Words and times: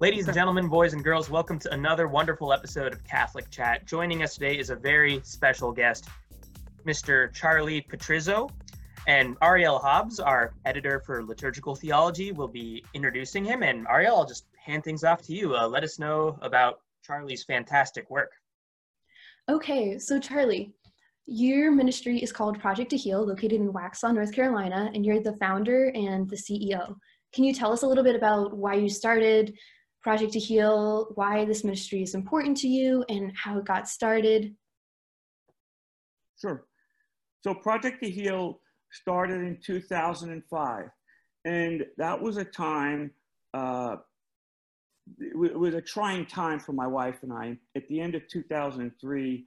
Ladies 0.00 0.26
and 0.26 0.34
gentlemen, 0.34 0.68
boys 0.68 0.92
and 0.92 1.02
girls, 1.02 1.28
welcome 1.28 1.58
to 1.58 1.72
another 1.74 2.06
wonderful 2.06 2.52
episode 2.52 2.92
of 2.92 3.02
Catholic 3.02 3.50
Chat. 3.50 3.84
Joining 3.84 4.22
us 4.22 4.34
today 4.34 4.56
is 4.56 4.70
a 4.70 4.76
very 4.76 5.20
special 5.24 5.72
guest, 5.72 6.08
Mr. 6.86 7.34
Charlie 7.34 7.82
Petrizzo. 7.82 8.48
And 9.08 9.36
Ariel 9.42 9.80
Hobbs, 9.80 10.20
our 10.20 10.54
editor 10.64 11.00
for 11.00 11.24
liturgical 11.24 11.74
theology, 11.74 12.30
will 12.30 12.46
be 12.46 12.84
introducing 12.94 13.44
him. 13.44 13.64
And 13.64 13.88
Ariel, 13.88 14.18
I'll 14.18 14.24
just 14.24 14.46
hand 14.64 14.84
things 14.84 15.02
off 15.02 15.20
to 15.22 15.34
you. 15.34 15.56
Uh, 15.56 15.66
let 15.66 15.82
us 15.82 15.98
know 15.98 16.38
about 16.42 16.78
Charlie's 17.02 17.42
fantastic 17.42 18.08
work. 18.08 18.30
Okay, 19.48 19.98
so 19.98 20.20
Charlie, 20.20 20.74
your 21.28 21.70
ministry 21.70 22.18
is 22.18 22.32
called 22.32 22.58
Project 22.58 22.90
to 22.90 22.96
Heal, 22.96 23.24
located 23.24 23.60
in 23.60 23.70
Waxhaw, 23.70 24.14
North 24.14 24.32
Carolina, 24.32 24.90
and 24.94 25.04
you're 25.04 25.20
the 25.20 25.36
founder 25.36 25.92
and 25.94 26.28
the 26.28 26.36
CEO. 26.36 26.96
Can 27.34 27.44
you 27.44 27.52
tell 27.52 27.70
us 27.70 27.82
a 27.82 27.86
little 27.86 28.02
bit 28.02 28.16
about 28.16 28.56
why 28.56 28.74
you 28.74 28.88
started, 28.88 29.54
Project 30.02 30.32
to 30.32 30.38
Heal, 30.38 31.12
why 31.16 31.44
this 31.44 31.64
ministry 31.64 32.02
is 32.02 32.14
important 32.14 32.56
to 32.58 32.68
you, 32.68 33.04
and 33.10 33.30
how 33.36 33.58
it 33.58 33.66
got 33.66 33.88
started? 33.88 34.54
Sure. 36.40 36.64
So, 37.44 37.52
Project 37.52 38.02
to 38.02 38.10
Heal 38.10 38.60
started 38.90 39.42
in 39.42 39.58
2005, 39.62 40.84
and 41.44 41.84
that 41.98 42.22
was 42.22 42.38
a 42.38 42.44
time, 42.44 43.10
uh, 43.52 43.96
it 45.18 45.36
was 45.36 45.74
a 45.74 45.82
trying 45.82 46.24
time 46.24 46.58
for 46.58 46.72
my 46.72 46.86
wife 46.86 47.18
and 47.22 47.34
I. 47.34 47.58
At 47.76 47.86
the 47.88 48.00
end 48.00 48.14
of 48.14 48.26
2003, 48.28 49.46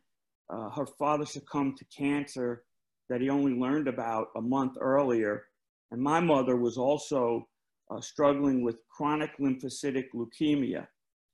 uh, 0.51 0.69
her 0.69 0.85
father 0.85 1.25
succumbed 1.25 1.77
to 1.77 1.85
cancer 1.85 2.63
that 3.09 3.21
he 3.21 3.29
only 3.29 3.53
learned 3.53 3.87
about 3.87 4.27
a 4.35 4.41
month 4.41 4.77
earlier. 4.79 5.45
And 5.91 6.01
my 6.01 6.19
mother 6.19 6.55
was 6.55 6.77
also 6.77 7.47
uh, 7.89 8.01
struggling 8.01 8.63
with 8.63 8.77
chronic 8.89 9.31
lymphocytic 9.39 10.05
leukemia. 10.13 10.87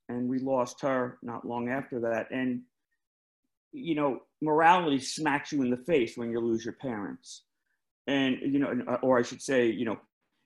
And 0.10 0.30
we 0.30 0.40
lost 0.40 0.82
her 0.82 1.18
not 1.22 1.46
long 1.46 1.70
after 1.70 2.00
that. 2.00 2.28
And, 2.32 2.62
you 3.72 3.96
know, 3.96 4.22
morality 4.42 5.00
smacks 5.00 5.52
you 5.52 5.62
in 5.62 5.70
the 5.70 5.78
face 5.78 6.18
when 6.18 6.32
you 6.32 6.40
lose 6.40 6.64
your 6.64 6.76
parents. 6.76 7.44
And, 8.08 8.38
you 8.42 8.60
know, 8.60 8.74
uh, 8.88 8.98
or 9.02 9.20
I 9.20 9.24
should 9.24 9.42
say, 9.42 9.68
you 9.68 9.86
know, 9.86 9.98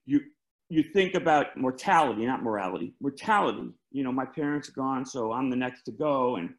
you, 0.05 0.21
you 0.69 0.83
think 0.93 1.13
about 1.13 1.55
mortality, 1.55 2.25
not 2.25 2.41
morality, 2.41 2.93
mortality. 2.99 3.69
You 3.91 4.03
know, 4.03 4.11
my 4.11 4.25
parents 4.25 4.69
are 4.69 4.73
gone, 4.73 5.05
so 5.05 5.31
I'm 5.31 5.49
the 5.49 5.55
next 5.55 5.83
to 5.83 5.91
go. 5.91 6.37
And, 6.37 6.55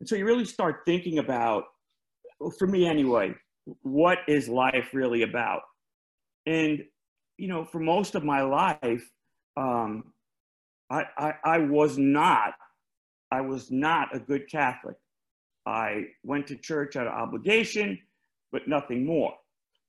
and 0.00 0.08
so 0.08 0.16
you 0.16 0.24
really 0.24 0.44
start 0.44 0.80
thinking 0.84 1.18
about, 1.18 1.64
for 2.58 2.66
me 2.66 2.86
anyway, 2.86 3.34
what 3.82 4.18
is 4.28 4.48
life 4.48 4.90
really 4.92 5.22
about? 5.22 5.62
And 6.46 6.84
you 7.36 7.48
know, 7.48 7.64
for 7.64 7.80
most 7.80 8.14
of 8.14 8.24
my 8.24 8.42
life, 8.42 9.10
um, 9.56 10.12
I, 10.90 11.04
I, 11.16 11.34
I 11.44 11.58
was 11.58 11.98
not, 11.98 12.54
I 13.30 13.40
was 13.40 13.70
not 13.70 14.14
a 14.14 14.20
good 14.20 14.48
Catholic. 14.50 14.96
I 15.66 16.04
went 16.22 16.46
to 16.48 16.56
church 16.56 16.96
out 16.96 17.06
of 17.06 17.14
obligation, 17.14 17.98
but 18.52 18.68
nothing 18.68 19.04
more. 19.04 19.34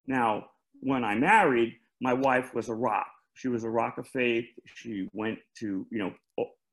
Now, 0.08 0.45
when 0.81 1.03
I 1.03 1.16
married, 1.16 1.76
my 2.02 2.14
wife 2.14 2.53
was 2.53 2.70
a 2.70 2.73
rock. 2.73 3.08
She 3.33 3.50
was 3.50 3.64
a 3.64 3.70
rock 3.70 3.98
of 3.98 4.08
faith. 4.08 4.45
She 4.66 5.08
went 5.14 5.39
to, 5.59 5.86
you 5.92 5.98
know, 5.98 6.14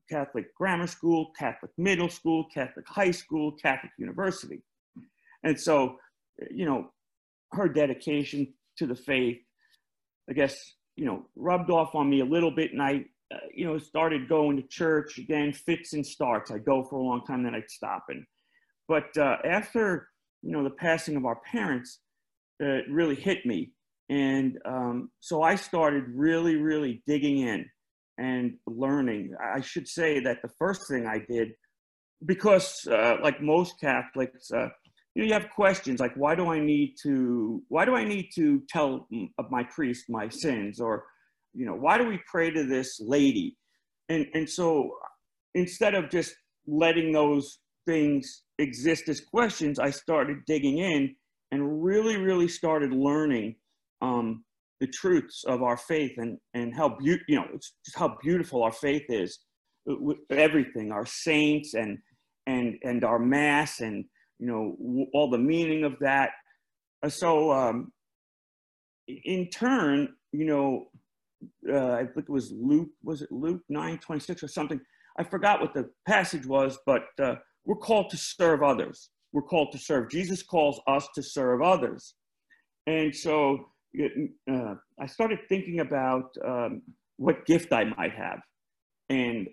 Catholic 0.09 0.53
grammar 0.55 0.87
school, 0.87 1.31
Catholic 1.37 1.71
middle 1.77 2.09
school, 2.09 2.45
Catholic 2.53 2.87
high 2.87 3.11
school, 3.11 3.51
Catholic 3.53 3.91
university. 3.97 4.61
And 5.43 5.59
so, 5.59 5.97
you 6.51 6.65
know, 6.65 6.91
her 7.51 7.67
dedication 7.67 8.53
to 8.77 8.87
the 8.87 8.95
faith 8.95 9.37
I 10.29 10.33
guess, 10.33 10.73
you 10.95 11.05
know, 11.05 11.25
rubbed 11.35 11.69
off 11.69 11.95
on 11.95 12.09
me 12.09 12.21
a 12.21 12.25
little 12.25 12.51
bit. 12.51 12.71
And 12.71 12.81
I, 12.81 13.05
uh, 13.33 13.37
you 13.53 13.65
know, 13.65 13.77
started 13.77 14.29
going 14.29 14.57
to 14.57 14.63
church 14.63 15.17
again, 15.17 15.53
fits 15.53 15.93
and 15.93 16.05
starts. 16.05 16.51
I'd 16.51 16.65
go 16.65 16.83
for 16.83 16.97
a 16.97 17.03
long 17.03 17.25
time, 17.25 17.43
then 17.43 17.55
I'd 17.55 17.69
stop. 17.69 18.05
And, 18.09 18.25
but 18.87 19.15
uh, 19.17 19.37
after, 19.43 20.09
you 20.41 20.51
know, 20.51 20.63
the 20.63 20.69
passing 20.69 21.15
of 21.15 21.25
our 21.25 21.39
parents, 21.51 21.99
uh, 22.61 22.67
it 22.67 22.85
really 22.89 23.15
hit 23.15 23.45
me. 23.45 23.71
And 24.09 24.59
um, 24.65 25.09
so 25.19 25.41
I 25.41 25.55
started 25.55 26.03
really, 26.13 26.55
really 26.55 27.01
digging 27.07 27.39
in 27.39 27.65
and 28.17 28.55
learning. 28.67 29.35
I 29.41 29.61
should 29.61 29.87
say 29.87 30.19
that 30.21 30.41
the 30.41 30.49
first 30.59 30.87
thing 30.89 31.07
I 31.07 31.19
did, 31.27 31.53
because 32.25 32.87
uh, 32.87 33.17
like 33.21 33.41
most 33.41 33.79
Catholics, 33.79 34.51
uh, 34.51 34.69
you 35.15 35.21
know, 35.21 35.27
you 35.27 35.33
have 35.33 35.49
questions 35.49 35.99
like, 35.99 36.15
why 36.15 36.35
do 36.35 36.47
I 36.47 36.59
need 36.59 36.95
to, 37.03 37.61
why 37.69 37.85
do 37.85 37.95
I 37.95 38.03
need 38.03 38.29
to 38.35 38.61
tell 38.69 39.07
my 39.49 39.63
priest 39.63 40.05
my 40.09 40.29
sins? 40.29 40.79
Or, 40.79 41.05
you 41.53 41.65
know, 41.65 41.75
why 41.75 41.97
do 41.97 42.07
we 42.07 42.19
pray 42.25 42.49
to 42.51 42.63
this 42.63 42.99
lady? 42.99 43.57
And, 44.09 44.25
and 44.33 44.49
so 44.49 44.91
instead 45.53 45.93
of 45.93 46.09
just 46.09 46.33
letting 46.65 47.11
those 47.11 47.59
things 47.85 48.43
exist 48.57 49.09
as 49.09 49.19
questions, 49.19 49.77
I 49.79 49.91
started 49.91 50.37
digging 50.47 50.79
in 50.79 51.15
and 51.51 51.83
really, 51.83 52.17
really 52.17 52.47
started 52.47 52.91
learning 52.91 53.55
um, 54.01 54.43
the 54.83 54.87
truths 54.87 55.45
of 55.47 55.63
our 55.63 55.77
faith 55.77 56.11
and, 56.17 56.37
and 56.53 56.75
how, 56.75 56.97
be- 57.01 57.17
you 57.29 57.37
know, 57.37 57.47
just 57.53 57.97
how 57.97 58.17
beautiful 58.21 58.63
our 58.63 58.71
faith 58.73 59.05
is. 59.07 59.39
Everything, 60.29 60.91
our 60.91 61.05
saints 61.05 61.73
and, 61.73 61.99
and, 62.47 62.75
and 62.83 63.05
our 63.05 63.17
mass 63.17 63.79
and, 63.79 64.03
you 64.39 64.47
know, 64.47 65.07
all 65.13 65.29
the 65.29 65.37
meaning 65.37 65.85
of 65.85 65.95
that. 66.01 66.31
Uh, 67.01 67.07
so, 67.07 67.49
um, 67.53 67.93
in 69.07 69.49
turn, 69.49 70.09
you 70.33 70.43
know, 70.43 70.87
uh, 71.71 71.93
I 71.93 72.03
think 72.03 72.25
it 72.27 72.29
was 72.29 72.51
Luke, 72.51 72.89
was 73.01 73.21
it 73.21 73.31
Luke 73.31 73.61
9 73.69 73.99
26 73.99 74.43
or 74.43 74.49
something? 74.49 74.81
I 75.17 75.23
forgot 75.23 75.61
what 75.61 75.73
the 75.73 75.89
passage 76.05 76.45
was, 76.45 76.77
but 76.85 77.03
uh, 77.21 77.35
we're 77.63 77.77
called 77.77 78.09
to 78.09 78.17
serve 78.17 78.63
others. 78.63 79.11
We're 79.31 79.43
called 79.43 79.71
to 79.71 79.77
serve. 79.77 80.09
Jesus 80.09 80.43
calls 80.43 80.81
us 80.87 81.07
to 81.15 81.23
serve 81.23 81.61
others. 81.61 82.15
And 82.85 83.15
so 83.15 83.69
uh, 84.51 84.75
I 84.99 85.05
started 85.05 85.39
thinking 85.47 85.79
about 85.79 86.35
um, 86.43 86.81
what 87.17 87.45
gift 87.45 87.71
I 87.73 87.85
might 87.85 88.13
have. 88.13 88.39
And, 89.09 89.47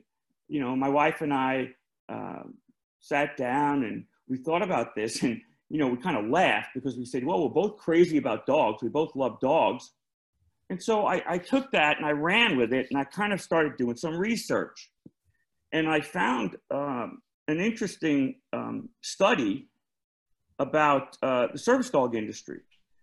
you 0.49 0.61
know, 0.61 0.75
my 0.77 0.89
wife 0.89 1.21
and 1.21 1.33
I 1.33 1.69
uh, 2.09 2.43
sat 3.01 3.37
down 3.37 3.85
and 3.85 4.05
we 4.29 4.39
thought 4.39 4.63
about 4.63 4.95
this 4.95 5.23
and, 5.23 5.41
you 5.69 5.79
know, 5.79 5.89
we 5.89 5.97
kind 5.97 6.17
of 6.17 6.31
laughed 6.31 6.71
because 6.75 6.97
we 6.97 7.05
said, 7.05 7.25
well, 7.25 7.43
we're 7.43 7.49
both 7.49 7.77
crazy 7.79 8.19
about 8.19 8.47
dogs. 8.47 8.83
We 8.83 8.89
both 8.89 9.15
love 9.15 9.39
dogs. 9.41 9.91
And 10.69 10.83
so 10.83 11.07
I, 11.07 11.23
I 11.27 11.39
took 11.39 11.71
that 11.73 11.97
and 11.99 12.07
I 12.07 12.13
ran 12.13 12.57
with 12.57 12.73
it 12.73 12.87
and 12.91 12.99
I 12.99 13.05
kind 13.05 13.33
of 13.33 13.41
started 13.41 13.77
doing 13.77 13.97
some 13.97 14.17
research. 14.17 14.91
And 15.73 15.89
I 15.89 16.01
found 16.01 16.57
um, 16.71 17.23
an 17.49 17.61
interesting 17.61 18.37
um, 18.53 18.89
study 19.03 19.69
about 20.59 21.17
uh, 21.23 21.49
the 21.53 21.59
service 21.59 21.91
dog 21.91 22.15
industry. 22.15 22.61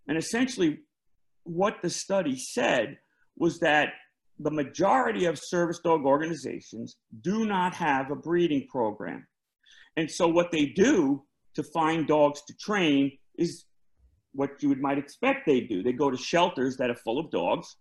And 0.08 0.18
essentially, 0.18 0.80
what 1.48 1.82
the 1.82 1.90
study 1.90 2.38
said 2.38 2.98
was 3.38 3.60
that 3.60 3.94
the 4.40 4.52
majority 4.52 5.26
of 5.26 5.40
service 5.40 5.80
dog 5.80 6.06
organizations 6.06 6.98
do 7.22 7.46
not 7.46 7.74
have 7.74 8.12
a 8.12 8.16
breeding 8.16 8.68
program. 8.70 9.26
And 9.96 10.10
so 10.10 10.28
what 10.28 10.52
they 10.52 10.68
do 10.68 11.24
to 11.56 11.64
find 11.64 12.08
dogs 12.08 12.44
to 12.48 12.54
train 12.56 13.18
is 13.36 13.66
what 14.34 14.62
you 14.62 14.70
would, 14.70 14.82
might 14.82 15.00
expect 15.00 15.48
they 15.48 15.62
do. 15.62 15.82
They 15.82 15.94
go 15.94 16.12
to 16.12 16.18
shelters 16.18 16.78
that 16.78 16.92
are 16.92 16.96
full 16.96 17.20
of 17.20 17.32
dogs 17.32 17.78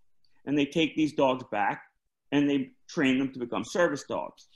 and 0.47 0.57
they 0.57 0.65
take 0.65 0.97
these 0.97 1.13
dogs 1.13 1.45
back 1.51 1.83
and 2.33 2.49
they 2.49 2.71
train 2.89 3.19
them 3.19 3.33
to 3.33 3.39
become 3.39 3.65
service 3.65 4.05
dogs. 4.09 4.49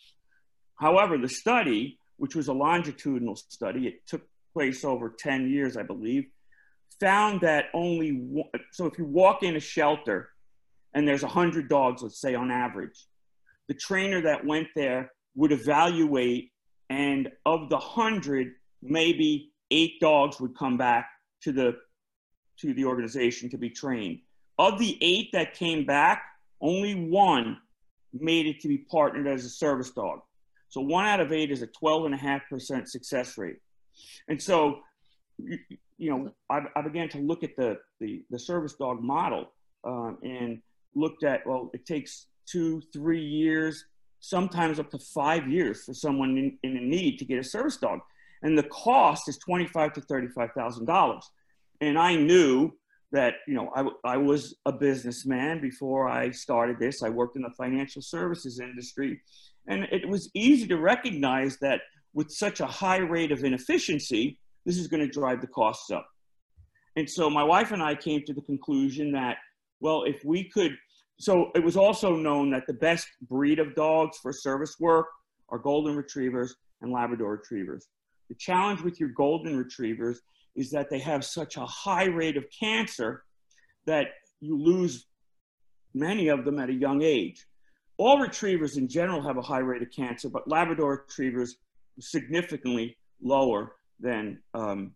However, 0.77 1.19
the 1.19 1.29
study, 1.29 1.99
which 2.17 2.35
was 2.35 2.49
a 2.49 2.53
longitudinal 2.55 3.37
study, 3.37 3.87
it 3.87 4.07
took 4.07 4.23
place 4.55 4.85
over 4.85 5.15
10 5.19 5.51
years, 5.51 5.77
I 5.77 5.83
believe, 5.83 6.25
found 6.99 7.41
that 7.43 7.67
only 7.75 8.11
one, 8.11 8.49
so 8.73 8.87
if 8.87 8.99
you 8.99 9.05
walk 9.05 9.43
in 9.43 9.57
a 9.57 9.61
shelter 9.61 10.31
and 10.95 11.07
there's 11.07 11.23
100 11.23 11.69
dogs, 11.69 12.03
let's 12.03 12.21
say 12.21 12.35
on 12.35 12.51
average, 12.51 13.07
the 13.69 13.75
trainer 13.75 14.21
that 14.23 14.45
went 14.45 14.69
there 14.75 15.13
would 15.37 15.53
evaluate 15.53 16.51
and 16.89 17.31
of 17.47 17.71
the 17.71 17.79
hundred, 17.79 18.49
maybe 18.83 19.53
eight 19.71 20.01
dogs 20.01 20.41
would 20.41 20.57
come 20.57 20.77
back 20.77 21.09
to 21.43 21.53
the 21.53 21.77
to 22.59 22.75
the 22.75 22.85
organization 22.85 23.49
to 23.49 23.57
be 23.57 23.71
trained. 23.71 24.19
Of 24.59 24.79
the 24.79 24.99
eight 25.01 25.31
that 25.33 25.55
came 25.55 25.87
back, 25.87 26.25
only 26.61 26.95
one 26.95 27.57
made 28.13 28.47
it 28.47 28.61
to 28.61 28.69
be 28.69 28.79
partnered 28.79 29.27
as 29.27 29.45
a 29.45 29.49
service 29.49 29.91
dog. 29.91 30.21
So 30.69 30.81
one 30.81 31.07
out 31.07 31.21
of 31.21 31.33
eight 31.33 31.51
is 31.51 31.63
a 31.63 31.67
12.5% 31.69 32.87
success 32.87 33.39
rate. 33.39 33.57
And 34.29 34.41
so, 34.41 34.81
you, 36.01 36.11
know, 36.11 36.33
I, 36.49 36.63
I, 36.75 36.83
began 36.83 37.09
to 37.11 37.19
look 37.19 37.45
at 37.45 37.55
the, 37.57 37.79
the, 38.01 38.23
the 38.31 38.39
service 38.39 38.75
dog 38.75 39.03
model 39.03 39.53
um, 39.85 40.17
and 40.23 40.63
looked 40.95 41.25
at, 41.25 41.47
well, 41.47 41.71
it 41.75 41.85
takes 41.85 42.27
two, 42.47 42.83
three 42.93 43.23
years 43.23 43.85
sometimes 44.21 44.79
up 44.79 44.91
to 44.91 44.99
five 44.99 45.47
years 45.49 45.85
for 45.85 45.95
someone 45.95 46.37
in, 46.37 46.59
in 46.63 46.89
need 46.89 47.19
to 47.19 47.25
get 47.25 47.39
a 47.39 47.45
service 47.45 47.77
dog. 47.77 48.01
And 48.43 48.57
the 48.57 48.65
cost 48.65 49.29
is 49.29 49.37
twenty-five 49.37 49.93
to 49.95 50.01
thirty-five 50.01 50.53
thousand 50.57 50.87
dollars. 50.87 51.29
And 51.83 51.99
I 51.99 52.17
knew 52.17 52.73
that 53.13 53.35
you 53.47 53.53
know 53.53 53.71
I, 53.77 54.15
I 54.15 54.17
was 54.17 54.55
a 54.65 54.73
businessman 54.73 55.61
before 55.61 56.09
I 56.09 56.31
started 56.31 56.79
this. 56.79 57.03
I 57.03 57.11
worked 57.11 57.37
in 57.37 57.43
the 57.43 57.51
financial 57.51 58.01
services 58.01 58.59
industry, 58.59 59.21
and 59.67 59.85
it 59.93 60.09
was 60.09 60.31
easy 60.33 60.67
to 60.69 60.79
recognize 60.79 61.59
that 61.59 61.83
with 62.15 62.31
such 62.31 62.61
a 62.61 62.67
high 62.67 62.99
rate 62.99 63.31
of 63.31 63.45
inefficiency, 63.45 64.39
this 64.71 64.79
is 64.79 64.87
going 64.87 65.05
to 65.05 65.13
drive 65.13 65.41
the 65.41 65.49
costs 65.49 65.91
up. 65.91 66.07
And 66.95 67.11
so 67.11 67.29
my 67.29 67.43
wife 67.43 67.73
and 67.73 67.83
I 67.83 67.97
came 67.97 68.23
to 68.25 68.33
the 68.33 68.41
conclusion 68.41 69.11
that, 69.13 69.39
well, 69.81 70.05
if 70.05 70.25
we 70.25 70.49
could, 70.49 70.77
so 71.19 71.51
it 71.57 71.65
was 71.65 71.77
also 71.77 72.15
known 72.15 72.51
that 72.51 72.69
the 72.69 72.75
best 72.75 73.09
breed 73.23 73.59
of 73.59 73.75
dogs 73.75 74.19
for 74.19 74.33
service 74.33 74.77
work 74.79 75.07
are 75.49 75.59
golden 75.59 75.97
retrievers 75.97 76.55
and 76.83 76.93
Labrador 76.93 77.33
retrievers. 77.33 77.89
The 78.29 78.37
challenge 78.37 78.81
with 78.83 79.01
your 79.01 79.09
golden 79.09 79.59
retrievers 79.59 80.21
is 80.55 80.71
that 80.71 80.89
they 80.89 81.01
have 81.01 81.25
such 81.25 81.57
a 81.57 81.67
high 81.67 82.07
rate 82.07 82.37
of 82.37 82.45
cancer 82.57 83.25
that 83.87 84.07
you 84.39 84.57
lose 84.57 85.07
many 85.95 86.29
of 86.29 86.45
them 86.45 86.61
at 86.61 86.71
a 86.71 86.75
young 86.75 87.03
age. 87.03 87.45
All 87.97 88.21
retrievers 88.21 88.77
in 88.77 88.87
general 88.87 89.21
have 89.21 89.37
a 89.37 89.43
high 89.43 89.59
rate 89.59 89.83
of 89.83 89.91
cancer, 89.91 90.29
but 90.29 90.49
Labrador 90.49 91.05
retrievers 91.09 91.57
significantly 91.99 92.97
lower 93.21 93.73
than 94.01 94.39
um, 94.55 94.93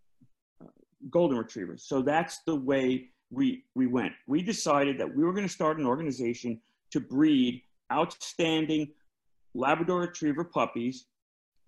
golden 1.10 1.38
retrievers. 1.38 1.84
So 1.86 2.02
that's 2.02 2.40
the 2.46 2.56
way 2.56 3.10
we, 3.30 3.64
we 3.74 3.86
went. 3.86 4.12
We 4.26 4.42
decided 4.42 4.98
that 4.98 5.14
we 5.14 5.24
were 5.24 5.32
going 5.32 5.46
to 5.46 5.52
start 5.52 5.78
an 5.78 5.86
organization 5.86 6.60
to 6.92 7.00
breed 7.00 7.62
outstanding 7.92 8.88
Labrador 9.54 10.00
retriever 10.00 10.44
puppies, 10.44 11.06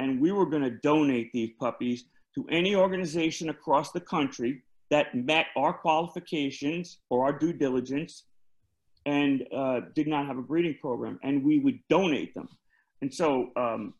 and 0.00 0.20
we 0.20 0.32
were 0.32 0.46
going 0.46 0.62
to 0.62 0.70
donate 0.70 1.32
these 1.32 1.50
puppies 1.58 2.04
to 2.34 2.46
any 2.50 2.74
organization 2.74 3.48
across 3.48 3.92
the 3.92 4.00
country 4.00 4.62
that 4.90 5.14
met 5.14 5.46
our 5.56 5.72
qualifications 5.72 6.98
or 7.10 7.24
our 7.24 7.38
due 7.38 7.52
diligence 7.52 8.24
and 9.04 9.46
uh, 9.54 9.80
did 9.94 10.08
not 10.08 10.26
have 10.26 10.36
a 10.36 10.42
breeding 10.42 10.76
program, 10.80 11.18
and 11.22 11.44
we 11.44 11.58
would 11.60 11.78
donate 11.88 12.34
them. 12.34 12.48
And 13.02 13.12
so 13.12 13.50
um, 13.56 13.94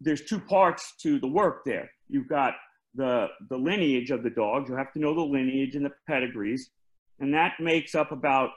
there's 0.00 0.22
two 0.22 0.38
parts 0.38 0.94
to 1.02 1.18
the 1.18 1.26
work 1.26 1.64
there. 1.64 1.90
You've 2.08 2.28
got 2.28 2.54
the, 2.94 3.26
the 3.48 3.56
lineage 3.56 4.10
of 4.10 4.22
the 4.22 4.30
dogs. 4.30 4.68
You 4.68 4.76
have 4.76 4.92
to 4.92 4.98
know 4.98 5.14
the 5.14 5.20
lineage 5.20 5.74
and 5.74 5.84
the 5.84 5.92
pedigrees. 6.06 6.70
And 7.20 7.34
that 7.34 7.54
makes 7.60 7.94
up 7.94 8.12
about 8.12 8.50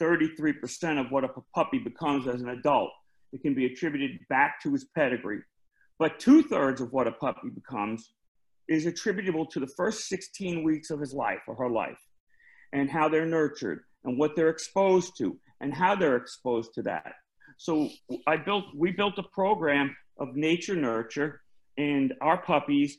33% 0.00 1.00
of 1.00 1.10
what 1.10 1.24
a 1.24 1.30
puppy 1.54 1.78
becomes 1.78 2.28
as 2.28 2.42
an 2.42 2.48
adult. 2.50 2.90
It 3.32 3.42
can 3.42 3.54
be 3.54 3.66
attributed 3.66 4.18
back 4.28 4.60
to 4.62 4.72
his 4.72 4.84
pedigree. 4.84 5.40
But 5.98 6.18
two 6.18 6.42
thirds 6.42 6.80
of 6.80 6.92
what 6.92 7.06
a 7.06 7.12
puppy 7.12 7.48
becomes 7.48 8.12
is 8.68 8.86
attributable 8.86 9.46
to 9.46 9.60
the 9.60 9.66
first 9.66 10.08
16 10.08 10.62
weeks 10.62 10.90
of 10.90 11.00
his 11.00 11.12
life 11.12 11.40
or 11.46 11.54
her 11.56 11.70
life 11.70 11.98
and 12.72 12.90
how 12.90 13.08
they're 13.08 13.26
nurtured 13.26 13.80
and 14.04 14.18
what 14.18 14.34
they're 14.34 14.48
exposed 14.48 15.16
to 15.18 15.38
and 15.60 15.74
how 15.74 15.94
they're 15.94 16.16
exposed 16.16 16.74
to 16.74 16.82
that. 16.82 17.12
So 17.56 17.88
I 18.26 18.36
built, 18.36 18.64
we 18.74 18.90
built 18.92 19.18
a 19.18 19.22
program 19.22 19.94
of 20.18 20.34
nature 20.34 20.74
nurture 20.76 21.42
and 21.78 22.14
our 22.20 22.38
puppies 22.42 22.98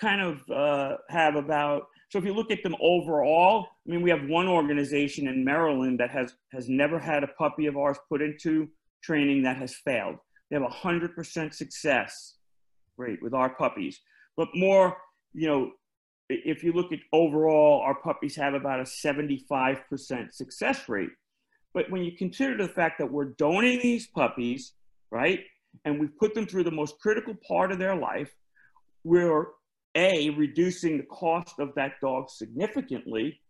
kind 0.00 0.20
of 0.20 0.50
uh, 0.50 0.96
have 1.08 1.36
about 1.36 1.84
so 2.08 2.18
if 2.18 2.24
you 2.24 2.32
look 2.32 2.50
at 2.50 2.62
them 2.62 2.76
overall 2.80 3.66
i 3.86 3.90
mean 3.90 4.02
we 4.02 4.10
have 4.10 4.24
one 4.28 4.46
organization 4.46 5.28
in 5.28 5.44
maryland 5.44 5.98
that 5.98 6.10
has 6.10 6.34
has 6.52 6.68
never 6.68 6.98
had 6.98 7.24
a 7.24 7.28
puppy 7.38 7.66
of 7.66 7.76
ours 7.76 7.98
put 8.08 8.22
into 8.22 8.68
training 9.06 9.42
that 9.42 9.56
has 9.56 9.74
failed. 9.74 10.16
They 10.50 10.56
have 10.56 10.64
a 10.64 10.74
100% 10.74 11.54
success 11.54 12.34
rate 12.96 13.22
with 13.22 13.34
our 13.34 13.50
puppies. 13.50 14.00
But 14.36 14.48
more 14.54 14.96
you 15.32 15.48
know 15.48 15.70
if 16.28 16.64
you 16.64 16.72
look 16.72 16.92
at 16.92 16.98
overall 17.12 17.80
our 17.82 17.94
puppies 17.94 18.34
have 18.36 18.54
about 18.54 18.80
a 18.80 18.84
75% 18.84 20.32
success 20.32 20.88
rate. 20.88 21.10
But 21.72 21.90
when 21.90 22.02
you 22.02 22.12
consider 22.16 22.56
the 22.56 22.72
fact 22.72 22.98
that 22.98 23.10
we're 23.10 23.32
donating 23.46 23.80
these 23.82 24.06
puppies 24.06 24.72
right 25.10 25.40
and 25.84 26.00
we've 26.00 26.16
put 26.18 26.34
them 26.34 26.46
through 26.46 26.64
the 26.64 26.70
most 26.70 26.98
critical 26.98 27.34
part 27.46 27.70
of 27.70 27.78
their 27.78 27.94
life 27.94 28.34
we're 29.04 29.48
a 29.96 30.30
reducing 30.30 30.98
the 30.98 31.04
cost 31.04 31.58
of 31.58 31.74
that 31.74 31.92
dog 32.00 32.30
significantly 32.30 33.40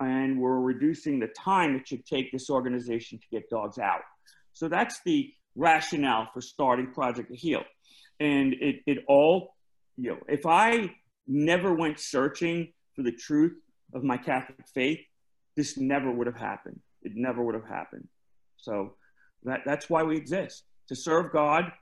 and 0.00 0.40
we're 0.40 0.60
reducing 0.60 1.20
the 1.20 1.28
time 1.28 1.76
it 1.76 1.86
should 1.86 2.06
take 2.06 2.32
this 2.32 2.48
organization 2.48 3.18
to 3.18 3.26
get 3.30 3.48
dogs 3.50 3.78
out. 3.78 4.00
So 4.52 4.68
that's 4.68 5.00
the 5.04 5.32
rationale 5.54 6.28
for 6.32 6.40
starting 6.40 6.92
project 6.92 7.30
heal 7.34 7.62
and 8.20 8.54
it, 8.54 8.76
it 8.86 8.98
all 9.08 9.56
you 9.96 10.10
know 10.10 10.18
if 10.28 10.46
i 10.46 10.88
never 11.26 11.74
went 11.74 11.98
searching 11.98 12.72
for 12.94 13.02
the 13.02 13.10
truth 13.10 13.58
of 13.92 14.04
my 14.04 14.16
catholic 14.16 14.64
faith 14.72 15.00
this 15.56 15.76
never 15.76 16.10
would 16.10 16.26
have 16.26 16.36
happened. 16.36 16.80
It 17.02 17.12
never 17.14 17.42
would 17.42 17.54
have 17.54 17.66
happened. 17.66 18.08
So 18.56 18.94
that, 19.44 19.60
that's 19.66 19.90
why 19.90 20.02
we 20.02 20.16
exist 20.16 20.64
to 20.88 20.96
serve 20.96 21.32
god 21.32 21.72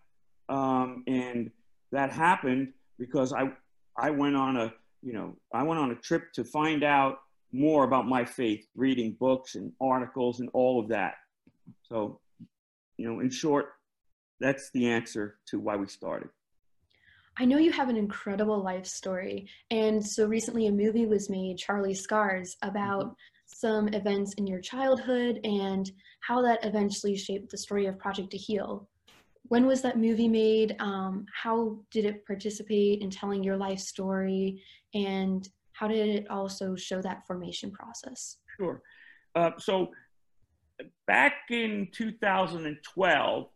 um, 0.48 1.04
and 1.06 1.50
that 1.92 2.12
happened 2.12 2.72
because 2.98 3.32
I, 3.32 3.52
I 3.98 4.10
went 4.10 4.36
on 4.36 4.56
a, 4.56 4.72
you 5.02 5.12
know, 5.12 5.36
I 5.52 5.62
went 5.64 5.80
on 5.80 5.90
a 5.90 5.96
trip 5.96 6.32
to 6.34 6.44
find 6.44 6.84
out 6.84 7.18
more 7.52 7.84
about 7.84 8.06
my 8.06 8.24
faith, 8.24 8.66
reading 8.76 9.16
books 9.18 9.54
and 9.54 9.72
articles 9.80 10.40
and 10.40 10.48
all 10.52 10.80
of 10.80 10.88
that. 10.88 11.14
So, 11.82 12.20
you 12.96 13.10
know, 13.10 13.20
in 13.20 13.30
short, 13.30 13.66
that's 14.40 14.70
the 14.72 14.88
answer 14.88 15.38
to 15.48 15.58
why 15.58 15.76
we 15.76 15.88
started. 15.88 16.28
I 17.40 17.44
know 17.44 17.58
you 17.58 17.72
have 17.72 17.88
an 17.88 17.96
incredible 17.96 18.62
life 18.62 18.86
story. 18.86 19.48
And 19.70 20.04
so 20.04 20.26
recently 20.26 20.66
a 20.66 20.72
movie 20.72 21.06
was 21.06 21.30
made, 21.30 21.58
Charlie 21.58 21.94
Scars, 21.94 22.56
about 22.62 23.04
mm-hmm. 23.04 23.12
some 23.46 23.88
events 23.88 24.34
in 24.34 24.46
your 24.46 24.60
childhood 24.60 25.40
and 25.44 25.90
how 26.20 26.42
that 26.42 26.64
eventually 26.64 27.16
shaped 27.16 27.50
the 27.50 27.58
story 27.58 27.86
of 27.86 27.98
Project 27.98 28.30
to 28.32 28.36
Heal 28.36 28.88
when 29.48 29.66
was 29.66 29.82
that 29.82 29.98
movie 29.98 30.28
made? 30.28 30.76
Um, 30.78 31.26
how 31.34 31.78
did 31.90 32.04
it 32.04 32.26
participate 32.26 33.00
in 33.00 33.10
telling 33.10 33.42
your 33.42 33.56
life 33.56 33.80
story? 33.80 34.62
And 34.94 35.48
how 35.72 35.88
did 35.88 36.08
it 36.08 36.30
also 36.30 36.76
show 36.76 37.00
that 37.02 37.26
formation 37.26 37.70
process? 37.70 38.36
Sure. 38.58 38.82
Uh, 39.34 39.50
so 39.58 39.88
back 41.06 41.34
in 41.50 41.88
2012, 41.92 43.46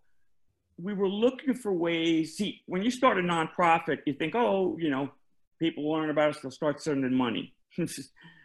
we 0.79 0.94
were 0.94 1.09
looking 1.09 1.55
for 1.55 1.73
ways. 1.73 2.37
See, 2.37 2.62
when 2.67 2.83
you 2.83 2.91
start 2.91 3.19
a 3.19 3.23
nonprofit, 3.23 3.99
you 4.06 4.15
think, 4.15 4.35
oh, 4.35 4.77
you 4.79 4.91
know, 4.91 5.11
people 5.59 5.91
learn 5.91 6.11
about 6.11 6.31
us, 6.31 6.41
they'll 6.41 6.50
start 6.50 6.83
sending 6.83 7.15
money. 7.15 7.55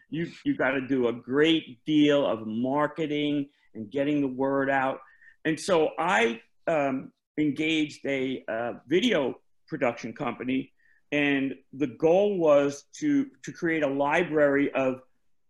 you 0.09 0.27
you 0.45 0.55
got 0.55 0.71
to 0.71 0.81
do 0.81 1.07
a 1.07 1.13
great 1.13 1.83
deal 1.85 2.25
of 2.25 2.45
marketing 2.45 3.47
and 3.73 3.89
getting 3.92 4.21
the 4.21 4.27
word 4.27 4.69
out. 4.69 4.99
And 5.45 5.59
so 5.59 5.89
I 5.97 6.42
um, 6.68 7.11
engaged 7.37 8.06
a 8.06 8.44
uh, 8.47 8.73
video 8.87 9.35
production 9.67 10.13
company, 10.13 10.71
and 11.11 11.53
the 11.73 11.87
goal 11.87 12.37
was 12.37 12.85
to 12.99 13.27
to 13.44 13.51
create 13.51 13.83
a 13.83 13.87
library 13.87 14.71
of 14.73 15.01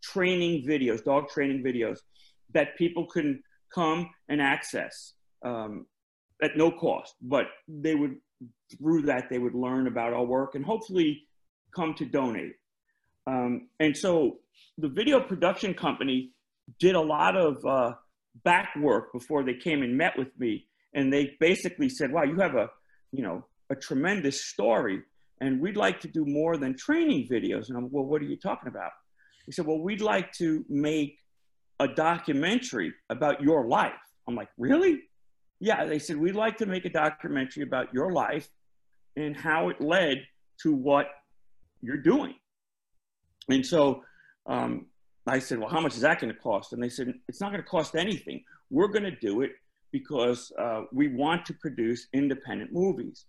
training 0.03 0.65
videos, 0.65 1.03
dog 1.03 1.29
training 1.29 1.63
videos, 1.63 1.99
that 2.53 2.77
people 2.77 3.05
can 3.05 3.41
come 3.73 4.09
and 4.29 4.41
access 4.41 5.13
um, 5.43 5.85
at 6.41 6.55
no 6.55 6.71
cost. 6.71 7.15
But 7.21 7.47
they 7.67 7.95
would 7.95 8.17
through 8.77 9.03
that 9.03 9.29
they 9.29 9.39
would 9.39 9.55
learn 9.55 9.87
about 9.87 10.13
our 10.13 10.25
work 10.25 10.55
and 10.55 10.65
hopefully 10.65 11.23
come 11.75 11.93
to 11.95 12.05
donate. 12.05 12.53
Um, 13.25 13.69
and 13.79 13.95
so 13.95 14.39
the 14.77 14.89
video 14.89 15.19
production 15.19 15.73
company 15.73 16.31
did 16.79 16.95
a 16.95 17.01
lot 17.01 17.35
of 17.35 17.65
uh, 17.65 17.93
back 18.43 18.75
work 18.75 19.11
before 19.13 19.43
they 19.43 19.53
came 19.53 19.83
and 19.83 19.97
met 19.97 20.17
with 20.17 20.29
me 20.37 20.67
and 20.97 21.13
they 21.13 21.37
basically 21.39 21.89
said, 21.89 22.11
"Wow, 22.11 22.23
you 22.23 22.37
have 22.37 22.55
a, 22.55 22.69
you 23.11 23.23
know, 23.23 23.45
a 23.69 23.75
tremendous 23.75 24.43
story, 24.43 25.03
and 25.39 25.61
we'd 25.61 25.77
like 25.77 25.99
to 26.01 26.07
do 26.07 26.25
more 26.25 26.57
than 26.57 26.75
training 26.75 27.27
videos." 27.29 27.69
And 27.69 27.77
I'm, 27.77 27.89
"Well, 27.91 28.03
what 28.03 28.21
are 28.21 28.25
you 28.25 28.35
talking 28.35 28.67
about?" 28.67 28.91
He 29.45 29.51
said, 29.51 29.67
"Well, 29.67 29.79
we'd 29.79 30.01
like 30.01 30.31
to 30.33 30.65
make 30.67 31.19
a 31.79 31.87
documentary 31.87 32.93
about 33.11 33.41
your 33.41 33.67
life." 33.67 34.01
I'm 34.27 34.35
like, 34.35 34.49
"Really?" 34.57 35.03
Yeah, 35.59 35.85
they 35.85 35.99
said, 35.99 36.17
"We'd 36.17 36.35
like 36.45 36.57
to 36.57 36.65
make 36.65 36.85
a 36.85 36.89
documentary 36.89 37.63
about 37.63 37.93
your 37.93 38.11
life 38.11 38.49
and 39.15 39.37
how 39.37 39.69
it 39.69 39.79
led 39.79 40.25
to 40.63 40.73
what 40.73 41.07
you're 41.81 42.03
doing." 42.13 42.33
And 43.49 43.63
so 43.63 44.03
um, 44.47 44.87
I 45.27 45.37
said, 45.37 45.59
"Well, 45.59 45.69
how 45.69 45.79
much 45.79 45.93
is 45.93 46.01
that 46.01 46.19
going 46.19 46.33
to 46.33 46.39
cost?" 46.39 46.73
And 46.73 46.81
they 46.81 46.89
said, 46.89 47.13
"It's 47.27 47.39
not 47.39 47.51
going 47.51 47.63
to 47.63 47.69
cost 47.69 47.95
anything. 47.95 48.43
We're 48.71 48.87
going 48.87 49.03
to 49.03 49.15
do 49.29 49.41
it 49.41 49.51
because 49.99 50.51
uh, 50.63 50.81
we 50.91 51.07
want 51.23 51.45
to 51.45 51.53
produce 51.53 52.01
independent 52.13 52.71
movies. 52.71 53.25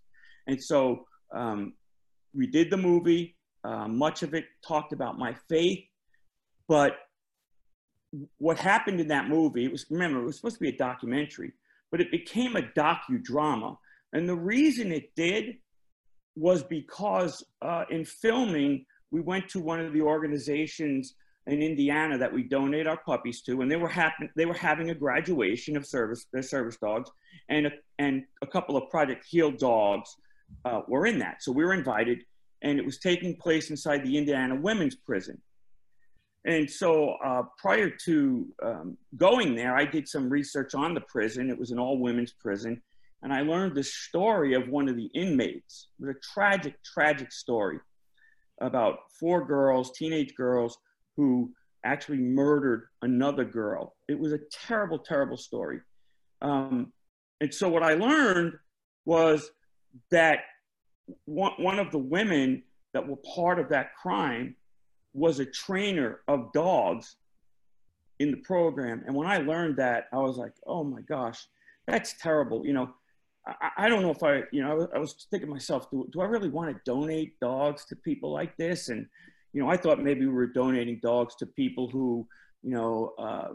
And 0.48 0.58
so 0.70 0.78
um, 1.34 1.74
we 2.34 2.46
did 2.46 2.70
the 2.70 2.76
movie. 2.76 3.36
Uh, 3.64 3.88
much 3.88 4.22
of 4.22 4.34
it 4.34 4.44
talked 4.66 4.92
about 4.92 5.18
my 5.18 5.32
faith, 5.48 5.84
but 6.68 6.92
what 8.38 8.58
happened 8.58 9.00
in 9.00 9.08
that 9.08 9.28
movie, 9.28 9.64
it 9.64 9.72
was, 9.72 9.84
remember, 9.90 10.20
it 10.20 10.24
was 10.24 10.36
supposed 10.36 10.56
to 10.56 10.62
be 10.62 10.68
a 10.68 10.76
documentary, 10.76 11.52
but 11.90 12.00
it 12.00 12.10
became 12.10 12.56
a 12.56 12.62
docudrama. 12.62 13.76
And 14.12 14.28
the 14.28 14.36
reason 14.36 14.92
it 14.92 15.14
did 15.14 15.56
was 16.36 16.62
because 16.62 17.44
uh, 17.62 17.84
in 17.90 18.04
filming, 18.04 18.84
we 19.10 19.20
went 19.20 19.48
to 19.50 19.60
one 19.60 19.80
of 19.80 19.92
the 19.92 20.02
organizations 20.02 21.14
in 21.48 21.62
Indiana 21.62 22.16
that 22.18 22.32
we 22.32 22.42
donate 22.42 22.86
our 22.86 22.98
puppies 22.98 23.40
to, 23.42 23.62
and 23.62 23.70
they 23.70 23.76
were 23.76 23.88
happen 23.88 24.30
they 24.36 24.46
were 24.46 24.54
having 24.54 24.90
a 24.90 24.94
graduation 24.94 25.76
of 25.76 25.86
service 25.86 26.26
their 26.32 26.42
service 26.42 26.76
dogs, 26.76 27.10
and 27.48 27.66
a, 27.66 27.72
and 27.98 28.24
a 28.42 28.46
couple 28.46 28.76
of 28.76 28.88
Project 28.90 29.24
Heal 29.28 29.50
dogs 29.50 30.14
uh, 30.64 30.82
were 30.86 31.06
in 31.06 31.18
that. 31.18 31.42
So 31.42 31.50
we 31.52 31.64
were 31.64 31.74
invited, 31.74 32.24
and 32.62 32.78
it 32.78 32.84
was 32.84 32.98
taking 32.98 33.36
place 33.36 33.70
inside 33.70 34.04
the 34.04 34.16
Indiana 34.16 34.54
Women's 34.54 34.94
Prison. 34.94 35.40
And 36.44 36.70
so 36.70 37.16
uh, 37.24 37.42
prior 37.58 37.90
to 37.90 38.46
um, 38.62 38.96
going 39.16 39.54
there, 39.54 39.76
I 39.76 39.84
did 39.84 40.08
some 40.08 40.30
research 40.30 40.74
on 40.74 40.94
the 40.94 41.00
prison. 41.02 41.50
It 41.50 41.58
was 41.58 41.72
an 41.72 41.78
all 41.78 41.98
women's 41.98 42.32
prison. 42.32 42.80
And 43.22 43.32
I 43.32 43.42
learned 43.42 43.74
the 43.74 43.82
story 43.82 44.54
of 44.54 44.68
one 44.68 44.88
of 44.88 44.96
the 44.96 45.10
inmates. 45.14 45.88
It 45.98 46.06
was 46.06 46.16
a 46.16 46.20
tragic, 46.32 46.82
tragic 46.84 47.32
story 47.32 47.80
about 48.60 48.98
four 49.18 49.44
girls, 49.44 49.90
teenage 49.92 50.34
girls, 50.36 50.78
who 51.18 51.50
actually 51.84 52.18
murdered 52.18 52.84
another 53.02 53.44
girl. 53.44 53.96
It 54.08 54.18
was 54.18 54.32
a 54.32 54.38
terrible, 54.52 55.00
terrible 55.00 55.36
story. 55.36 55.80
Um, 56.40 56.92
and 57.40 57.52
so 57.52 57.68
what 57.68 57.82
I 57.82 57.94
learned 57.94 58.52
was 59.04 59.50
that 60.12 60.38
one, 61.24 61.52
one 61.58 61.80
of 61.80 61.90
the 61.90 61.98
women 61.98 62.62
that 62.94 63.06
were 63.06 63.18
part 63.34 63.58
of 63.58 63.68
that 63.70 63.96
crime 63.96 64.54
was 65.12 65.40
a 65.40 65.44
trainer 65.44 66.20
of 66.28 66.52
dogs 66.52 67.16
in 68.20 68.30
the 68.30 68.36
program. 68.38 69.02
And 69.04 69.14
when 69.16 69.26
I 69.26 69.38
learned 69.38 69.76
that, 69.78 70.04
I 70.12 70.18
was 70.18 70.36
like, 70.36 70.52
oh 70.68 70.84
my 70.84 71.00
gosh, 71.00 71.48
that's 71.88 72.14
terrible. 72.22 72.64
You 72.64 72.74
know, 72.74 72.90
I, 73.44 73.70
I 73.76 73.88
don't 73.88 74.02
know 74.02 74.12
if 74.12 74.22
I, 74.22 74.42
you 74.52 74.62
know, 74.62 74.70
I 74.70 74.74
was, 74.74 74.86
I 74.94 74.98
was 74.98 75.26
thinking 75.32 75.50
myself, 75.50 75.90
do, 75.90 76.08
do 76.12 76.20
I 76.20 76.26
really 76.26 76.48
want 76.48 76.70
to 76.70 76.80
donate 76.84 77.40
dogs 77.40 77.86
to 77.86 77.96
people 77.96 78.32
like 78.32 78.56
this? 78.56 78.88
And, 78.88 79.08
you 79.52 79.62
know, 79.62 79.68
I 79.68 79.76
thought 79.76 80.02
maybe 80.02 80.26
we 80.26 80.32
were 80.32 80.46
donating 80.46 81.00
dogs 81.02 81.34
to 81.36 81.46
people 81.46 81.88
who, 81.88 82.26
you 82.62 82.70
know, 82.70 83.12
uh, 83.18 83.48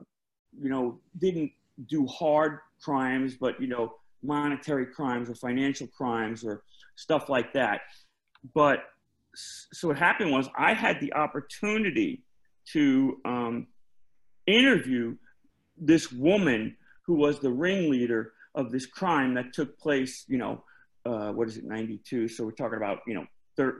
you 0.59 0.69
know, 0.69 0.99
didn't 1.17 1.51
do 1.87 2.05
hard 2.07 2.59
crimes, 2.81 3.35
but, 3.39 3.59
you 3.61 3.67
know, 3.67 3.95
monetary 4.23 4.85
crimes 4.85 5.29
or 5.29 5.35
financial 5.35 5.87
crimes 5.87 6.43
or 6.43 6.63
stuff 6.95 7.29
like 7.29 7.53
that. 7.53 7.81
But 8.53 8.83
so 9.35 9.87
what 9.87 9.97
happened 9.97 10.31
was 10.31 10.47
I 10.57 10.73
had 10.73 10.99
the 10.99 11.13
opportunity 11.13 12.23
to 12.71 13.17
um, 13.25 13.67
interview 14.47 15.15
this 15.77 16.11
woman 16.11 16.77
who 17.05 17.15
was 17.15 17.39
the 17.39 17.49
ringleader 17.49 18.33
of 18.55 18.71
this 18.71 18.85
crime 18.85 19.33
that 19.33 19.53
took 19.53 19.77
place, 19.79 20.25
you 20.27 20.37
know, 20.37 20.63
uh, 21.05 21.31
what 21.31 21.47
is 21.47 21.57
it, 21.57 21.65
92? 21.65 22.27
So 22.27 22.45
we're 22.45 22.51
talking 22.51 22.77
about, 22.77 22.99
you 23.07 23.15
know, 23.15 23.25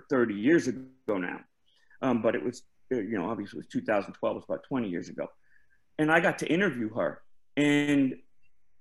30 0.10 0.34
years 0.34 0.68
ago 0.68 1.18
now. 1.18 1.40
Um, 2.04 2.22
but 2.22 2.36
it 2.36 2.44
was, 2.44 2.62
uh, 2.92 2.98
you 2.98 3.18
know, 3.18 3.30
obviously 3.30 3.58
it 3.58 3.66
was 3.66 3.68
2012, 3.68 4.14
it 4.32 4.36
was 4.36 4.46
about 4.48 4.64
20 4.68 4.90
years 4.90 5.10
ago. 5.10 5.28
And 5.98 6.12
I 6.12 6.20
got 6.20 6.40
to 6.40 6.48
interview 6.48 6.94
her. 6.94 7.22
And 7.58 8.16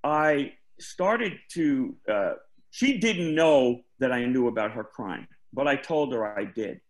I 0.04 0.54
started 0.78 1.34
to, 1.52 1.96
uh, 2.10 2.32
she 2.70 2.98
didn't 2.98 3.34
know 3.34 3.80
that 4.00 4.12
I 4.12 4.24
knew 4.24 4.48
about 4.48 4.72
her 4.72 4.84
crime 4.84 5.28
but 5.52 5.68
I 5.68 5.76
told 5.76 6.12
her 6.12 6.38
I 6.38 6.44
did. 6.44 6.80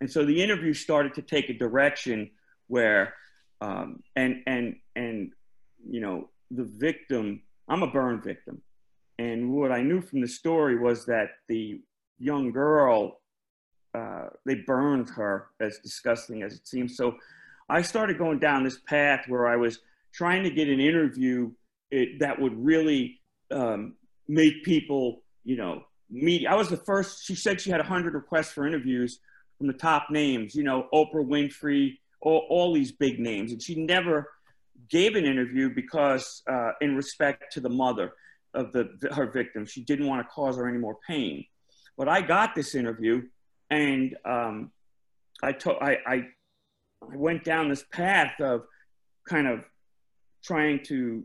And 0.00 0.10
so 0.10 0.24
the 0.24 0.42
interview 0.42 0.74
started 0.74 1.14
to 1.14 1.22
take 1.22 1.48
a 1.48 1.54
direction 1.54 2.30
where, 2.68 3.14
um, 3.60 4.02
and, 4.16 4.42
and, 4.46 4.76
and, 4.94 5.32
you 5.84 6.00
know, 6.00 6.30
the 6.50 6.64
victim, 6.64 7.42
I'm 7.68 7.82
a 7.82 7.90
burn 7.90 8.22
victim. 8.22 8.62
And 9.18 9.52
what 9.52 9.72
I 9.72 9.82
knew 9.82 10.00
from 10.00 10.20
the 10.20 10.28
story 10.28 10.78
was 10.78 11.06
that 11.06 11.30
the 11.48 11.80
young 12.18 12.52
girl, 12.52 13.20
uh, 13.94 14.28
they 14.46 14.56
burned 14.56 15.08
her, 15.10 15.48
as 15.60 15.78
disgusting 15.78 16.42
as 16.42 16.54
it 16.54 16.66
seems. 16.66 16.96
So 16.96 17.16
I 17.68 17.82
started 17.82 18.18
going 18.18 18.38
down 18.38 18.64
this 18.64 18.78
path 18.86 19.24
where 19.28 19.46
I 19.46 19.56
was 19.56 19.80
trying 20.12 20.42
to 20.44 20.50
get 20.50 20.68
an 20.68 20.80
interview 20.80 21.50
it, 21.90 22.20
that 22.20 22.40
would 22.40 22.54
really 22.56 23.20
um, 23.50 23.94
make 24.28 24.64
people, 24.64 25.22
you 25.44 25.56
know, 25.56 25.84
meet. 26.10 26.46
I 26.46 26.54
was 26.54 26.68
the 26.68 26.76
first. 26.76 27.24
She 27.24 27.34
said 27.34 27.60
she 27.60 27.70
had 27.70 27.80
100 27.80 28.14
requests 28.14 28.52
for 28.52 28.66
interviews 28.66 29.20
from 29.58 29.66
the 29.66 29.74
top 29.74 30.06
names, 30.10 30.54
you 30.54 30.64
know, 30.64 30.88
Oprah 30.92 31.24
Winfrey, 31.24 31.98
all, 32.20 32.46
all 32.48 32.72
these 32.72 32.92
big 32.92 33.20
names. 33.20 33.52
And 33.52 33.62
she 33.62 33.84
never 33.84 34.28
gave 34.90 35.14
an 35.14 35.24
interview 35.24 35.72
because, 35.72 36.42
uh, 36.50 36.72
in 36.80 36.96
respect 36.96 37.52
to 37.52 37.60
the 37.60 37.68
mother 37.68 38.12
of 38.54 38.72
the, 38.72 38.88
her 39.14 39.26
victim, 39.26 39.64
she 39.66 39.82
didn't 39.84 40.06
want 40.06 40.26
to 40.26 40.32
cause 40.32 40.56
her 40.56 40.68
any 40.68 40.78
more 40.78 40.96
pain. 41.06 41.44
But 41.96 42.08
I 42.08 42.22
got 42.22 42.54
this 42.54 42.74
interview 42.74 43.22
and 43.72 44.16
um, 44.26 44.70
I, 45.42 45.52
to- 45.52 45.72
I, 45.72 45.90
I, 46.06 46.14
I 47.10 47.16
went 47.16 47.42
down 47.42 47.70
this 47.70 47.84
path 47.90 48.38
of 48.40 48.64
kind 49.26 49.48
of 49.48 49.64
trying 50.44 50.84
to 50.84 51.24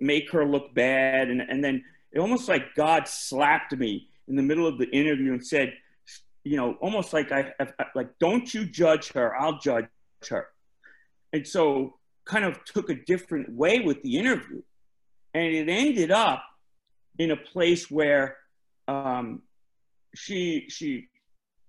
make 0.00 0.30
her 0.32 0.44
look 0.44 0.74
bad 0.74 1.28
and, 1.28 1.40
and 1.40 1.64
then 1.64 1.82
it 2.12 2.18
almost 2.18 2.48
like 2.48 2.74
God 2.74 3.08
slapped 3.08 3.74
me 3.74 4.08
in 4.28 4.36
the 4.36 4.42
middle 4.42 4.66
of 4.66 4.76
the 4.78 4.88
interview 4.90 5.32
and 5.32 5.44
said, 5.44 5.72
you 6.44 6.56
know, 6.56 6.74
almost 6.80 7.12
like 7.12 7.32
I, 7.32 7.52
I 7.58 7.68
like, 7.94 8.18
don't 8.18 8.52
you 8.52 8.66
judge 8.66 9.12
her, 9.12 9.34
I'll 9.34 9.58
judge 9.58 9.86
her. 10.28 10.48
And 11.32 11.46
so 11.46 11.94
kind 12.26 12.44
of 12.44 12.62
took 12.64 12.90
a 12.90 12.94
different 12.94 13.50
way 13.52 13.80
with 13.80 14.02
the 14.02 14.18
interview. 14.18 14.60
And 15.32 15.54
it 15.54 15.68
ended 15.68 16.10
up 16.10 16.42
in 17.18 17.30
a 17.30 17.36
place 17.36 17.90
where 17.90 18.36
um, 18.88 19.42
she, 20.14 20.66
she, 20.68 21.08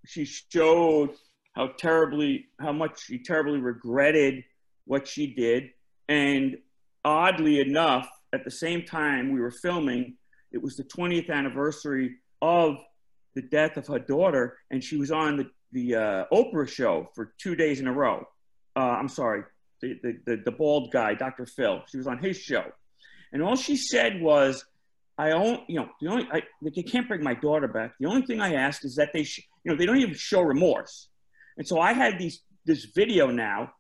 she 0.05 0.25
showed 0.25 1.12
how 1.53 1.67
terribly, 1.77 2.48
how 2.60 2.72
much 2.72 3.05
she 3.05 3.20
terribly 3.20 3.60
regretted 3.60 4.43
what 4.86 5.08
she 5.08 5.34
did. 5.34 5.72
And 6.08 6.58
oddly 7.03 7.60
enough, 7.60 8.10
at 8.34 8.43
the 8.43 8.51
same 8.51 8.84
time 8.84 9.34
we 9.34 9.41
were 9.41 9.51
filming, 9.51 10.15
it 10.51 10.62
was 10.62 10.75
the 10.75 10.84
20th 10.84 11.29
anniversary 11.29 12.17
of 12.41 12.77
the 13.36 13.41
death 13.41 13.77
of 13.77 13.88
her 13.88 14.00
daughter, 14.00 14.58
and 14.70 14.84
she 14.84 14.98
was 14.98 15.12
on 15.12 15.38
the, 15.38 15.50
the 15.72 15.96
uh, 15.96 16.25
Oprah 16.34 16.67
show 16.67 17.10
for 17.15 17.34
two 17.38 17.55
days 17.55 17.79
in 17.79 17.88
a 17.88 17.93
row. 17.93 18.25
Uh, 18.75 18.79
I'm 18.79 19.08
sorry, 19.08 19.43
the, 19.81 20.00
the, 20.01 20.17
the, 20.25 20.41
the, 20.46 20.51
bald 20.51 20.91
guy, 20.91 21.13
Dr. 21.13 21.46
Phil. 21.46 21.81
She 21.89 21.98
was 21.98 22.08
on 22.08 22.17
his 22.17 22.38
show. 22.38 22.65
And 23.31 23.41
all 23.41 23.55
she 23.55 23.77
said 23.77 24.22
was, 24.22 24.65
I 25.17 25.29
don't, 25.29 25.70
you 25.70 25.77
know, 25.77 25.89
the 26.01 26.08
only, 26.08 26.27
I, 26.31 26.43
they 26.62 26.84
can't 26.84 27.08
bring 27.08 27.24
my 27.24 27.34
daughter 27.34 27.67
back. 27.67 27.93
The 28.00 28.08
only 28.08 28.24
thing 28.24 28.41
I 28.41 28.55
ask 28.55 28.84
is 28.84 28.96
that 28.96 29.12
they, 29.13 29.24
sh- 29.24 29.48
you 29.63 29.72
know, 29.72 29.77
they 29.77 29.86
don't 29.86 29.98
even 29.98 30.15
show 30.15 30.41
remorse. 30.41 31.10
And 31.58 31.68
so 31.68 31.80
I 31.80 31.94
had 31.94 32.18
these, 32.18 32.41
this 32.65 32.86
video 32.86 33.27
now 33.27 33.74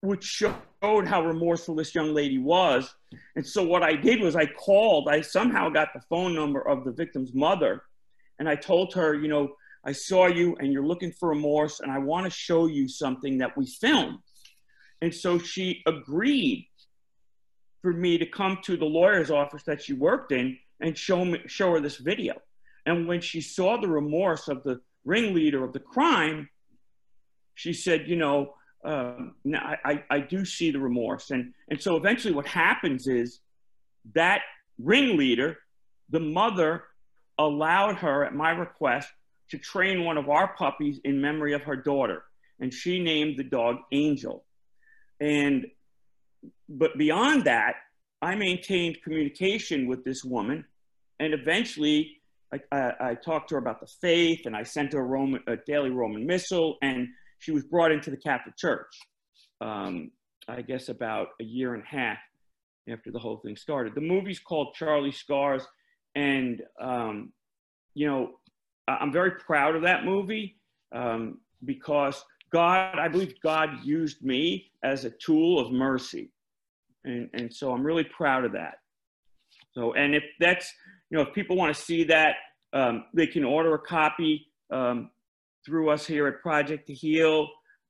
which 0.00 0.24
showed 0.24 1.06
how 1.06 1.24
remorseful 1.24 1.74
this 1.74 1.94
young 1.94 2.14
lady 2.14 2.38
was. 2.38 2.94
And 3.34 3.46
so 3.46 3.62
what 3.64 3.82
I 3.82 3.94
did 3.94 4.20
was 4.20 4.36
I 4.36 4.46
called, 4.46 5.08
I 5.08 5.20
somehow 5.20 5.68
got 5.68 5.88
the 5.94 6.00
phone 6.08 6.34
number 6.34 6.60
of 6.60 6.84
the 6.84 6.92
victim's 6.92 7.34
mother. 7.34 7.82
And 8.38 8.48
I 8.48 8.54
told 8.54 8.94
her, 8.94 9.14
you 9.14 9.28
know, 9.28 9.54
I 9.84 9.92
saw 9.92 10.26
you 10.26 10.56
and 10.58 10.72
you're 10.72 10.86
looking 10.86 11.12
for 11.12 11.30
remorse 11.30 11.80
and 11.80 11.90
I 11.90 11.98
want 11.98 12.24
to 12.24 12.30
show 12.30 12.66
you 12.66 12.88
something 12.88 13.38
that 13.38 13.56
we 13.56 13.66
filmed. 13.66 14.18
And 15.00 15.14
so 15.14 15.38
she 15.38 15.82
agreed 15.86 16.68
for 17.82 17.92
me 17.92 18.18
to 18.18 18.26
come 18.26 18.58
to 18.64 18.76
the 18.76 18.84
lawyer's 18.84 19.30
office 19.30 19.62
that 19.64 19.82
she 19.82 19.92
worked 19.92 20.32
in 20.32 20.58
and 20.80 20.96
show 20.96 21.24
me 21.24 21.40
show 21.46 21.72
her 21.72 21.80
this 21.80 21.96
video. 21.96 22.34
And 22.84 23.06
when 23.06 23.20
she 23.20 23.40
saw 23.40 23.76
the 23.76 23.88
remorse 23.88 24.48
of 24.48 24.62
the 24.62 24.80
ringleader 25.06 25.64
of 25.64 25.72
the 25.72 25.80
crime, 25.80 26.50
she 27.54 27.72
said, 27.72 28.06
you 28.06 28.16
know, 28.16 28.54
um, 28.84 29.34
I, 29.54 30.04
I 30.10 30.20
do 30.20 30.44
see 30.44 30.70
the 30.70 30.78
remorse. 30.78 31.30
And, 31.30 31.54
and 31.70 31.80
so 31.80 31.96
eventually 31.96 32.34
what 32.34 32.46
happens 32.46 33.06
is 33.06 33.40
that 34.14 34.42
ringleader, 34.78 35.56
the 36.10 36.20
mother 36.20 36.84
allowed 37.38 37.96
her 37.96 38.24
at 38.24 38.34
my 38.34 38.50
request 38.50 39.08
to 39.50 39.58
train 39.58 40.04
one 40.04 40.18
of 40.18 40.28
our 40.28 40.54
puppies 40.54 41.00
in 41.04 41.20
memory 41.20 41.54
of 41.54 41.62
her 41.62 41.76
daughter. 41.76 42.24
And 42.60 42.72
she 42.72 43.02
named 43.02 43.38
the 43.38 43.44
dog 43.44 43.76
Angel. 43.92 44.44
And, 45.20 45.66
but 46.68 46.98
beyond 46.98 47.44
that, 47.44 47.76
I 48.22 48.34
maintained 48.34 49.02
communication 49.02 49.86
with 49.86 50.04
this 50.04 50.24
woman. 50.24 50.64
And 51.18 51.32
eventually 51.32 52.15
I, 52.52 52.92
I, 53.00 53.14
talked 53.14 53.48
to 53.48 53.56
her 53.56 53.58
about 53.58 53.80
the 53.80 53.88
faith 54.00 54.46
and 54.46 54.56
I 54.56 54.62
sent 54.62 54.92
her 54.92 55.00
a, 55.00 55.04
Roman, 55.04 55.42
a 55.48 55.56
daily 55.56 55.90
Roman 55.90 56.26
missal. 56.26 56.76
And 56.80 57.08
she 57.38 57.50
was 57.50 57.64
brought 57.64 57.92
into 57.92 58.10
the 58.10 58.16
Catholic 58.16 58.56
Church, 58.56 58.92
um, 59.60 60.10
I 60.48 60.62
guess 60.62 60.88
about 60.88 61.28
a 61.40 61.44
year 61.44 61.74
and 61.74 61.82
a 61.82 61.86
half 61.86 62.18
after 62.88 63.10
the 63.10 63.18
whole 63.18 63.38
thing 63.38 63.56
started. 63.56 63.94
The 63.94 64.00
movie's 64.00 64.38
called 64.38 64.74
Charlie 64.74 65.12
Scars, 65.12 65.66
and 66.14 66.62
um, 66.80 67.32
you 67.94 68.06
know, 68.06 68.30
I'm 68.88 69.12
very 69.12 69.32
proud 69.32 69.74
of 69.74 69.82
that 69.82 70.04
movie 70.04 70.56
um, 70.94 71.38
because 71.64 72.24
God, 72.52 72.98
I 72.98 73.08
believe 73.08 73.34
God 73.42 73.70
used 73.84 74.22
me 74.22 74.70
as 74.82 75.04
a 75.04 75.10
tool 75.10 75.58
of 75.58 75.72
mercy, 75.72 76.30
and 77.04 77.28
and 77.34 77.52
so 77.52 77.72
I'm 77.72 77.84
really 77.84 78.04
proud 78.04 78.44
of 78.44 78.52
that. 78.52 78.78
So, 79.72 79.92
and 79.94 80.14
if 80.14 80.24
that's 80.40 80.72
you 81.10 81.16
know, 81.16 81.22
if 81.22 81.34
people 81.34 81.56
want 81.56 81.74
to 81.74 81.80
see 81.80 82.04
that, 82.04 82.36
um, 82.72 83.04
they 83.14 83.26
can 83.26 83.44
order 83.44 83.74
a 83.74 83.78
copy. 83.78 84.46
Um, 84.70 85.10
through 85.66 85.90
us 85.90 86.06
here 86.06 86.28
at 86.28 86.40
Project 86.40 86.86
to 86.86 86.94
Heal. 86.94 87.48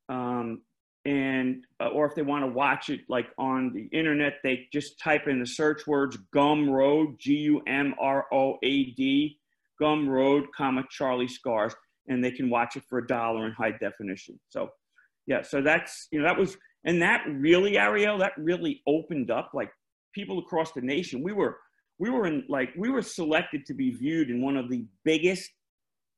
Um, 0.09 0.63
and 1.05 1.63
uh, 1.81 1.89
or 1.89 2.07
if 2.07 2.17
they 2.17 2.23
want 2.23 2.45
to 2.45 2.51
watch 2.51 2.89
it 2.89 3.01
like 3.09 3.27
on 3.39 3.73
the 3.73 3.89
internet, 3.97 4.39
they 4.43 4.67
just 4.73 4.99
type 4.99 5.29
in 5.29 5.39
the 5.39 5.47
search 5.47 5.87
words 5.87 6.19
Gum 6.33 6.69
Road, 6.69 7.21
Gumroad, 7.21 9.31
Gum 9.79 10.09
Road, 10.09 10.47
comma 10.57 10.83
Charlie 10.91 11.29
Scars, 11.29 11.75
and 12.09 12.25
they 12.25 12.33
can 12.33 12.51
watch 12.51 12.75
it 12.75 12.83
for 12.89 12.99
a 12.99 13.07
dollar 13.07 13.47
in 13.47 13.53
high 13.53 13.75
definition. 13.81 14.41
So, 14.49 14.71
yeah, 15.29 15.43
so 15.43 15.63
that's 15.63 16.09
you 16.11 16.19
know 16.19 16.27
that 16.27 16.37
was 16.37 16.57
and 16.85 17.01
that 17.03 17.23
really 17.29 17.79
Ariel, 17.79 18.19
that 18.19 18.33
really 18.37 18.83
opened 18.89 19.31
up 19.31 19.51
like 19.55 19.71
people 20.13 20.41
across 20.41 20.73
the 20.73 20.81
nation. 20.81 21.23
We 21.23 21.33
were 21.33 21.59
we 21.99 22.11
were 22.11 22.27
in 22.27 22.45
like 22.49 22.71
we 22.77 22.91
were 22.91 23.03
selected 23.03 23.65
to 23.67 23.75
be 23.75 23.91
viewed 23.91 24.31
in 24.31 24.43
one 24.43 24.57
of 24.57 24.69
the 24.69 24.85
biggest 25.05 25.51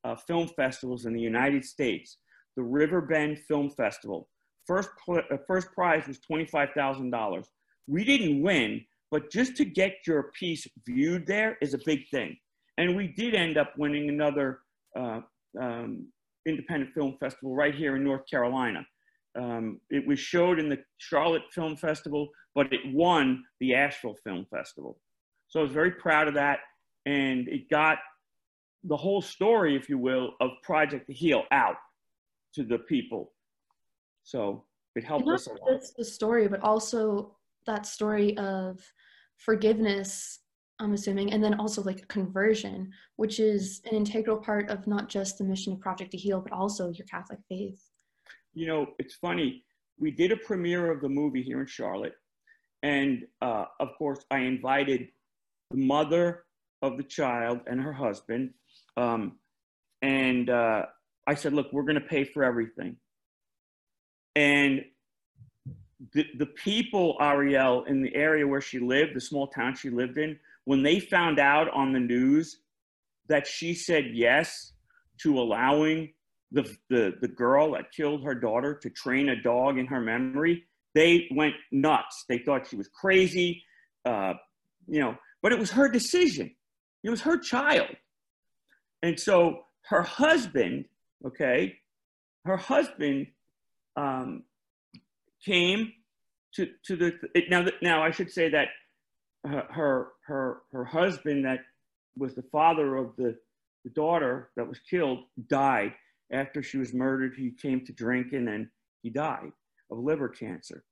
uh, 0.03 0.15
film 0.15 0.47
festivals 0.47 1.05
in 1.05 1.13
the 1.13 1.21
United 1.21 1.63
States, 1.65 2.17
the 2.55 2.63
Riverbend 2.63 3.39
Film 3.39 3.69
Festival 3.69 4.29
First, 4.69 4.89
uh, 5.09 5.21
first 5.47 5.71
prize 5.71 6.05
was 6.07 6.19
$25,000. 6.31 7.43
We 7.87 8.03
didn't 8.03 8.43
win, 8.43 8.85
but 9.09 9.31
just 9.31 9.57
to 9.57 9.65
get 9.65 9.95
your 10.05 10.31
piece 10.39 10.67
viewed 10.85 11.25
there 11.25 11.57
is 11.59 11.73
a 11.73 11.79
big 11.87 12.07
thing. 12.09 12.37
And 12.77 12.95
we 12.95 13.07
did 13.07 13.33
end 13.33 13.57
up 13.57 13.73
winning 13.79 14.09
another 14.09 14.59
uh, 14.95 15.21
um, 15.59 16.05
independent 16.45 16.93
film 16.93 17.17
festival 17.19 17.55
right 17.55 17.73
here 17.73 17.95
in 17.95 18.03
North 18.03 18.29
Carolina. 18.29 18.85
Um, 19.35 19.81
it 19.89 20.05
was 20.05 20.19
showed 20.19 20.59
in 20.59 20.69
the 20.69 20.77
Charlotte 20.99 21.51
Film 21.51 21.75
Festival, 21.75 22.29
but 22.53 22.71
it 22.71 22.81
won 22.93 23.43
the 23.59 23.73
Asheville 23.73 24.17
Film 24.23 24.45
Festival. 24.51 24.99
So 25.49 25.59
I 25.59 25.63
was 25.63 25.71
very 25.71 25.91
proud 25.91 26.27
of 26.27 26.35
that. 26.35 26.59
And 27.05 27.47
it 27.47 27.69
got 27.69 27.97
the 28.83 28.95
whole 28.95 29.21
story, 29.21 29.75
if 29.75 29.89
you 29.89 29.97
will, 29.97 30.33
of 30.39 30.51
Project 30.63 31.07
to 31.07 31.13
Heal 31.13 31.43
out 31.51 31.75
to 32.55 32.63
the 32.63 32.79
people. 32.79 33.33
So 34.23 34.63
it 34.95 35.03
helped 35.03 35.27
us 35.27 35.47
a 35.47 35.51
lot. 35.51 35.79
just 35.79 35.97
the 35.97 36.05
story, 36.05 36.47
but 36.47 36.61
also 36.61 37.35
that 37.65 37.85
story 37.85 38.37
of 38.37 38.79
forgiveness, 39.37 40.39
I'm 40.79 40.93
assuming, 40.93 41.33
and 41.33 41.43
then 41.43 41.55
also 41.55 41.81
like 41.81 42.07
conversion, 42.07 42.91
which 43.15 43.39
is 43.39 43.81
an 43.85 43.95
integral 43.95 44.37
part 44.37 44.69
of 44.69 44.87
not 44.87 45.09
just 45.09 45.37
the 45.37 45.43
mission 45.43 45.73
of 45.73 45.79
Project 45.79 46.11
to 46.11 46.17
Heal, 46.17 46.41
but 46.41 46.53
also 46.53 46.89
your 46.89 47.07
Catholic 47.07 47.39
faith. 47.49 47.81
You 48.53 48.67
know, 48.67 48.87
it's 48.99 49.15
funny. 49.15 49.63
We 49.97 50.11
did 50.11 50.31
a 50.31 50.37
premiere 50.37 50.91
of 50.91 51.01
the 51.01 51.09
movie 51.09 51.43
here 51.43 51.59
in 51.59 51.67
Charlotte. 51.67 52.15
And 52.83 53.25
uh, 53.41 53.65
of 53.79 53.89
course, 53.97 54.19
I 54.31 54.39
invited 54.39 55.09
the 55.71 55.77
mother 55.77 56.45
of 56.81 56.97
the 56.97 57.03
child 57.03 57.59
and 57.67 57.79
her 57.81 57.93
husband. 57.93 58.51
Um, 58.97 59.37
and 60.01 60.49
uh, 60.49 60.85
I 61.27 61.35
said, 61.35 61.53
look, 61.53 61.71
we're 61.71 61.83
going 61.83 61.95
to 61.95 62.01
pay 62.01 62.23
for 62.23 62.43
everything. 62.43 62.95
And 64.35 64.85
the, 66.13 66.25
the 66.37 66.45
people, 66.45 67.17
Ariel, 67.19 67.83
in 67.85 68.01
the 68.01 68.15
area 68.15 68.47
where 68.47 68.61
she 68.61 68.79
lived, 68.79 69.15
the 69.15 69.21
small 69.21 69.47
town 69.47 69.75
she 69.75 69.89
lived 69.89 70.17
in, 70.17 70.39
when 70.65 70.83
they 70.83 70.99
found 70.99 71.39
out 71.39 71.69
on 71.71 71.93
the 71.93 71.99
news 71.99 72.59
that 73.27 73.45
she 73.45 73.73
said 73.73 74.05
yes 74.13 74.73
to 75.19 75.39
allowing 75.39 76.13
the, 76.51 76.63
the, 76.89 77.13
the 77.21 77.27
girl 77.27 77.73
that 77.73 77.91
killed 77.91 78.23
her 78.23 78.33
daughter 78.33 78.73
to 78.75 78.89
train 78.89 79.29
a 79.29 79.41
dog 79.41 79.77
in 79.77 79.85
her 79.85 79.99
memory, 79.99 80.63
they 80.95 81.27
went 81.35 81.53
nuts. 81.71 82.25
They 82.27 82.39
thought 82.39 82.67
she 82.67 82.75
was 82.75 82.87
crazy, 82.87 83.63
uh, 84.05 84.33
you 84.87 84.99
know, 84.99 85.15
but 85.41 85.51
it 85.51 85.59
was 85.59 85.71
her 85.71 85.89
decision. 85.89 86.51
It 87.03 87.09
was 87.09 87.21
her 87.21 87.37
child. 87.37 87.95
And 89.01 89.19
so 89.19 89.63
her 89.89 90.01
husband, 90.01 90.85
okay, 91.25 91.77
her 92.45 92.57
husband 92.57 93.27
um, 93.95 94.43
came 95.45 95.93
to 96.55 96.67
to 96.85 96.95
the 96.95 97.13
now. 97.49 97.65
Now 97.81 98.03
I 98.03 98.11
should 98.11 98.31
say 98.31 98.49
that 98.49 98.69
her 99.45 100.07
her 100.25 100.61
her 100.71 100.85
husband 100.85 101.45
that 101.45 101.59
was 102.17 102.35
the 102.35 102.43
father 102.43 102.97
of 102.97 103.15
the 103.17 103.37
the 103.83 103.89
daughter 103.91 104.49
that 104.55 104.67
was 104.67 104.79
killed 104.79 105.19
died 105.47 105.93
after 106.31 106.61
she 106.61 106.77
was 106.77 106.93
murdered. 106.93 107.33
He 107.37 107.51
came 107.51 107.85
to 107.85 107.93
drinking 107.93 108.47
and 108.47 108.67
he 109.01 109.09
died 109.09 109.51
of 109.89 109.99
liver 109.99 110.27
cancer. 110.27 110.83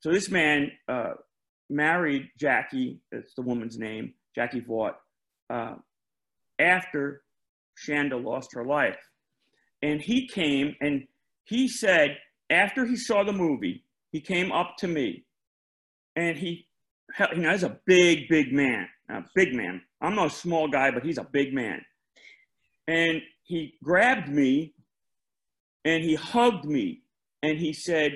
So 0.00 0.12
this 0.12 0.30
man 0.30 0.70
uh, 0.86 1.14
married 1.68 2.30
Jackie. 2.38 3.00
That's 3.12 3.34
the 3.34 3.42
woman's 3.42 3.78
name, 3.78 4.14
Jackie 4.34 4.60
Vaught. 4.60 4.94
Uh, 5.50 5.74
after 6.58 7.22
Shanda 7.76 8.22
lost 8.22 8.54
her 8.54 8.64
life, 8.64 8.98
and 9.82 10.00
he 10.00 10.26
came 10.26 10.74
and 10.80 11.06
he 11.44 11.68
said 11.68 12.18
after 12.50 12.84
he 12.84 12.96
saw 12.96 13.24
the 13.24 13.32
movie, 13.32 13.84
he 14.10 14.20
came 14.20 14.52
up 14.52 14.76
to 14.78 14.88
me 14.88 15.24
and 16.16 16.36
he, 16.36 16.66
you 17.34 17.42
know, 17.42 17.52
he's 17.52 17.62
a 17.62 17.78
big, 17.86 18.28
big 18.28 18.52
man, 18.52 18.88
a 19.08 19.22
big 19.34 19.54
man. 19.54 19.82
I'm 20.00 20.18
a 20.18 20.30
small 20.30 20.68
guy, 20.68 20.90
but 20.90 21.04
he's 21.04 21.18
a 21.18 21.24
big 21.30 21.54
man. 21.54 21.84
And 22.86 23.22
he 23.44 23.74
grabbed 23.82 24.28
me 24.28 24.74
and 25.84 26.02
he 26.02 26.14
hugged 26.14 26.64
me 26.64 27.02
and 27.42 27.58
he 27.58 27.72
said, 27.72 28.12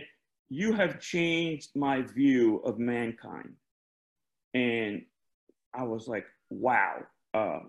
You 0.52 0.74
have 0.74 1.00
changed 1.00 1.70
my 1.74 2.02
view 2.02 2.58
of 2.58 2.78
mankind. 2.78 3.54
And 4.52 5.00
I 5.72 5.82
was 5.84 6.06
like, 6.06 6.26
Wow. 6.50 7.04
Uh, 7.32 7.60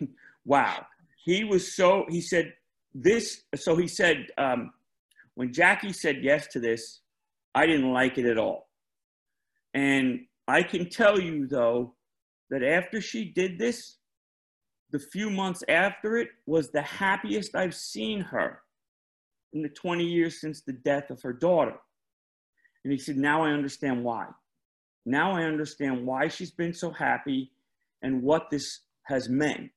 wow. 0.44 0.86
He 1.24 1.42
was 1.42 1.74
so, 1.74 2.06
he 2.08 2.20
said, 2.20 2.54
This, 2.94 3.42
so 3.56 3.74
he 3.74 3.88
said, 3.88 4.28
um, 4.38 4.70
when 5.34 5.52
Jackie 5.52 5.92
said 5.92 6.18
yes 6.22 6.46
to 6.52 6.60
this, 6.60 7.00
I 7.56 7.66
didn't 7.66 7.92
like 7.92 8.18
it 8.18 8.26
at 8.26 8.38
all. 8.38 8.68
And 9.74 10.20
I 10.46 10.62
can 10.62 10.88
tell 10.88 11.18
you, 11.18 11.48
though, 11.48 11.96
that 12.50 12.62
after 12.62 13.00
she 13.00 13.24
did 13.24 13.58
this, 13.58 13.96
the 14.92 15.00
few 15.00 15.28
months 15.28 15.64
after 15.68 16.18
it 16.18 16.28
was 16.46 16.70
the 16.70 16.82
happiest 16.82 17.56
I've 17.56 17.74
seen 17.74 18.20
her 18.20 18.60
in 19.52 19.62
the 19.62 19.68
20 19.70 20.04
years 20.04 20.40
since 20.40 20.60
the 20.60 20.72
death 20.72 21.10
of 21.10 21.20
her 21.22 21.32
daughter. 21.32 21.74
And 22.88 22.92
he 22.94 22.98
said, 22.98 23.18
Now 23.18 23.42
I 23.42 23.50
understand 23.50 24.02
why. 24.02 24.28
Now 25.04 25.32
I 25.32 25.42
understand 25.42 26.06
why 26.06 26.28
she's 26.28 26.50
been 26.50 26.72
so 26.72 26.90
happy 26.90 27.52
and 28.00 28.22
what 28.22 28.48
this 28.48 28.80
has 29.02 29.28
meant. 29.28 29.72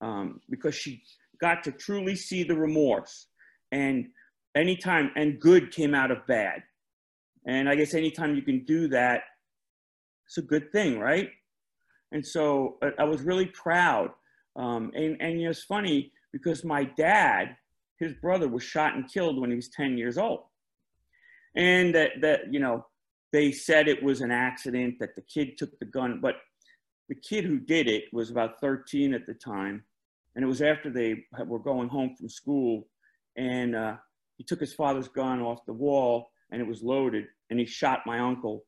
Um, 0.00 0.40
because 0.48 0.76
she 0.76 1.02
got 1.40 1.64
to 1.64 1.72
truly 1.72 2.14
see 2.14 2.44
the 2.44 2.54
remorse 2.54 3.26
and 3.72 4.06
anytime 4.54 5.10
and 5.16 5.40
good 5.40 5.72
came 5.72 5.92
out 5.92 6.10
of 6.10 6.26
bad 6.26 6.62
and 7.46 7.68
i 7.68 7.74
guess 7.74 7.94
anytime 7.94 8.34
you 8.34 8.42
can 8.42 8.64
do 8.64 8.88
that 8.88 9.22
it's 10.26 10.38
a 10.38 10.42
good 10.42 10.70
thing 10.72 10.98
right 10.98 11.28
and 12.12 12.24
so 12.24 12.78
i 12.98 13.04
was 13.04 13.20
really 13.22 13.46
proud 13.46 14.10
um, 14.54 14.92
and, 14.94 15.16
and 15.20 15.38
you 15.38 15.44
know, 15.44 15.50
it's 15.50 15.64
funny 15.64 16.12
because 16.32 16.64
my 16.64 16.84
dad 16.84 17.56
his 17.98 18.14
brother 18.14 18.48
was 18.48 18.62
shot 18.62 18.94
and 18.94 19.10
killed 19.12 19.38
when 19.38 19.50
he 19.50 19.56
was 19.56 19.68
10 19.68 19.98
years 19.98 20.16
old 20.16 20.44
and 21.56 21.94
that, 21.94 22.10
that 22.20 22.52
you 22.52 22.60
know 22.60 22.86
they 23.32 23.50
said 23.50 23.88
it 23.88 24.02
was 24.02 24.20
an 24.20 24.30
accident 24.30 24.96
that 25.00 25.16
the 25.16 25.22
kid 25.22 25.58
took 25.58 25.76
the 25.78 25.84
gun 25.84 26.20
but 26.22 26.36
the 27.08 27.14
kid 27.14 27.44
who 27.44 27.58
did 27.58 27.88
it 27.88 28.04
was 28.12 28.30
about 28.30 28.60
13 28.60 29.14
at 29.14 29.26
the 29.26 29.34
time. 29.34 29.84
And 30.34 30.44
it 30.44 30.48
was 30.48 30.62
after 30.62 30.90
they 30.90 31.24
were 31.46 31.58
going 31.58 31.88
home 31.88 32.14
from 32.16 32.28
school. 32.28 32.88
And 33.36 33.74
uh, 33.74 33.96
he 34.36 34.44
took 34.44 34.60
his 34.60 34.74
father's 34.74 35.08
gun 35.08 35.40
off 35.40 35.64
the 35.66 35.72
wall 35.72 36.30
and 36.50 36.60
it 36.60 36.66
was 36.66 36.82
loaded 36.82 37.26
and 37.50 37.58
he 37.58 37.66
shot 37.66 38.00
my 38.06 38.18
uncle. 38.18 38.64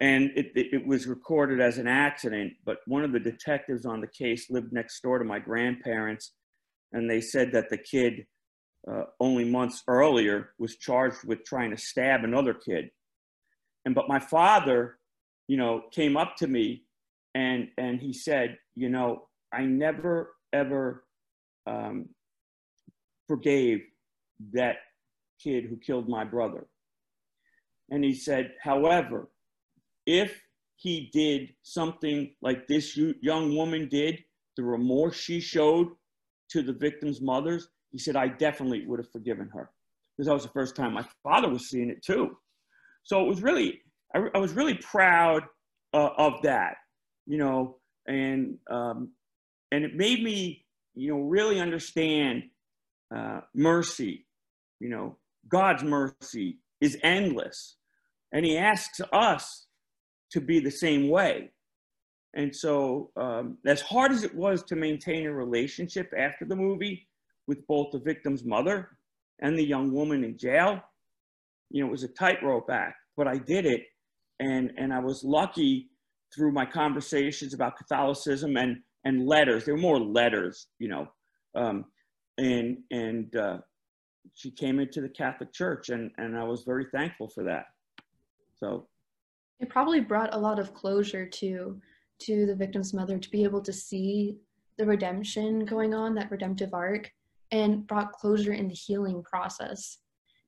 And 0.00 0.30
it, 0.36 0.52
it, 0.54 0.66
it, 0.72 0.86
was 0.86 1.06
recorded 1.06 1.60
as 1.60 1.78
an 1.78 1.86
accident 1.86 2.52
but 2.64 2.78
one 2.86 3.04
of 3.04 3.12
the 3.12 3.20
detectives 3.20 3.86
on 3.86 4.00
the 4.00 4.08
case 4.08 4.50
lived 4.50 4.72
next 4.72 5.00
door 5.00 5.18
to 5.18 5.24
my 5.24 5.38
grandparents. 5.38 6.32
And 6.92 7.08
they 7.08 7.20
said 7.20 7.52
that 7.52 7.70
the 7.70 7.78
kid 7.78 8.26
uh, 8.90 9.04
only 9.20 9.44
months 9.44 9.82
earlier 9.88 10.50
was 10.58 10.76
charged 10.76 11.24
with 11.24 11.44
trying 11.44 11.70
to 11.70 11.76
stab 11.76 12.24
another 12.24 12.54
kid 12.54 12.90
and 13.84 13.94
but 13.94 14.08
my 14.08 14.18
father 14.18 14.98
you 15.48 15.56
know 15.56 15.82
came 15.92 16.16
up 16.16 16.36
to 16.36 16.46
me 16.46 16.84
and 17.34 17.68
and 17.78 18.00
he 18.00 18.12
said 18.12 18.58
you 18.74 18.88
know 18.88 19.28
i 19.52 19.62
never 19.62 20.34
ever 20.52 21.04
um, 21.66 22.08
forgave 23.26 23.82
that 24.52 24.76
kid 25.42 25.64
who 25.64 25.76
killed 25.76 26.08
my 26.08 26.24
brother. 26.24 26.66
And 27.90 28.02
he 28.04 28.14
said, 28.14 28.52
however, 28.62 29.28
if 30.06 30.40
he 30.76 31.10
did 31.12 31.50
something 31.62 32.34
like 32.42 32.66
this 32.66 32.96
young 32.96 33.56
woman 33.56 33.88
did, 33.88 34.24
the 34.56 34.64
remorse 34.64 35.16
she 35.16 35.40
showed 35.40 35.88
to 36.50 36.62
the 36.62 36.72
victim's 36.72 37.20
mothers, 37.20 37.68
he 37.94 37.98
said, 38.00 38.16
I 38.16 38.26
definitely 38.26 38.84
would 38.86 38.98
have 38.98 39.12
forgiven 39.12 39.48
her. 39.54 39.70
Because 40.16 40.26
that 40.26 40.34
was 40.34 40.42
the 40.42 40.48
first 40.48 40.74
time 40.74 40.94
my 40.94 41.06
father 41.22 41.48
was 41.48 41.68
seeing 41.68 41.90
it 41.90 42.02
too. 42.02 42.36
So 43.04 43.20
it 43.20 43.28
was 43.28 43.40
really, 43.40 43.82
I, 44.12 44.26
I 44.34 44.38
was 44.38 44.52
really 44.52 44.74
proud 44.74 45.44
uh, 45.92 46.10
of 46.18 46.42
that, 46.42 46.74
you 47.24 47.38
know, 47.38 47.76
and, 48.08 48.58
um, 48.68 49.12
and 49.70 49.84
it 49.84 49.94
made 49.94 50.24
me, 50.24 50.66
you 50.96 51.10
know, 51.10 51.20
really 51.20 51.60
understand 51.60 52.42
uh, 53.14 53.42
mercy, 53.54 54.26
you 54.80 54.88
know, 54.88 55.16
God's 55.46 55.84
mercy 55.84 56.58
is 56.80 56.98
endless. 57.04 57.76
And 58.32 58.44
he 58.44 58.58
asks 58.58 59.00
us 59.12 59.66
to 60.32 60.40
be 60.40 60.58
the 60.58 60.72
same 60.72 61.08
way. 61.08 61.52
And 62.34 62.54
so, 62.54 63.12
um, 63.16 63.58
as 63.64 63.82
hard 63.82 64.10
as 64.10 64.24
it 64.24 64.34
was 64.34 64.64
to 64.64 64.74
maintain 64.74 65.26
a 65.26 65.32
relationship 65.32 66.12
after 66.18 66.44
the 66.44 66.56
movie 66.56 67.06
with 67.46 67.66
both 67.66 67.92
the 67.92 67.98
victim's 67.98 68.44
mother 68.44 68.90
and 69.40 69.58
the 69.58 69.64
young 69.64 69.92
woman 69.92 70.24
in 70.24 70.38
jail, 70.38 70.80
you 71.70 71.82
know, 71.82 71.88
it 71.88 71.90
was 71.90 72.04
a 72.04 72.08
tightrope 72.08 72.70
act, 72.70 72.96
but 73.16 73.28
I 73.28 73.38
did 73.38 73.66
it. 73.66 73.82
And, 74.40 74.72
and 74.76 74.92
I 74.92 74.98
was 74.98 75.22
lucky 75.24 75.90
through 76.34 76.52
my 76.52 76.66
conversations 76.66 77.54
about 77.54 77.76
Catholicism 77.76 78.56
and, 78.56 78.78
and 79.04 79.26
letters. 79.26 79.64
There 79.64 79.74
were 79.74 79.80
more 79.80 80.00
letters, 80.00 80.66
you 80.78 80.88
know. 80.88 81.06
Um, 81.54 81.84
and 82.38 82.78
and 82.90 83.34
uh, 83.36 83.58
she 84.34 84.50
came 84.50 84.80
into 84.80 85.00
the 85.00 85.08
Catholic 85.08 85.52
Church, 85.52 85.90
and, 85.90 86.10
and 86.16 86.36
I 86.36 86.44
was 86.44 86.64
very 86.64 86.86
thankful 86.92 87.28
for 87.28 87.44
that. 87.44 87.66
So 88.56 88.88
it 89.60 89.68
probably 89.68 90.00
brought 90.00 90.34
a 90.34 90.38
lot 90.38 90.58
of 90.58 90.74
closure 90.74 91.26
to 91.26 91.80
to 92.20 92.46
the 92.46 92.54
victim's 92.54 92.94
mother 92.94 93.18
to 93.18 93.30
be 93.30 93.44
able 93.44 93.60
to 93.62 93.72
see 93.72 94.36
the 94.78 94.86
redemption 94.86 95.64
going 95.64 95.94
on, 95.94 96.14
that 96.14 96.30
redemptive 96.30 96.74
arc, 96.74 97.10
and 97.54 97.86
brought 97.86 98.12
closure 98.12 98.52
in 98.52 98.66
the 98.66 98.74
healing 98.74 99.22
process. 99.22 99.98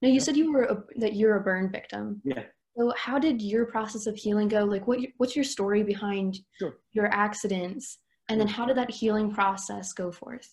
Now, 0.03 0.09
you 0.09 0.21
said 0.21 0.37
you 0.37 0.53
were 0.53 0.65
a, 0.65 0.83
that 0.97 1.15
you're 1.15 1.37
a 1.37 1.41
burn 1.41 1.71
victim. 1.71 2.21
Yeah. 2.25 2.43
So, 2.77 2.93
how 2.97 3.19
did 3.19 3.41
your 3.41 3.65
process 3.67 4.07
of 4.07 4.17
healing 4.17 4.49
go? 4.49 4.65
Like, 4.65 4.87
what 4.87 4.99
what's 5.17 5.37
your 5.37 5.45
story 5.45 5.83
behind 5.83 6.39
sure. 6.59 6.79
your 6.93 7.07
accidents, 7.13 7.99
and 8.29 8.39
then 8.39 8.49
how 8.49 8.67
did 8.67 8.77
that 8.77 8.91
healing 8.91 9.33
process 9.33 9.93
go 9.93 10.11
forth? 10.11 10.53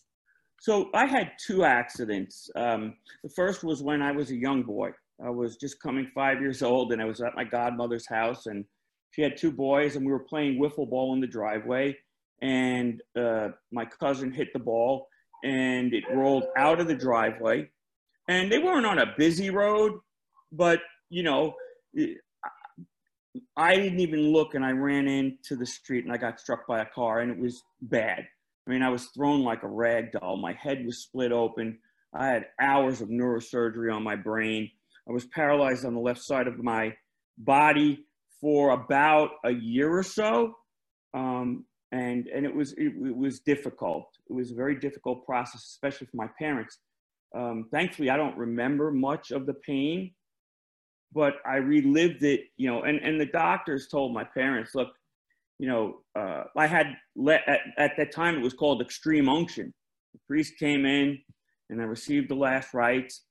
So, 0.62 0.90
I 0.94 1.06
had 1.06 1.32
two 1.46 1.66
accidents. 1.66 2.50
Um, 2.56 2.96
the 3.24 3.30
first 3.36 3.64
was 3.64 3.82
when 3.82 4.02
I 4.02 4.12
was 4.12 4.30
a 4.32 4.36
young 4.36 4.64
boy. 4.64 4.92
I 5.26 5.30
was 5.30 5.58
just 5.58 5.82
coming 5.82 6.08
five 6.14 6.40
years 6.40 6.62
old, 6.62 6.94
and 6.94 7.02
I 7.02 7.06
was 7.06 7.20
at 7.20 7.36
my 7.36 7.44
godmother's 7.44 8.08
house, 8.08 8.46
and 8.46 8.64
she 9.12 9.22
had 9.22 9.36
two 9.36 9.52
boys, 9.52 9.96
and 9.96 10.06
we 10.06 10.12
were 10.12 10.26
playing 10.30 10.62
wiffle 10.62 10.90
ball 10.90 11.14
in 11.14 11.20
the 11.20 11.28
driveway. 11.28 11.98
And 12.42 13.02
uh, 13.20 13.50
my 13.72 13.86
cousin 13.86 14.32
hit 14.32 14.50
the 14.54 14.60
ball, 14.60 15.08
and 15.44 15.94
it 15.94 16.04
rolled 16.12 16.46
out 16.58 16.80
of 16.80 16.88
the 16.88 16.96
driveway. 16.96 17.70
And 18.28 18.52
they 18.52 18.60
weren't 18.60 18.86
on 18.86 19.00
a 19.00 19.14
busy 19.18 19.50
road, 19.50 20.00
but 20.52 20.80
you 21.10 21.24
know, 21.24 21.56
I 23.58 23.76
didn't 23.76 24.00
even 24.00 24.32
look, 24.32 24.56
and 24.56 24.64
I 24.64 24.72
ran 24.72 25.08
into 25.08 25.56
the 25.56 25.66
street, 25.66 26.06
and 26.06 26.14
I 26.14 26.18
got 26.18 26.40
struck 26.40 26.66
by 26.68 26.82
a 26.82 26.86
car, 26.86 27.20
and 27.20 27.32
it 27.32 27.38
was 27.38 27.64
bad. 27.82 28.26
I 28.66 28.72
mean, 28.72 28.82
I 28.82 28.90
was 28.90 29.08
thrown 29.08 29.44
like 29.44 29.64
a 29.64 29.68
rag 29.68 30.12
doll. 30.14 30.38
My 30.38 30.54
head 30.54 30.86
was 30.86 31.00
split 31.00 31.32
open. 31.32 31.80
I 32.14 32.28
had 32.28 32.46
hours 32.60 33.02
of 33.02 33.10
neurosurgery 33.10 33.94
on 33.94 34.04
my 34.04 34.16
brain. 34.16 34.70
I 35.08 35.12
was 35.12 35.26
paralyzed 35.26 35.86
on 35.86 35.94
the 35.94 36.00
left 36.00 36.22
side 36.22 36.48
of 36.48 36.64
my 36.64 36.96
body 37.38 38.06
for 38.40 38.70
about 38.70 39.32
a 39.44 39.52
year 39.52 39.92
or 39.92 40.04
so. 40.04 40.56
Um, 41.14 41.66
and, 41.94 42.28
and 42.28 42.46
it 42.46 42.54
was, 42.54 42.74
it, 42.74 42.88
it, 42.88 43.16
was 43.16 43.40
difficult. 43.40 44.08
It 44.30 44.34
was 44.34 44.52
a 44.52 44.56
very 44.56 44.76
difficult 44.80 45.26
process, 45.26 45.62
especially 45.64 46.08
for 46.08 46.18
my 46.18 46.30
parents. 46.40 46.80
Um, 47.36 47.68
thankfully, 47.72 48.10
I 48.10 48.18
don't 48.18 48.38
remember 48.38 48.92
much 48.92 49.30
of 49.32 49.46
the 49.46 49.54
pain, 49.54 50.14
but 51.14 51.36
I 51.46 51.58
relived 51.58 52.24
it, 52.24 52.46
you 52.58 52.68
know, 52.70 52.82
and, 52.82 53.00
and 53.00 53.22
the 53.22 53.28
doctors 53.28 53.88
told 53.88 54.12
my 54.14 54.24
parents, 54.24 54.74
look, 54.74 54.90
you 55.60 55.68
know, 55.68 56.00
uh, 56.20 56.46
I 56.58 56.66
had, 56.66 56.88
let, 57.16 57.48
at, 57.48 57.60
at 57.78 57.92
that 57.98 58.12
time, 58.12 58.36
it 58.36 58.42
was 58.42 58.54
called 58.54 58.82
extreme 58.82 59.30
unction. 59.30 59.72
The 60.14 60.20
priest 60.28 60.54
came 60.60 60.86
in 60.86 61.20
and 61.70 61.80
I 61.80 61.86
received 61.86 62.30
the 62.30 62.36
last 62.36 62.74
rites. 62.74 63.22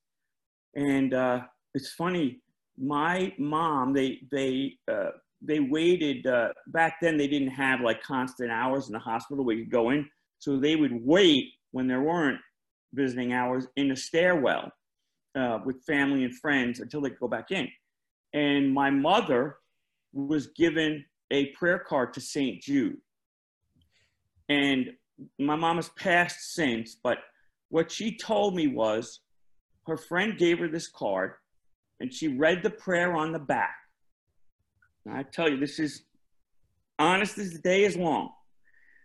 And 0.75 1.13
uh, 1.13 1.41
it's 1.73 1.91
funny, 1.91 2.41
my 2.77 3.33
mom, 3.37 3.93
they 3.93 4.19
they 4.31 4.73
uh, 4.91 5.11
they 5.43 5.59
waited 5.59 6.25
uh, 6.25 6.49
back 6.67 6.99
then. 7.01 7.17
They 7.17 7.27
didn't 7.27 7.49
have 7.49 7.81
like 7.81 8.01
constant 8.01 8.51
hours 8.51 8.87
in 8.87 8.93
the 8.93 8.99
hospital 8.99 9.43
where 9.43 9.55
you 9.55 9.65
go 9.65 9.89
in, 9.89 10.07
so 10.39 10.57
they 10.57 10.75
would 10.75 11.05
wait 11.05 11.51
when 11.71 11.87
there 11.87 12.01
weren't 12.01 12.39
visiting 12.93 13.33
hours 13.33 13.67
in 13.75 13.91
a 13.91 13.95
stairwell 13.95 14.71
uh, 15.35 15.59
with 15.65 15.83
family 15.83 16.23
and 16.23 16.35
friends 16.35 16.79
until 16.79 17.01
they 17.01 17.09
could 17.09 17.19
go 17.19 17.27
back 17.27 17.51
in. 17.51 17.67
And 18.33 18.73
my 18.73 18.89
mother 18.89 19.57
was 20.13 20.47
given 20.47 21.03
a 21.31 21.47
prayer 21.47 21.79
card 21.79 22.13
to 22.13 22.21
St. 22.21 22.61
Jude. 22.61 22.97
And 24.49 24.91
my 25.39 25.55
mom 25.55 25.77
has 25.77 25.89
passed 25.89 26.53
since, 26.53 26.97
but 27.01 27.17
what 27.69 27.91
she 27.91 28.17
told 28.17 28.55
me 28.55 28.67
was 28.67 29.21
her 29.87 29.97
friend 29.97 30.37
gave 30.37 30.59
her 30.59 30.67
this 30.67 30.87
card 30.87 31.33
and 31.99 32.13
she 32.13 32.27
read 32.27 32.61
the 32.61 32.69
prayer 32.69 33.15
on 33.15 33.31
the 33.31 33.39
back. 33.39 33.75
I 35.09 35.23
tell 35.23 35.49
you, 35.49 35.57
this 35.57 35.79
is 35.79 36.03
honest 36.99 37.37
as 37.37 37.53
the 37.53 37.59
day 37.59 37.83
is 37.83 37.95
long. 37.95 38.31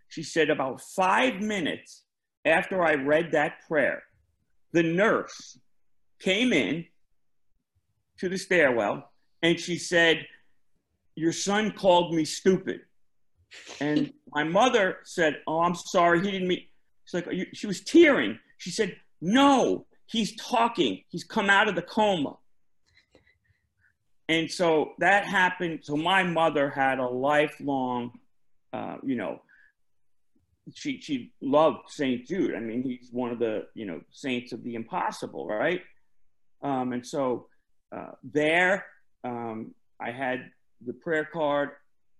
She 0.07 0.23
said, 0.23 0.49
about 0.49 0.81
five 0.81 1.41
minutes 1.41 2.03
after 2.45 2.83
I 2.83 2.95
read 2.95 3.31
that 3.33 3.67
prayer, 3.67 4.03
the 4.71 4.83
nurse 4.83 5.59
came 6.19 6.53
in 6.53 6.85
to 8.19 8.29
the 8.29 8.37
stairwell 8.37 9.11
and 9.41 9.59
she 9.59 9.77
said, 9.77 10.25
Your 11.15 11.31
son 11.31 11.71
called 11.71 12.13
me 12.13 12.25
stupid. 12.25 12.81
And 13.79 14.13
my 14.31 14.43
mother 14.43 14.97
said, 15.03 15.37
Oh, 15.47 15.61
I'm 15.61 15.75
sorry, 15.75 16.21
he 16.21 16.31
didn't 16.31 16.47
mean. 16.47 16.65
She's 17.05 17.25
like, 17.25 17.47
She 17.53 17.67
was 17.67 17.81
tearing. 17.81 18.39
She 18.57 18.71
said, 18.71 18.95
No, 19.21 19.85
he's 20.07 20.35
talking. 20.35 21.03
He's 21.09 21.23
come 21.23 21.49
out 21.49 21.67
of 21.67 21.75
the 21.75 21.81
coma. 21.81 22.37
And 24.29 24.49
so 24.49 24.93
that 24.99 25.25
happened. 25.25 25.79
So 25.81 25.97
my 25.97 26.23
mother 26.23 26.69
had 26.69 26.99
a 26.99 27.07
lifelong, 27.07 28.11
uh, 28.71 28.97
you 29.03 29.15
know, 29.15 29.41
she 30.75 31.01
she 31.01 31.33
loved 31.41 31.89
Saint 31.89 32.27
Jude. 32.27 32.53
I 32.53 32.59
mean, 32.59 32.83
he's 32.83 33.09
one 33.11 33.31
of 33.31 33.39
the 33.39 33.65
you 33.73 33.85
know 33.85 34.01
saints 34.11 34.53
of 34.53 34.63
the 34.63 34.75
impossible, 34.75 35.47
right? 35.47 35.81
Um, 36.61 36.93
and 36.93 37.05
so 37.05 37.47
uh, 37.91 38.11
there, 38.23 38.85
um, 39.23 39.73
I 39.99 40.11
had 40.11 40.51
the 40.85 40.93
prayer 40.93 41.25
card 41.25 41.71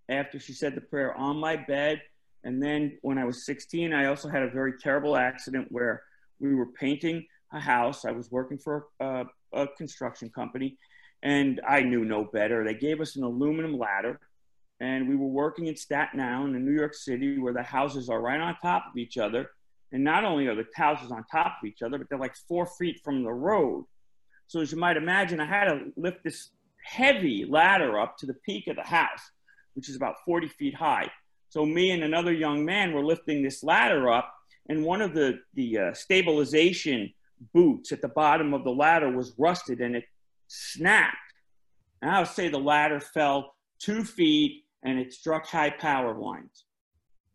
after 0.10 0.40
she 0.40 0.54
said 0.54 0.74
the 0.74 0.82
prayer 0.82 1.16
on 1.16 1.38
my 1.38 1.56
bed. 1.56 2.02
And 2.44 2.62
then 2.64 2.98
when 3.02 3.18
I 3.18 3.26
was 3.26 3.46
16, 3.46 3.94
I 3.94 4.06
also 4.06 4.30
had 4.30 4.44
a 4.44 4.50
very 4.50 4.74
terrible 4.82 5.16
accident 5.16 5.68
where 5.70 6.02
we 6.40 6.56
were 6.56 6.68
painting 6.68 7.26
a 7.54 7.60
house. 7.60 8.06
I 8.06 8.12
was 8.12 8.32
working 8.32 8.58
for 8.58 8.88
a, 9.00 9.26
a 9.54 9.68
construction 9.78 10.30
company, 10.30 10.78
and 11.22 11.62
I 11.68 11.82
knew 11.82 12.06
no 12.06 12.24
better. 12.24 12.64
They 12.64 12.74
gave 12.74 13.02
us 13.02 13.16
an 13.16 13.24
aluminum 13.24 13.78
ladder, 13.78 14.20
and 14.80 15.10
we 15.10 15.16
were 15.16 15.28
working 15.28 15.68
in 15.68 15.76
Staten 15.76 16.20
Island 16.20 16.56
in 16.56 16.66
New 16.66 16.78
York 16.78 16.94
City, 16.94 17.38
where 17.38 17.54
the 17.54 17.64
houses 17.64 18.10
are 18.10 18.22
right 18.22 18.40
on 18.40 18.56
top 18.62 18.86
of 18.90 18.98
each 18.98 19.18
other. 19.18 19.50
And 19.92 20.04
not 20.04 20.24
only 20.24 20.48
are 20.48 20.56
the 20.56 20.68
houses 20.76 21.12
on 21.12 21.26
top 21.32 21.58
of 21.62 21.68
each 21.68 21.82
other, 21.82 21.98
but 21.98 22.08
they're 22.10 22.20
like 22.20 22.36
four 22.48 22.66
feet 22.66 23.02
from 23.04 23.24
the 23.24 23.32
road. 23.32 23.86
So 24.48 24.62
as 24.62 24.72
you 24.72 24.78
might 24.78 24.98
imagine, 24.98 25.40
I 25.40 25.46
had 25.46 25.66
to 25.66 25.92
lift 25.98 26.24
this 26.24 26.50
heavy 26.84 27.46
ladder 27.46 28.00
up 28.00 28.18
to 28.18 28.26
the 28.26 28.34
peak 28.34 28.68
of 28.68 28.76
the 28.76 28.84
house, 28.84 29.32
which 29.74 29.90
is 29.90 29.96
about 29.96 30.16
40 30.26 30.48
feet 30.48 30.76
high. 30.76 31.10
So 31.50 31.66
me 31.66 31.92
and 31.92 32.04
another 32.04 32.32
young 32.32 32.64
man 32.64 32.94
were 32.94 33.04
lifting 33.04 33.42
this 33.42 33.64
ladder 33.64 34.10
up, 34.12 34.32
and 34.70 34.84
one 34.84 35.02
of 35.02 35.14
the 35.14 35.40
the 35.56 35.78
uh, 35.78 35.94
stabilization 35.94 37.12
boots 37.54 37.92
at 37.92 38.02
the 38.02 38.08
bottom 38.08 38.54
of 38.54 38.64
the 38.64 38.72
ladder 38.72 39.10
was 39.10 39.34
rusted, 39.38 39.82
and 39.82 39.96
it 39.96 40.04
snapped. 40.50 41.16
And 42.02 42.12
I 42.12 42.20
would 42.20 42.28
say 42.28 42.50
the 42.50 42.58
ladder 42.58 43.00
fell 43.00 43.56
two 43.80 44.04
feet 44.04 44.66
and 44.84 45.00
it 45.00 45.14
struck 45.14 45.46
high 45.46 45.70
power 45.70 46.18
lines. 46.18 46.66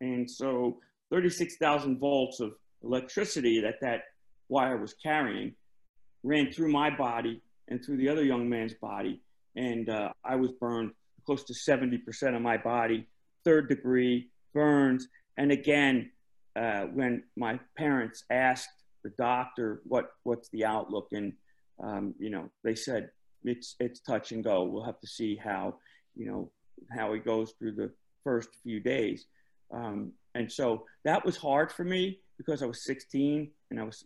And 0.01 0.29
so 0.29 0.79
36,000 1.11 1.99
volts 1.99 2.39
of 2.39 2.53
electricity 2.83 3.61
that 3.61 3.75
that 3.81 4.01
wire 4.49 4.77
was 4.77 4.93
carrying 5.01 5.53
ran 6.23 6.51
through 6.51 6.71
my 6.71 6.89
body 6.89 7.41
and 7.67 7.83
through 7.83 7.97
the 7.97 8.09
other 8.09 8.23
young 8.23 8.49
man's 8.49 8.73
body. 8.75 9.21
And 9.55 9.89
uh, 9.89 10.11
I 10.23 10.35
was 10.35 10.51
burned 10.53 10.91
close 11.25 11.43
to 11.45 11.53
70% 11.53 12.35
of 12.35 12.41
my 12.41 12.57
body, 12.57 13.07
third 13.43 13.69
degree 13.69 14.29
burns. 14.53 15.07
And 15.37 15.51
again, 15.51 16.11
uh, 16.55 16.83
when 16.93 17.23
my 17.35 17.59
parents 17.77 18.23
asked 18.29 18.69
the 19.03 19.11
doctor 19.17 19.81
what 19.85 20.11
what's 20.23 20.49
the 20.49 20.65
outlook, 20.65 21.09
and 21.11 21.33
um, 21.83 22.13
you 22.19 22.29
know, 22.29 22.49
they 22.63 22.75
said 22.75 23.09
it's 23.43 23.75
it's 23.79 23.99
touch 23.99 24.31
and 24.31 24.43
go. 24.43 24.63
We'll 24.63 24.83
have 24.83 24.99
to 24.99 25.07
see 25.07 25.35
how 25.35 25.75
you 26.15 26.25
know 26.25 26.51
how 26.95 27.13
he 27.13 27.19
goes 27.19 27.53
through 27.57 27.73
the 27.73 27.91
first 28.23 28.49
few 28.63 28.79
days. 28.79 29.25
Um, 29.71 30.11
and 30.33 30.51
so 30.51 30.85
that 31.03 31.25
was 31.25 31.37
hard 31.37 31.71
for 31.71 31.83
me 31.83 32.19
because 32.37 32.61
I 32.61 32.65
was 32.65 32.83
16 32.83 33.49
and 33.71 33.79
I 33.79 33.83
was 33.83 34.03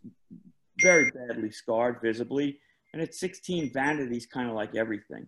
very 0.81 1.11
badly 1.11 1.51
scarred 1.51 1.97
visibly. 2.01 2.59
And 2.93 3.01
at 3.01 3.15
16, 3.15 3.71
vanity's 3.73 4.25
kind 4.25 4.49
of 4.49 4.55
like 4.55 4.75
everything. 4.75 5.27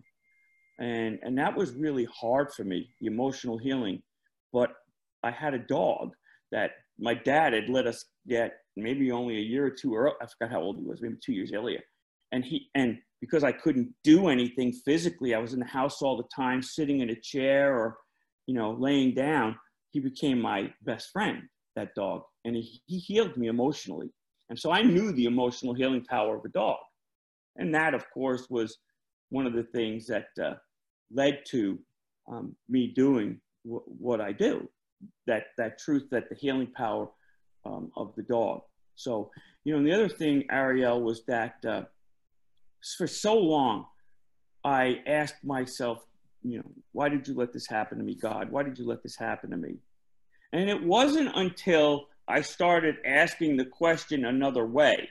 And, 0.78 1.18
and 1.22 1.38
that 1.38 1.56
was 1.56 1.72
really 1.72 2.06
hard 2.12 2.52
for 2.52 2.64
me, 2.64 2.90
the 3.00 3.06
emotional 3.06 3.58
healing. 3.58 4.02
But 4.52 4.72
I 5.22 5.30
had 5.30 5.54
a 5.54 5.58
dog 5.58 6.12
that 6.50 6.72
my 6.98 7.14
dad 7.14 7.52
had 7.52 7.68
let 7.68 7.86
us 7.86 8.04
get 8.28 8.58
maybe 8.76 9.12
only 9.12 9.36
a 9.36 9.40
year 9.40 9.66
or 9.66 9.70
two 9.70 9.94
early. 9.94 10.14
I 10.20 10.26
forgot 10.26 10.52
how 10.52 10.62
old 10.62 10.76
he 10.76 10.84
was, 10.84 11.00
maybe 11.02 11.16
two 11.22 11.32
years 11.32 11.52
earlier. 11.52 11.82
And 12.32 12.44
he 12.44 12.70
and 12.74 12.98
because 13.22 13.44
I 13.44 13.52
couldn't 13.52 13.94
do 14.02 14.28
anything 14.28 14.72
physically. 14.72 15.32
I 15.32 15.38
was 15.38 15.52
in 15.52 15.60
the 15.60 15.64
house 15.66 16.02
all 16.02 16.16
the 16.16 16.28
time, 16.34 16.60
sitting 16.60 17.00
in 17.00 17.10
a 17.10 17.20
chair 17.20 17.78
or, 17.78 17.96
you 18.46 18.54
know, 18.54 18.72
laying 18.72 19.14
down. 19.14 19.56
He 19.90 20.00
became 20.00 20.40
my 20.40 20.72
best 20.82 21.10
friend, 21.12 21.42
that 21.76 21.94
dog, 21.94 22.22
and 22.44 22.56
he, 22.56 22.82
he 22.86 22.98
healed 22.98 23.36
me 23.36 23.46
emotionally. 23.46 24.10
And 24.50 24.58
so 24.58 24.72
I 24.72 24.82
knew 24.82 25.12
the 25.12 25.26
emotional 25.26 25.72
healing 25.72 26.04
power 26.04 26.36
of 26.36 26.44
a 26.44 26.48
dog. 26.48 26.78
And 27.56 27.72
that, 27.74 27.94
of 27.94 28.04
course, 28.10 28.48
was 28.50 28.76
one 29.30 29.46
of 29.46 29.52
the 29.52 29.62
things 29.62 30.06
that 30.08 30.26
uh, 30.42 30.54
led 31.12 31.42
to 31.50 31.78
um, 32.30 32.56
me 32.68 32.88
doing 32.88 33.40
w- 33.64 33.84
what 33.86 34.20
I 34.20 34.32
do. 34.32 34.68
That 35.26 35.44
that 35.58 35.78
truth, 35.78 36.08
that 36.10 36.28
the 36.28 36.34
healing 36.34 36.72
power 36.76 37.08
um, 37.64 37.92
of 37.96 38.14
the 38.16 38.22
dog. 38.22 38.62
So 38.96 39.30
you 39.64 39.72
know, 39.72 39.78
and 39.78 39.86
the 39.86 39.92
other 39.92 40.08
thing, 40.08 40.44
Ariel, 40.50 41.02
was 41.02 41.24
that 41.26 41.56
uh, 41.66 41.82
for 42.82 43.06
so 43.06 43.36
long, 43.36 43.86
I 44.64 45.00
asked 45.06 45.44
myself, 45.44 46.04
you 46.42 46.58
know, 46.58 46.70
why 46.92 47.08
did 47.08 47.26
you 47.26 47.34
let 47.34 47.52
this 47.52 47.66
happen 47.66 47.98
to 47.98 48.04
me, 48.04 48.14
God? 48.14 48.50
Why 48.50 48.62
did 48.62 48.78
you 48.78 48.86
let 48.86 49.02
this 49.02 49.16
happen 49.16 49.50
to 49.50 49.56
me? 49.56 49.76
And 50.52 50.68
it 50.68 50.82
wasn't 50.82 51.30
until 51.34 52.08
I 52.28 52.42
started 52.42 52.96
asking 53.04 53.56
the 53.56 53.64
question 53.64 54.24
another 54.24 54.66
way. 54.66 55.08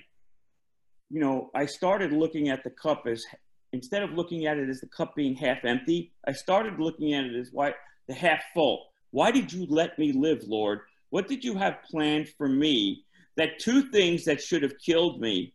You 1.09 1.19
know, 1.19 1.49
I 1.55 1.65
started 1.65 2.13
looking 2.13 2.49
at 2.49 2.63
the 2.63 2.69
cup 2.69 3.05
as 3.07 3.25
instead 3.73 4.03
of 4.03 4.11
looking 4.11 4.45
at 4.45 4.57
it 4.57 4.69
as 4.69 4.81
the 4.81 4.87
cup 4.87 5.15
being 5.15 5.35
half 5.35 5.63
empty, 5.65 6.13
I 6.27 6.33
started 6.33 6.79
looking 6.79 7.13
at 7.13 7.25
it 7.25 7.35
as 7.35 7.49
why 7.51 7.73
the 8.07 8.13
half 8.13 8.41
full. 8.53 8.87
Why 9.11 9.31
did 9.31 9.51
you 9.51 9.65
let 9.69 9.97
me 9.97 10.11
live, 10.11 10.43
Lord? 10.47 10.81
What 11.09 11.27
did 11.27 11.43
you 11.43 11.55
have 11.55 11.83
planned 11.83 12.29
for 12.37 12.47
me? 12.47 13.05
That 13.37 13.59
two 13.59 13.83
things 13.91 14.25
that 14.25 14.41
should 14.41 14.63
have 14.63 14.77
killed 14.79 15.21
me, 15.21 15.53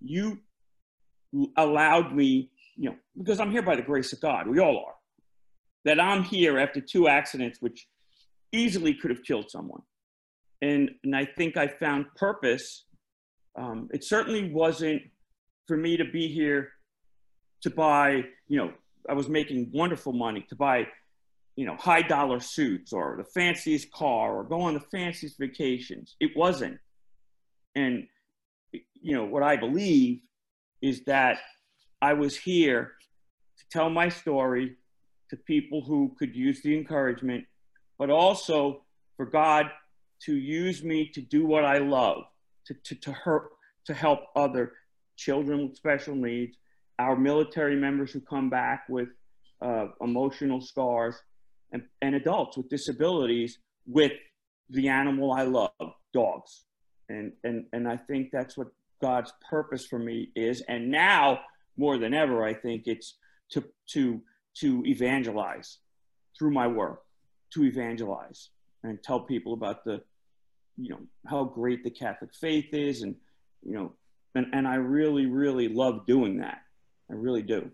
you 0.00 0.38
allowed 1.56 2.14
me, 2.14 2.50
you 2.76 2.90
know, 2.90 2.96
because 3.16 3.40
I'm 3.40 3.50
here 3.50 3.62
by 3.62 3.76
the 3.76 3.82
grace 3.82 4.12
of 4.12 4.20
God. 4.20 4.46
We 4.46 4.58
all 4.58 4.84
are. 4.86 4.94
That 5.84 6.00
I'm 6.00 6.22
here 6.22 6.58
after 6.58 6.80
two 6.80 7.08
accidents 7.08 7.58
which 7.60 7.86
easily 8.52 8.94
could 8.94 9.10
have 9.10 9.22
killed 9.22 9.50
someone. 9.50 9.82
And, 10.62 10.90
and 11.04 11.16
I 11.16 11.24
think 11.24 11.56
I 11.56 11.68
found 11.68 12.06
purpose. 12.16 12.84
Um, 13.56 13.88
it 13.92 14.04
certainly 14.04 14.52
wasn't 14.52 15.02
for 15.66 15.76
me 15.76 15.96
to 15.96 16.04
be 16.04 16.28
here 16.28 16.72
to 17.62 17.70
buy, 17.70 18.24
you 18.48 18.58
know, 18.58 18.72
I 19.08 19.14
was 19.14 19.28
making 19.28 19.70
wonderful 19.72 20.12
money 20.12 20.44
to 20.48 20.56
buy, 20.56 20.86
you 21.56 21.64
know, 21.64 21.76
high 21.76 22.02
dollar 22.02 22.40
suits 22.40 22.92
or 22.92 23.16
the 23.16 23.24
fanciest 23.24 23.90
car 23.92 24.36
or 24.36 24.44
go 24.44 24.60
on 24.60 24.74
the 24.74 24.80
fanciest 24.80 25.38
vacations. 25.38 26.16
It 26.20 26.36
wasn't. 26.36 26.78
And, 27.74 28.06
you 28.72 29.14
know, 29.14 29.24
what 29.24 29.42
I 29.42 29.56
believe 29.56 30.20
is 30.82 31.04
that 31.04 31.38
I 32.02 32.14
was 32.14 32.36
here 32.36 32.92
to 33.58 33.64
tell 33.70 33.90
my 33.90 34.08
story 34.08 34.76
to 35.30 35.36
people 35.36 35.82
who 35.82 36.14
could 36.18 36.34
use 36.34 36.62
the 36.62 36.76
encouragement, 36.76 37.44
but 37.98 38.10
also 38.10 38.84
for 39.16 39.26
God 39.26 39.66
to 40.22 40.34
use 40.34 40.82
me 40.82 41.10
to 41.14 41.20
do 41.20 41.46
what 41.46 41.64
I 41.64 41.78
love, 41.78 42.22
to, 42.66 42.74
to, 42.84 42.94
to, 42.96 43.12
her, 43.12 43.50
to 43.86 43.94
help 43.94 44.20
other 44.34 44.72
children 45.16 45.68
with 45.68 45.76
special 45.76 46.14
needs, 46.14 46.56
our 46.98 47.16
military 47.16 47.76
members 47.76 48.12
who 48.12 48.20
come 48.20 48.50
back 48.50 48.84
with 48.88 49.08
uh, 49.62 49.86
emotional 50.00 50.60
scars, 50.60 51.14
and, 51.72 51.82
and 52.02 52.14
adults 52.14 52.56
with 52.56 52.68
disabilities 52.68 53.58
with 53.86 54.12
the 54.70 54.88
animal 54.88 55.32
I 55.32 55.42
love, 55.42 55.70
dogs. 56.12 56.64
And, 57.08 57.32
and, 57.44 57.66
and 57.72 57.88
I 57.88 57.96
think 57.96 58.30
that's 58.32 58.56
what 58.56 58.68
God's 59.00 59.32
purpose 59.48 59.86
for 59.86 59.98
me 59.98 60.30
is. 60.34 60.62
And 60.62 60.90
now 60.90 61.40
more 61.76 61.98
than 61.98 62.14
ever, 62.14 62.44
I 62.44 62.54
think 62.54 62.84
it's 62.86 63.16
to, 63.50 63.64
to, 63.90 64.20
to 64.58 64.82
evangelize 64.86 65.78
through 66.38 66.52
my 66.52 66.66
work, 66.66 67.02
to 67.54 67.64
evangelize 67.64 68.50
and 68.82 69.02
tell 69.02 69.20
people 69.20 69.52
about 69.52 69.84
the, 69.84 70.02
you 70.76 70.90
know, 70.90 71.00
how 71.26 71.44
great 71.44 71.84
the 71.84 71.90
Catholic 71.90 72.30
faith 72.34 72.72
is. 72.72 73.02
And, 73.02 73.16
you 73.62 73.74
know, 73.74 73.92
and, 74.34 74.46
and 74.52 74.66
I 74.66 74.76
really, 74.76 75.26
really 75.26 75.68
love 75.68 76.06
doing 76.06 76.38
that. 76.38 76.58
I 77.10 77.14
really 77.14 77.42
do. 77.42 77.70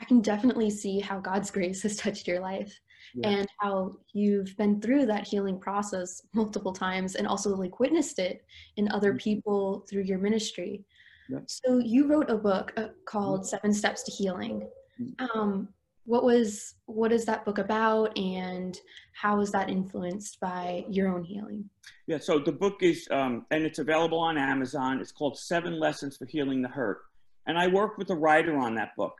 I 0.00 0.04
can 0.04 0.20
definitely 0.20 0.70
see 0.70 1.00
how 1.00 1.18
God's 1.18 1.50
grace 1.50 1.82
has 1.82 1.96
touched 1.96 2.28
your 2.28 2.40
life 2.40 2.78
yeah. 3.14 3.28
and 3.28 3.48
how 3.58 3.96
you've 4.12 4.56
been 4.56 4.80
through 4.80 5.06
that 5.06 5.26
healing 5.26 5.58
process 5.58 6.22
multiple 6.34 6.72
times 6.72 7.14
and 7.14 7.26
also 7.26 7.54
like 7.56 7.80
witnessed 7.80 8.18
it 8.18 8.44
in 8.76 8.90
other 8.90 9.10
mm-hmm. 9.10 9.18
people 9.18 9.86
through 9.88 10.02
your 10.02 10.18
ministry. 10.18 10.84
Yeah. 11.28 11.40
So 11.46 11.78
you 11.78 12.06
wrote 12.06 12.30
a 12.30 12.36
book 12.36 12.72
uh, 12.76 12.88
called 13.04 13.40
mm-hmm. 13.40 13.48
Seven 13.48 13.72
Steps 13.72 14.02
to 14.04 14.10
Healing. 14.10 14.68
Mm-hmm. 15.00 15.38
Um, 15.38 15.68
what 16.08 16.24
was 16.24 16.76
what 16.86 17.12
is 17.12 17.26
that 17.26 17.44
book 17.44 17.58
about 17.58 18.16
and 18.16 18.80
how 19.12 19.40
is 19.40 19.52
that 19.52 19.68
influenced 19.68 20.40
by 20.40 20.82
your 20.88 21.14
own 21.14 21.22
healing 21.22 21.68
yeah 22.06 22.16
so 22.16 22.38
the 22.38 22.50
book 22.50 22.82
is 22.82 23.06
um, 23.10 23.44
and 23.50 23.62
it's 23.62 23.78
available 23.78 24.18
on 24.18 24.38
amazon 24.38 25.00
it's 25.00 25.12
called 25.12 25.38
seven 25.38 25.78
lessons 25.78 26.16
for 26.16 26.24
healing 26.24 26.62
the 26.62 26.68
hurt 26.68 27.02
and 27.46 27.58
i 27.58 27.66
worked 27.66 27.98
with 27.98 28.08
a 28.08 28.16
writer 28.16 28.56
on 28.56 28.74
that 28.74 28.96
book 28.96 29.12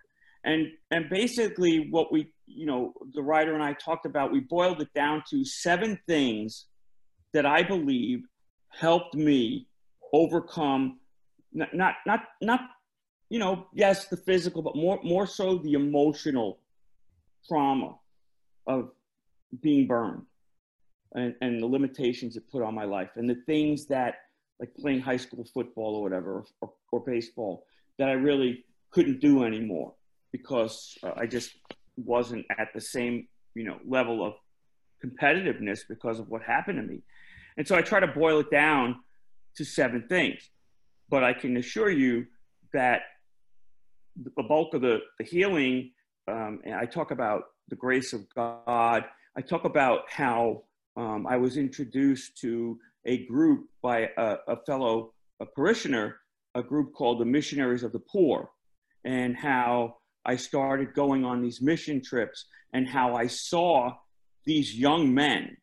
and 0.44 0.68
and 0.90 1.08
basically 1.10 1.88
what 1.90 2.12
we 2.12 2.32
you 2.46 2.66
know 2.66 2.92
the 3.14 3.22
writer 3.22 3.54
and 3.54 3.62
i 3.62 3.72
talked 3.74 4.06
about 4.06 4.32
we 4.32 4.40
boiled 4.40 4.80
it 4.80 4.92
down 4.94 5.22
to 5.28 5.44
seven 5.44 5.98
things 6.06 6.66
that 7.32 7.46
i 7.46 7.62
believe 7.62 8.22
helped 8.68 9.14
me 9.14 9.66
overcome 10.12 10.98
not 11.52 11.74
not 11.74 11.94
not, 12.06 12.20
not 12.40 12.60
you 13.28 13.38
know 13.38 13.66
yes 13.72 14.06
the 14.06 14.16
physical 14.16 14.62
but 14.62 14.76
more 14.76 15.00
more 15.02 15.26
so 15.26 15.58
the 15.58 15.72
emotional 15.72 16.58
trauma 17.46 17.94
of 18.66 18.90
being 19.62 19.86
burned 19.86 20.22
and, 21.14 21.34
and 21.40 21.62
the 21.62 21.66
limitations 21.66 22.36
it 22.36 22.50
put 22.50 22.62
on 22.62 22.74
my 22.74 22.84
life 22.84 23.10
and 23.16 23.28
the 23.28 23.42
things 23.46 23.86
that 23.86 24.16
like 24.60 24.74
playing 24.74 25.00
high 25.00 25.16
school 25.16 25.44
football 25.54 25.96
or 25.96 26.02
whatever 26.02 26.44
or, 26.60 26.72
or 26.92 27.00
baseball 27.00 27.64
that 27.98 28.08
i 28.08 28.12
really 28.12 28.64
couldn't 28.90 29.20
do 29.20 29.44
anymore 29.44 29.94
because 30.32 30.96
uh, 31.02 31.12
I 31.16 31.26
just 31.26 31.50
wasn't 31.96 32.46
at 32.58 32.68
the 32.74 32.80
same, 32.80 33.28
you 33.54 33.64
know, 33.64 33.78
level 33.86 34.24
of 34.24 34.34
competitiveness 35.04 35.80
because 35.88 36.18
of 36.18 36.28
what 36.28 36.42
happened 36.42 36.78
to 36.78 36.82
me. 36.82 37.02
And 37.56 37.66
so 37.66 37.76
I 37.76 37.82
try 37.82 38.00
to 38.00 38.06
boil 38.06 38.40
it 38.40 38.50
down 38.50 39.00
to 39.56 39.64
seven 39.64 40.06
things. 40.08 40.48
But 41.08 41.24
I 41.24 41.32
can 41.32 41.56
assure 41.56 41.90
you 41.90 42.26
that 42.72 43.02
the 44.36 44.42
bulk 44.42 44.74
of 44.74 44.82
the, 44.82 45.00
the 45.18 45.24
healing, 45.24 45.92
um, 46.26 46.60
and 46.64 46.74
I 46.74 46.84
talk 46.84 47.10
about 47.10 47.44
the 47.68 47.76
grace 47.76 48.12
of 48.12 48.28
God. 48.34 49.04
I 49.36 49.40
talk 49.40 49.64
about 49.64 50.02
how 50.10 50.64
um, 50.96 51.26
I 51.26 51.36
was 51.36 51.56
introduced 51.56 52.38
to 52.38 52.78
a 53.04 53.24
group 53.26 53.68
by 53.82 54.10
a, 54.16 54.36
a 54.48 54.56
fellow 54.66 55.12
a 55.40 55.46
parishioner, 55.46 56.16
a 56.54 56.62
group 56.62 56.92
called 56.92 57.20
the 57.20 57.24
Missionaries 57.24 57.84
of 57.84 57.92
the 57.92 58.00
Poor, 58.00 58.50
and 59.04 59.36
how 59.36 59.97
I 60.24 60.36
started 60.36 60.94
going 60.94 61.24
on 61.24 61.42
these 61.42 61.62
mission 61.62 62.02
trips 62.02 62.46
and 62.72 62.88
how 62.88 63.14
I 63.14 63.26
saw 63.26 63.94
these 64.44 64.74
young 64.74 65.14
men 65.14 65.56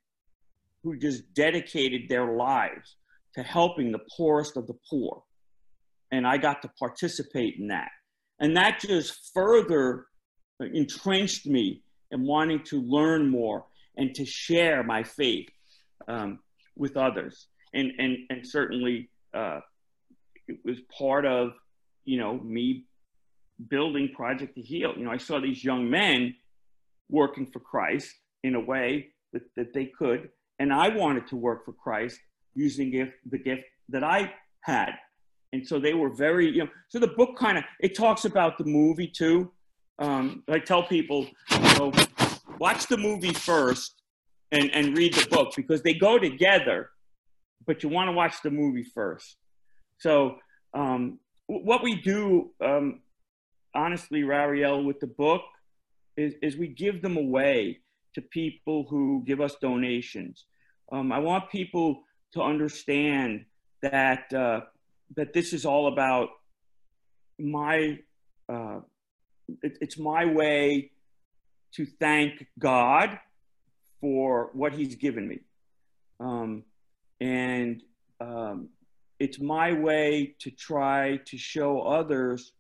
who 0.84 0.98
just 0.98 1.34
dedicated 1.34 2.08
their 2.08 2.36
lives 2.36 2.96
to 3.34 3.44
helping 3.44 3.92
the 3.92 4.02
poorest 4.16 4.58
of 4.58 4.68
the 4.68 4.78
poor. 4.90 5.24
And 6.12 6.26
I 6.26 6.38
got 6.38 6.62
to 6.62 6.70
participate 6.80 7.56
in 7.60 7.68
that. 7.68 7.90
And 8.40 8.56
that 8.58 8.80
just 8.80 9.32
further 9.34 10.06
entrenched 10.60 11.46
me 11.46 11.82
in 12.12 12.26
wanting 12.26 12.64
to 12.66 12.82
learn 12.82 13.30
more 13.30 13.66
and 13.98 14.14
to 14.16 14.26
share 14.26 14.84
my 14.84 15.04
faith 15.04 15.50
um, 16.08 16.40
with 16.76 16.98
others. 16.98 17.48
And, 17.74 17.92
and, 17.98 18.18
and 18.30 18.48
certainly 18.48 19.10
uh, 19.34 19.60
it 20.48 20.60
was 20.64 20.78
part 20.98 21.26
of, 21.26 21.52
you 22.06 22.20
know, 22.20 22.38
me 22.40 22.86
building 23.70 24.10
Project 24.14 24.56
to 24.56 24.62
Heal. 24.62 24.94
You 24.98 25.06
know, 25.06 25.12
I 25.12 25.18
saw 25.18 25.40
these 25.40 25.64
young 25.64 25.90
men 25.90 26.36
working 27.10 27.46
for 27.46 27.60
Christ 27.60 28.14
in 28.44 28.56
a 28.56 28.60
way 28.60 29.10
that, 29.34 29.44
that 29.56 29.74
they 29.74 29.86
could, 29.86 30.30
and 30.60 30.74
I 30.74 30.90
wanted 30.90 31.28
to 31.28 31.36
work 31.36 31.66
for 31.66 31.74
Christ 31.74 32.20
using 32.54 32.92
gift, 32.92 33.14
the 33.30 33.38
gift 33.38 33.64
that 33.90 34.04
I 34.04 34.34
had. 34.62 34.92
And 35.54 35.66
so 35.66 35.80
they 35.80 35.94
were 35.94 36.10
very, 36.10 36.50
you 36.50 36.64
know, 36.64 36.70
so 36.90 37.00
the 37.00 37.08
book 37.08 37.38
kind 37.38 37.58
of, 37.58 37.64
it 37.80 37.96
talks 37.96 38.26
about 38.26 38.58
the 38.58 38.66
movie 38.66 39.08
too. 39.08 39.52
Um, 40.00 40.44
I 40.50 40.60
tell 40.60 40.84
people, 40.84 41.28
you 41.52 41.80
know, 41.80 41.94
watch 42.60 42.88
the 42.88 42.98
movie 42.98 43.34
first 43.34 44.02
and, 44.52 44.70
and 44.74 44.98
read 44.98 45.14
the 45.14 45.28
book 45.28 45.54
because 45.56 45.82
they 45.82 45.94
go 45.94 46.20
together, 46.20 46.90
but 47.66 47.84
you 47.84 47.90
want 47.90 48.10
to 48.10 48.12
watch 48.12 48.36
the 48.44 48.52
movie 48.52 48.84
first. 48.84 49.38
So 49.98 50.38
um, 50.74 51.20
what 51.48 51.84
we 51.84 51.96
do 52.02 52.52
um, 52.64 53.02
honestly, 53.76 54.22
Ariel, 54.22 54.84
with 54.84 55.00
the 55.00 55.08
book 55.08 55.42
is, 56.18 56.34
is 56.42 56.58
we 56.58 56.68
give 56.68 57.02
them 57.02 57.18
away 57.18 57.80
to 58.14 58.22
people 58.22 58.86
who 58.90 59.24
give 59.26 59.42
us 59.42 59.56
donations. 59.62 60.46
Um, 60.92 61.12
I 61.12 61.20
want 61.20 61.50
people 61.50 62.04
to 62.34 62.42
understand 62.42 63.46
that 63.82 64.34
uh, 64.34 64.62
that 65.16 65.34
this 65.34 65.54
is 65.54 65.66
all 65.66 65.88
about 65.88 66.30
my 67.40 68.00
uh, 68.50 68.80
it, 69.62 69.78
it's 69.82 69.98
my 69.98 70.26
way 70.26 70.92
to 71.74 71.86
thank 71.86 72.48
God 72.58 73.20
for 74.00 74.50
what 74.54 74.74
He's 74.74 74.96
given 74.96 75.28
me. 75.28 75.40
Um, 76.20 76.64
and 77.20 77.82
um, 78.22 78.70
it's 79.20 79.40
my 79.40 79.74
way 79.74 80.36
to 80.40 80.52
try 80.52 81.18
to 81.26 81.38
show 81.38 81.82
others 81.82 82.54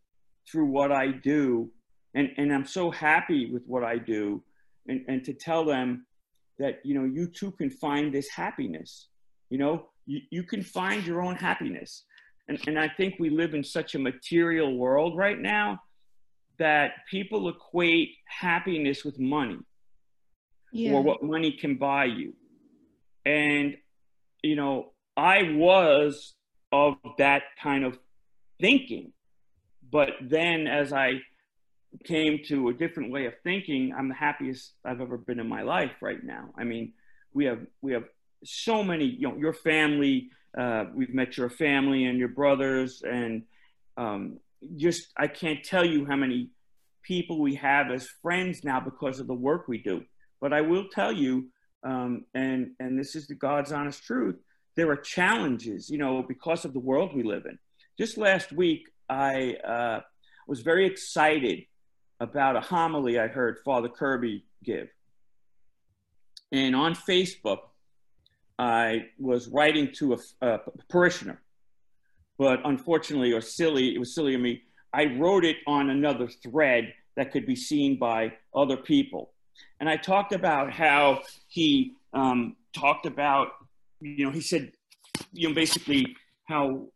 through 0.50 0.66
what 0.66 0.92
I 0.92 1.08
do. 1.12 1.72
And, 2.14 2.30
and 2.38 2.54
I'm 2.54 2.66
so 2.66 2.92
happy 2.92 3.52
with 3.52 3.64
what 3.66 3.84
I 3.84 3.98
do 3.98 4.44
and, 4.88 5.04
and 5.08 5.24
to 5.26 5.34
tell 5.34 5.66
them 5.66 6.06
that, 6.60 6.80
you 6.84 6.94
know, 6.96 7.04
you 7.04 7.28
too 7.28 7.52
can 7.52 7.70
find 7.70 8.14
this 8.14 8.30
happiness. 8.30 9.08
You 9.50 9.58
know, 9.58 9.90
you, 10.06 10.22
you 10.30 10.44
can 10.44 10.64
find 10.64 11.06
your 11.06 11.22
own 11.22 11.36
happiness. 11.36 12.04
And, 12.48 12.60
and 12.68 12.80
I 12.80 12.88
think 12.88 13.16
we 13.20 13.30
live 13.30 13.54
in 13.54 13.64
such 13.64 13.96
a 13.96 14.00
material 14.00 14.78
world 14.78 15.18
right 15.18 15.40
now 15.40 15.80
that 16.58 16.92
people 17.10 17.50
equate 17.50 18.12
happiness 18.28 19.04
with 19.04 19.20
money 19.20 19.58
yeah. 20.72 20.94
or 20.94 21.02
what 21.02 21.22
money 21.24 21.52
can 21.52 21.76
buy 21.76 22.06
you. 22.06 22.34
And, 23.26 23.76
you 24.44 24.56
know, 24.56 24.94
I 25.18 25.54
was 25.54 26.36
of 26.72 26.96
that 27.18 27.44
kind 27.62 27.84
of 27.84 27.98
thinking. 28.60 29.12
But 29.96 30.10
then 30.22 30.68
as 30.68 30.92
I 30.92 31.22
came 32.04 32.40
to 32.50 32.68
a 32.68 32.74
different 32.74 33.14
way 33.14 33.28
of 33.28 33.34
thinking, 33.46 33.94
I'm 33.98 34.10
the 34.10 34.16
happiest 34.16 34.74
I've 34.84 35.00
ever 35.00 35.18
been 35.18 35.40
in 35.40 35.48
my 35.48 35.62
life 35.62 35.94
right 36.02 36.22
now. 36.22 36.50
I 36.58 36.66
mean, 36.66 36.92
we 37.34 37.46
have 37.46 37.60
we 37.82 37.94
have 37.94 38.04
so 38.44 38.84
many, 38.84 39.06
you 39.06 39.30
know, 39.30 39.38
your 39.38 39.54
family, 39.54 40.32
uh, 40.58 40.84
we've 40.94 41.14
met 41.14 41.38
your 41.38 41.50
family 41.50 42.04
and 42.08 42.20
your 42.20 42.28
brothers 42.28 43.04
and 43.08 43.44
um, 43.96 44.38
just 44.76 45.14
I 45.16 45.28
can't 45.28 45.64
tell 45.64 45.86
you 45.86 46.06
how 46.06 46.18
many 46.18 46.50
people 47.02 47.40
we 47.40 47.56
have 47.56 47.90
as 47.90 48.06
friends 48.22 48.66
now 48.66 48.82
because 48.82 49.22
of 49.22 49.28
the 49.28 49.34
work 49.50 49.70
we 49.70 49.78
do. 49.78 50.04
But 50.42 50.52
I 50.52 50.60
will 50.60 50.90
tell 50.90 51.14
you, 51.14 51.46
um, 51.84 52.26
and 52.34 52.72
and 52.82 53.00
this 53.00 53.16
is 53.16 53.28
the 53.28 53.36
God's 53.36 53.72
honest 53.72 54.04
truth. 54.04 54.36
There 54.76 54.92
are 54.92 54.98
challenges, 54.98 55.90
you 55.90 55.98
know, 55.98 56.22
because 56.22 56.66
of 56.66 56.74
the 56.74 56.82
world 56.82 57.16
we 57.16 57.24
live 57.24 57.46
in. 57.46 57.58
Just 57.98 58.18
last 58.18 58.52
week, 58.52 58.90
I 59.10 59.56
uh, 59.56 60.02
was 60.48 60.62
very 60.62 60.86
excited 60.86 61.64
about 62.20 62.56
a 62.56 62.62
homily 62.62 63.20
I 63.20 63.28
heard 63.28 63.60
Father 63.66 63.90
Kirby 63.90 64.46
give. 64.64 64.88
And 66.52 66.76
on 66.76 66.96
Facebook, 66.96 67.60
I 68.58 69.08
was 69.20 69.48
writing 69.48 69.92
to 69.96 70.14
a, 70.14 70.18
a 70.42 70.60
parishioner, 70.90 71.42
but 72.38 72.62
unfortunately, 72.64 73.34
or 73.34 73.42
silly, 73.42 73.94
it 73.94 74.00
was 74.00 74.16
silly 74.16 74.36
of 74.36 74.42
me, 74.42 74.62
I 74.94 75.06
wrote 75.18 75.44
it 75.44 75.58
on 75.68 75.90
another 75.90 76.28
thread 76.28 76.94
that 77.18 77.32
could 77.32 77.46
be 77.46 77.56
seen 77.56 78.00
by 78.00 78.34
other 78.54 78.78
people. 78.78 79.32
And 79.80 79.90
I 79.90 79.98
talked 79.98 80.34
about 80.34 80.72
how 80.72 81.24
he 81.48 81.94
um, 82.14 82.56
talked 82.74 83.06
about, 83.06 83.50
you 84.00 84.26
know, 84.26 84.32
he 84.32 84.42
said, 84.42 84.72
you 85.34 85.50
know, 85.50 85.56
basically 85.56 86.16
how 86.46 86.88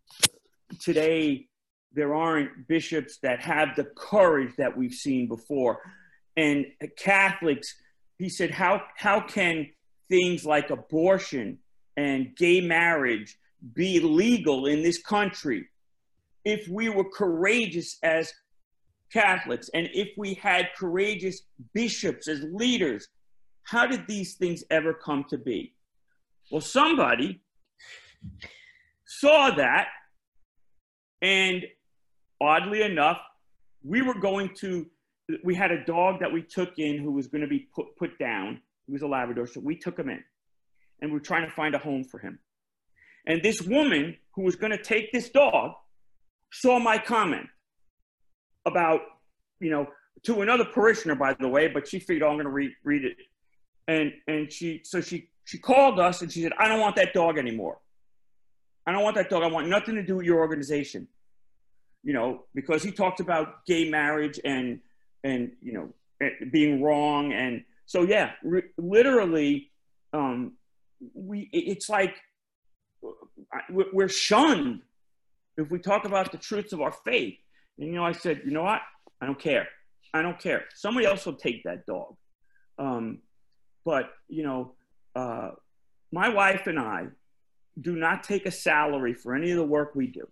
today 0.79 1.48
there 1.93 2.13
aren't 2.13 2.67
bishops 2.67 3.17
that 3.23 3.41
have 3.41 3.75
the 3.75 3.85
courage 3.95 4.55
that 4.57 4.75
we've 4.75 4.93
seen 4.93 5.27
before. 5.27 5.81
And 6.37 6.65
Catholics, 6.97 7.75
he 8.17 8.29
said, 8.29 8.51
how, 8.51 8.83
how 8.95 9.21
can 9.21 9.67
things 10.09 10.45
like 10.45 10.69
abortion 10.69 11.59
and 11.97 12.35
gay 12.35 12.61
marriage 12.61 13.37
be 13.73 13.99
legal 13.99 14.67
in 14.67 14.83
this 14.83 15.01
country 15.01 15.67
if 16.45 16.67
we 16.67 16.89
were 16.89 17.09
courageous 17.09 17.97
as 18.03 18.33
Catholics 19.11 19.69
and 19.73 19.89
if 19.93 20.09
we 20.17 20.35
had 20.35 20.69
courageous 20.77 21.41
bishops 21.73 22.27
as 22.27 22.43
leaders? 22.51 23.07
How 23.63 23.85
did 23.85 24.07
these 24.07 24.35
things 24.35 24.63
ever 24.69 24.93
come 24.93 25.25
to 25.29 25.37
be? 25.37 25.73
Well, 26.51 26.61
somebody 26.61 27.41
saw 29.05 29.51
that, 29.51 29.87
and 31.21 31.63
oddly 32.41 32.81
enough, 32.81 33.21
we 33.83 34.01
were 34.01 34.13
going 34.13 34.53
to, 34.55 34.85
we 35.43 35.55
had 35.55 35.71
a 35.71 35.83
dog 35.85 36.19
that 36.19 36.31
we 36.31 36.41
took 36.41 36.79
in 36.79 36.97
who 36.97 37.11
was 37.11 37.27
going 37.27 37.41
to 37.41 37.47
be 37.47 37.67
put, 37.73 37.95
put 37.97 38.17
down 38.19 38.61
he 38.89 38.93
was 38.93 39.03
a 39.03 39.07
Labrador, 39.07 39.45
so 39.45 39.59
we 39.59 39.75
took 39.75 39.99
him 39.99 40.09
in 40.09 40.23
and 40.99 41.11
we 41.11 41.17
are 41.17 41.21
trying 41.21 41.45
to 41.47 41.51
find 41.51 41.75
a 41.75 41.77
home 41.77 42.03
for 42.03 42.17
him. 42.17 42.39
And 43.27 43.43
this 43.43 43.61
woman 43.61 44.17
who 44.33 44.41
was 44.41 44.55
going 44.55 44.71
to 44.71 44.81
take 44.81 45.11
this 45.11 45.29
dog 45.29 45.73
saw 46.51 46.79
my 46.79 46.97
comment 46.97 47.45
about, 48.65 49.01
you 49.59 49.69
know, 49.69 49.85
to 50.23 50.41
another 50.41 50.65
parishioner, 50.65 51.13
by 51.13 51.35
the 51.39 51.47
way, 51.47 51.67
but 51.67 51.87
she 51.87 51.99
figured, 51.99 52.23
oh, 52.23 52.29
I'm 52.29 52.35
going 52.37 52.45
to 52.45 52.51
read, 52.51 52.71
read 52.83 53.05
it. 53.05 53.17
And, 53.87 54.11
and 54.27 54.51
she, 54.51 54.81
so 54.83 55.01
she, 55.01 55.29
she 55.45 55.59
called 55.59 55.99
us 55.99 56.23
and 56.23 56.31
she 56.31 56.41
said, 56.41 56.53
I 56.57 56.67
don't 56.67 56.79
want 56.79 56.95
that 56.95 57.13
dog 57.13 57.37
anymore. 57.37 57.77
I 58.87 58.91
don't 58.91 59.03
want 59.03 59.17
that 59.17 59.29
dog. 59.29 59.43
I 59.43 59.47
want 59.47 59.67
nothing 59.67 59.93
to 59.95 60.03
do 60.03 60.15
with 60.15 60.25
your 60.25 60.39
organization. 60.39 61.07
You 62.03 62.13
know, 62.13 62.43
because 62.55 62.81
he 62.83 62.91
talked 62.91 63.19
about 63.19 63.65
gay 63.65 63.89
marriage 63.89 64.39
and, 64.43 64.79
and, 65.23 65.51
you 65.61 65.73
know, 65.73 66.29
being 66.51 66.81
wrong 66.81 67.33
and, 67.33 67.63
so 67.89 68.03
yeah, 68.03 68.33
literally, 68.77 69.71
um, 70.13 70.53
we 71.15 71.49
it's 71.51 71.89
like 71.89 72.13
we're 73.71 74.07
shunned 74.07 74.81
if 75.57 75.71
we 75.71 75.79
talk 75.79 76.05
about 76.05 76.31
the 76.31 76.37
truths 76.37 76.71
of 76.71 76.81
our 76.81 76.91
faith. 76.91 77.39
And 77.79 77.87
you 77.87 77.95
know, 77.95 78.05
I 78.05 78.11
said, 78.11 78.41
you 78.45 78.51
know 78.51 78.61
what? 78.61 78.81
I 79.19 79.25
don't 79.25 79.39
care. 79.39 79.67
I 80.13 80.21
don't 80.21 80.37
care. 80.37 80.65
Somebody 80.75 81.07
else 81.07 81.25
will 81.25 81.33
take 81.33 81.63
that 81.63 81.87
dog. 81.87 82.15
Um, 82.77 83.21
but 83.83 84.11
you 84.27 84.43
know, 84.43 84.73
uh, 85.15 85.53
my 86.11 86.29
wife 86.29 86.67
and 86.67 86.77
I 86.77 87.07
do 87.81 87.95
not 87.95 88.21
take 88.21 88.45
a 88.45 88.51
salary 88.51 89.15
for 89.15 89.33
any 89.33 89.49
of 89.49 89.57
the 89.57 89.65
work 89.65 89.95
we 89.95 90.05
do. 90.05 90.27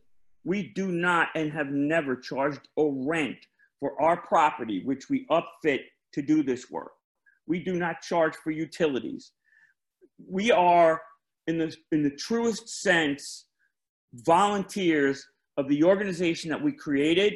We 0.48 0.72
do 0.76 0.94
not 0.94 1.28
and 1.36 1.52
have 1.52 1.72
never 1.72 2.16
charged 2.16 2.70
a 2.80 2.86
rent 2.86 3.36
for 3.82 4.02
our 4.02 4.16
property, 4.16 4.82
which 4.86 5.10
we 5.10 5.26
upfit 5.30 5.82
to 6.14 6.22
do 6.22 6.42
this 6.42 6.72
work. 6.72 6.94
We 7.48 7.62
do 7.62 7.74
not 7.74 8.02
charge 8.02 8.34
for 8.38 8.52
utilities. 8.52 9.34
We 10.26 10.54
are, 10.54 11.02
in 11.48 11.58
the, 11.58 11.76
in 11.92 12.02
the 12.02 12.16
truest 12.16 12.70
sense, 12.82 13.48
volunteers 14.14 15.22
of 15.58 15.68
the 15.68 15.84
organization 15.84 16.50
that 16.52 16.64
we 16.64 16.72
created 16.72 17.34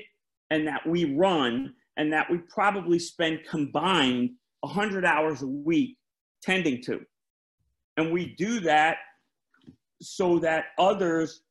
and 0.50 0.66
that 0.68 0.88
we 0.88 1.14
run 1.14 1.74
and 1.98 2.14
that 2.14 2.32
we 2.32 2.38
probably 2.48 2.98
spend 2.98 3.40
combined 3.46 4.30
100 4.62 5.04
hours 5.04 5.42
a 5.42 5.48
week 5.48 5.98
tending 6.42 6.82
to. 6.84 7.02
And 7.98 8.14
we 8.14 8.36
do 8.38 8.62
that 8.62 9.00
so 10.02 10.40
that 10.40 10.68
others 10.80 11.42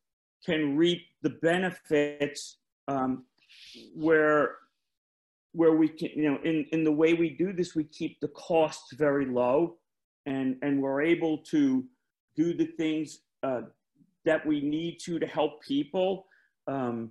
can 0.44 0.76
reap 0.76 1.02
the 1.22 1.30
benefits 1.30 2.58
um, 2.88 3.24
where 3.94 4.56
where 5.52 5.72
we 5.72 5.88
can, 5.88 6.10
you 6.14 6.30
know, 6.30 6.38
in, 6.44 6.64
in 6.72 6.84
the 6.84 6.92
way 6.92 7.14
we 7.14 7.30
do 7.30 7.52
this, 7.52 7.74
we 7.74 7.84
keep 7.84 8.20
the 8.20 8.28
costs 8.28 8.92
very 8.94 9.26
low 9.26 9.76
and, 10.26 10.56
and 10.62 10.80
we're 10.80 11.02
able 11.02 11.38
to 11.38 11.84
do 12.36 12.54
the 12.54 12.66
things 12.66 13.20
uh, 13.42 13.62
that 14.24 14.46
we 14.46 14.60
need 14.60 14.98
to 15.00 15.18
to 15.18 15.26
help 15.26 15.60
people 15.62 16.26
um, 16.68 17.10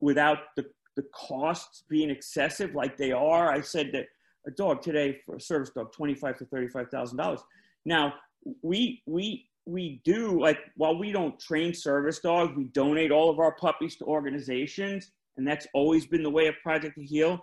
without 0.00 0.38
the, 0.56 0.64
the 0.96 1.04
costs 1.14 1.84
being 1.88 2.10
excessive 2.10 2.74
like 2.74 2.96
they 2.96 3.12
are. 3.12 3.52
I 3.52 3.60
said 3.60 3.90
that 3.92 4.06
a 4.46 4.50
dog 4.50 4.82
today 4.82 5.20
for 5.24 5.36
a 5.36 5.40
service 5.40 5.70
dog, 5.70 5.92
25 5.92 6.38
to 6.38 6.44
$35,000. 6.46 7.38
Now 7.84 8.14
we, 8.62 9.02
we, 9.06 9.48
we 9.66 10.00
do 10.04 10.40
like, 10.40 10.58
while 10.76 10.98
we 10.98 11.12
don't 11.12 11.38
train 11.38 11.72
service 11.74 12.18
dogs, 12.20 12.52
we 12.56 12.64
donate 12.64 13.10
all 13.10 13.30
of 13.30 13.38
our 13.38 13.54
puppies 13.56 13.96
to 13.96 14.04
organizations 14.04 15.12
and 15.36 15.46
that's 15.46 15.66
always 15.72 16.06
been 16.06 16.22
the 16.22 16.30
way 16.30 16.46
of 16.46 16.54
Project 16.62 16.96
to 16.96 17.04
Heal 17.04 17.42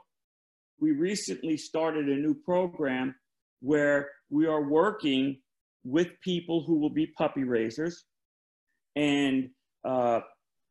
we 0.80 0.92
recently 0.92 1.58
started 1.58 2.08
a 2.08 2.16
new 2.16 2.34
program 2.34 3.16
where 3.62 4.10
we 4.30 4.46
are 4.48 4.64
working 4.64 5.40
with 5.84 6.08
people 6.24 6.64
who 6.66 6.80
will 6.80 6.90
be 6.90 7.08
puppy 7.08 7.44
raisers 7.44 8.06
and 8.96 9.50
uh, 9.84 10.20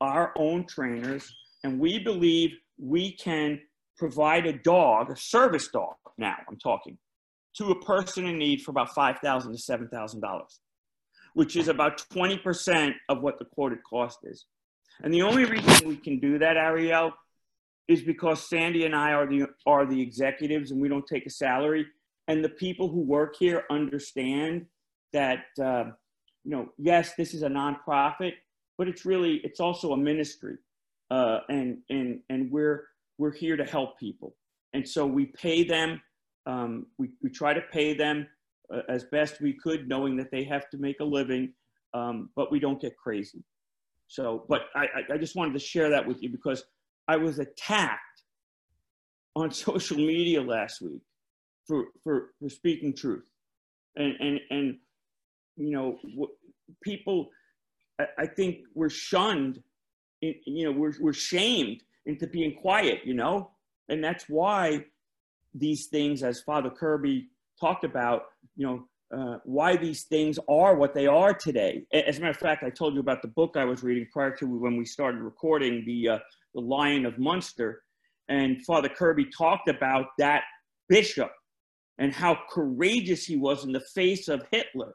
our 0.00 0.32
own 0.36 0.66
trainers. 0.66 1.30
And 1.64 1.78
we 1.78 1.98
believe 1.98 2.50
we 2.78 3.16
can 3.16 3.60
provide 3.96 4.46
a 4.46 4.52
dog, 4.52 5.10
a 5.10 5.16
service 5.16 5.68
dog 5.68 5.94
now, 6.16 6.36
I'm 6.48 6.58
talking, 6.58 6.98
to 7.56 7.70
a 7.70 7.84
person 7.84 8.26
in 8.26 8.38
need 8.38 8.62
for 8.62 8.70
about 8.70 8.94
5,000 8.94 9.52
to 9.52 9.58
$7,000, 9.58 10.20
which 11.38 11.54
is 11.54 11.68
about 11.68 12.02
20% 12.12 12.94
of 13.08 13.22
what 13.22 13.38
the 13.38 13.44
quoted 13.44 13.78
cost 13.84 14.18
is. 14.24 14.46
And 15.04 15.14
the 15.14 15.22
only 15.22 15.44
reason 15.44 15.86
we 15.86 15.94
can 15.94 16.18
do 16.18 16.36
that, 16.40 16.56
Ariel, 16.56 17.12
is 17.86 18.02
because 18.02 18.48
Sandy 18.48 18.84
and 18.86 18.92
I 18.92 19.12
are 19.12 19.24
the 19.24 19.46
are 19.64 19.86
the 19.86 20.02
executives 20.02 20.72
and 20.72 20.80
we 20.80 20.88
don't 20.88 21.06
take 21.06 21.26
a 21.26 21.30
salary. 21.30 21.86
And 22.26 22.44
the 22.44 22.48
people 22.48 22.88
who 22.88 23.02
work 23.02 23.36
here 23.38 23.62
understand 23.70 24.66
that 25.12 25.44
uh, 25.62 25.84
you 26.42 26.50
know, 26.50 26.70
yes, 26.76 27.14
this 27.14 27.34
is 27.34 27.42
a 27.42 27.48
nonprofit, 27.48 28.32
but 28.76 28.88
it's 28.88 29.06
really 29.06 29.34
it's 29.44 29.60
also 29.60 29.92
a 29.92 29.96
ministry, 29.96 30.56
uh, 31.12 31.38
and 31.48 31.78
and 31.88 32.18
and 32.30 32.50
we're 32.50 32.88
we're 33.16 33.30
here 33.44 33.56
to 33.56 33.64
help 33.64 33.96
people. 34.00 34.34
And 34.72 34.88
so 34.88 35.06
we 35.06 35.26
pay 35.26 35.62
them, 35.62 36.02
um, 36.46 36.86
we, 36.98 37.10
we 37.22 37.30
try 37.30 37.54
to 37.54 37.62
pay 37.72 37.94
them 37.94 38.26
as 38.88 39.04
best 39.04 39.40
we 39.40 39.52
could, 39.52 39.88
knowing 39.88 40.16
that 40.16 40.30
they 40.30 40.44
have 40.44 40.68
to 40.70 40.78
make 40.78 41.00
a 41.00 41.04
living, 41.04 41.52
um, 41.94 42.30
but 42.36 42.50
we 42.52 42.58
don't 42.58 42.80
get 42.80 42.96
crazy. 42.96 43.42
So, 44.06 44.44
but 44.48 44.62
I, 44.74 44.86
I 45.12 45.18
just 45.18 45.36
wanted 45.36 45.52
to 45.52 45.58
share 45.58 45.90
that 45.90 46.06
with 46.06 46.22
you 46.22 46.30
because 46.30 46.64
I 47.06 47.16
was 47.16 47.38
attacked 47.38 48.22
on 49.36 49.50
social 49.52 49.96
media 49.96 50.42
last 50.42 50.80
week 50.80 51.02
for, 51.66 51.84
for, 52.02 52.30
for 52.40 52.48
speaking 52.48 52.94
truth. 52.94 53.28
And, 53.96 54.14
and, 54.20 54.40
and, 54.50 54.76
you 55.56 55.70
know, 55.70 55.98
people, 56.82 57.30
I, 57.98 58.06
I 58.18 58.26
think 58.26 58.58
we're 58.74 58.90
shunned, 58.90 59.62
in, 60.22 60.34
you 60.46 60.64
know, 60.64 60.72
we're, 60.72 60.94
we're 61.00 61.12
shamed 61.12 61.82
into 62.06 62.26
being 62.26 62.54
quiet, 62.54 63.00
you 63.04 63.14
know? 63.14 63.50
And 63.88 64.02
that's 64.02 64.24
why 64.28 64.84
these 65.54 65.86
things, 65.86 66.22
as 66.22 66.40
Father 66.40 66.70
Kirby 66.70 67.28
talked 67.60 67.84
about, 67.84 68.22
you 68.56 68.66
know, 68.66 68.84
uh, 69.16 69.38
why 69.44 69.76
these 69.76 70.04
things 70.04 70.38
are 70.48 70.76
what 70.76 70.94
they 70.94 71.06
are 71.06 71.32
today. 71.32 71.84
As 71.92 72.18
a 72.18 72.20
matter 72.20 72.30
of 72.30 72.36
fact, 72.36 72.62
I 72.62 72.70
told 72.70 72.94
you 72.94 73.00
about 73.00 73.22
the 73.22 73.28
book 73.28 73.56
I 73.56 73.64
was 73.64 73.82
reading 73.82 74.06
prior 74.12 74.36
to 74.36 74.46
when 74.46 74.76
we 74.76 74.84
started 74.84 75.22
recording, 75.22 75.84
the, 75.86 76.08
uh, 76.10 76.18
the 76.54 76.60
Lion 76.60 77.06
of 77.06 77.18
Munster. 77.18 77.82
And 78.28 78.62
Father 78.66 78.88
Kirby 78.88 79.26
talked 79.26 79.68
about 79.68 80.06
that 80.18 80.42
bishop 80.88 81.30
and 81.96 82.12
how 82.12 82.38
courageous 82.50 83.24
he 83.24 83.36
was 83.36 83.64
in 83.64 83.72
the 83.72 83.80
face 83.80 84.28
of 84.28 84.44
Hitler 84.50 84.94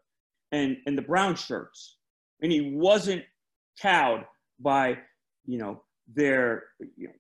and, 0.51 0.78
and 0.86 0.97
the 0.97 1.01
brown 1.01 1.36
shirts. 1.36 1.97
And 2.41 2.51
he 2.51 2.72
wasn't 2.76 3.24
cowed 3.82 4.26
by, 4.59 4.99
you 5.45 5.57
know, 5.57 5.84
their, 6.14 6.66
you 6.95 7.07
know, 7.07 7.14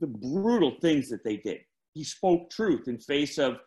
the 0.00 0.06
brutal 0.06 0.76
things 0.80 1.08
that 1.10 1.22
they 1.22 1.36
did. 1.36 1.60
He 1.94 2.02
spoke 2.02 2.50
truth 2.50 2.88
in 2.88 2.98
face 2.98 3.38
of 3.38 3.58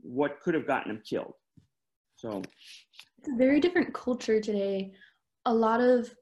what 0.00 0.40
could 0.40 0.54
have 0.54 0.66
gotten 0.66 0.90
him 0.92 1.02
killed. 1.08 1.34
So 2.16 2.42
it's 3.18 3.28
a 3.28 3.36
very 3.36 3.60
different 3.60 3.94
culture 3.94 4.40
today. 4.40 4.92
A 5.46 5.54
lot 5.54 5.80
of 5.80 6.12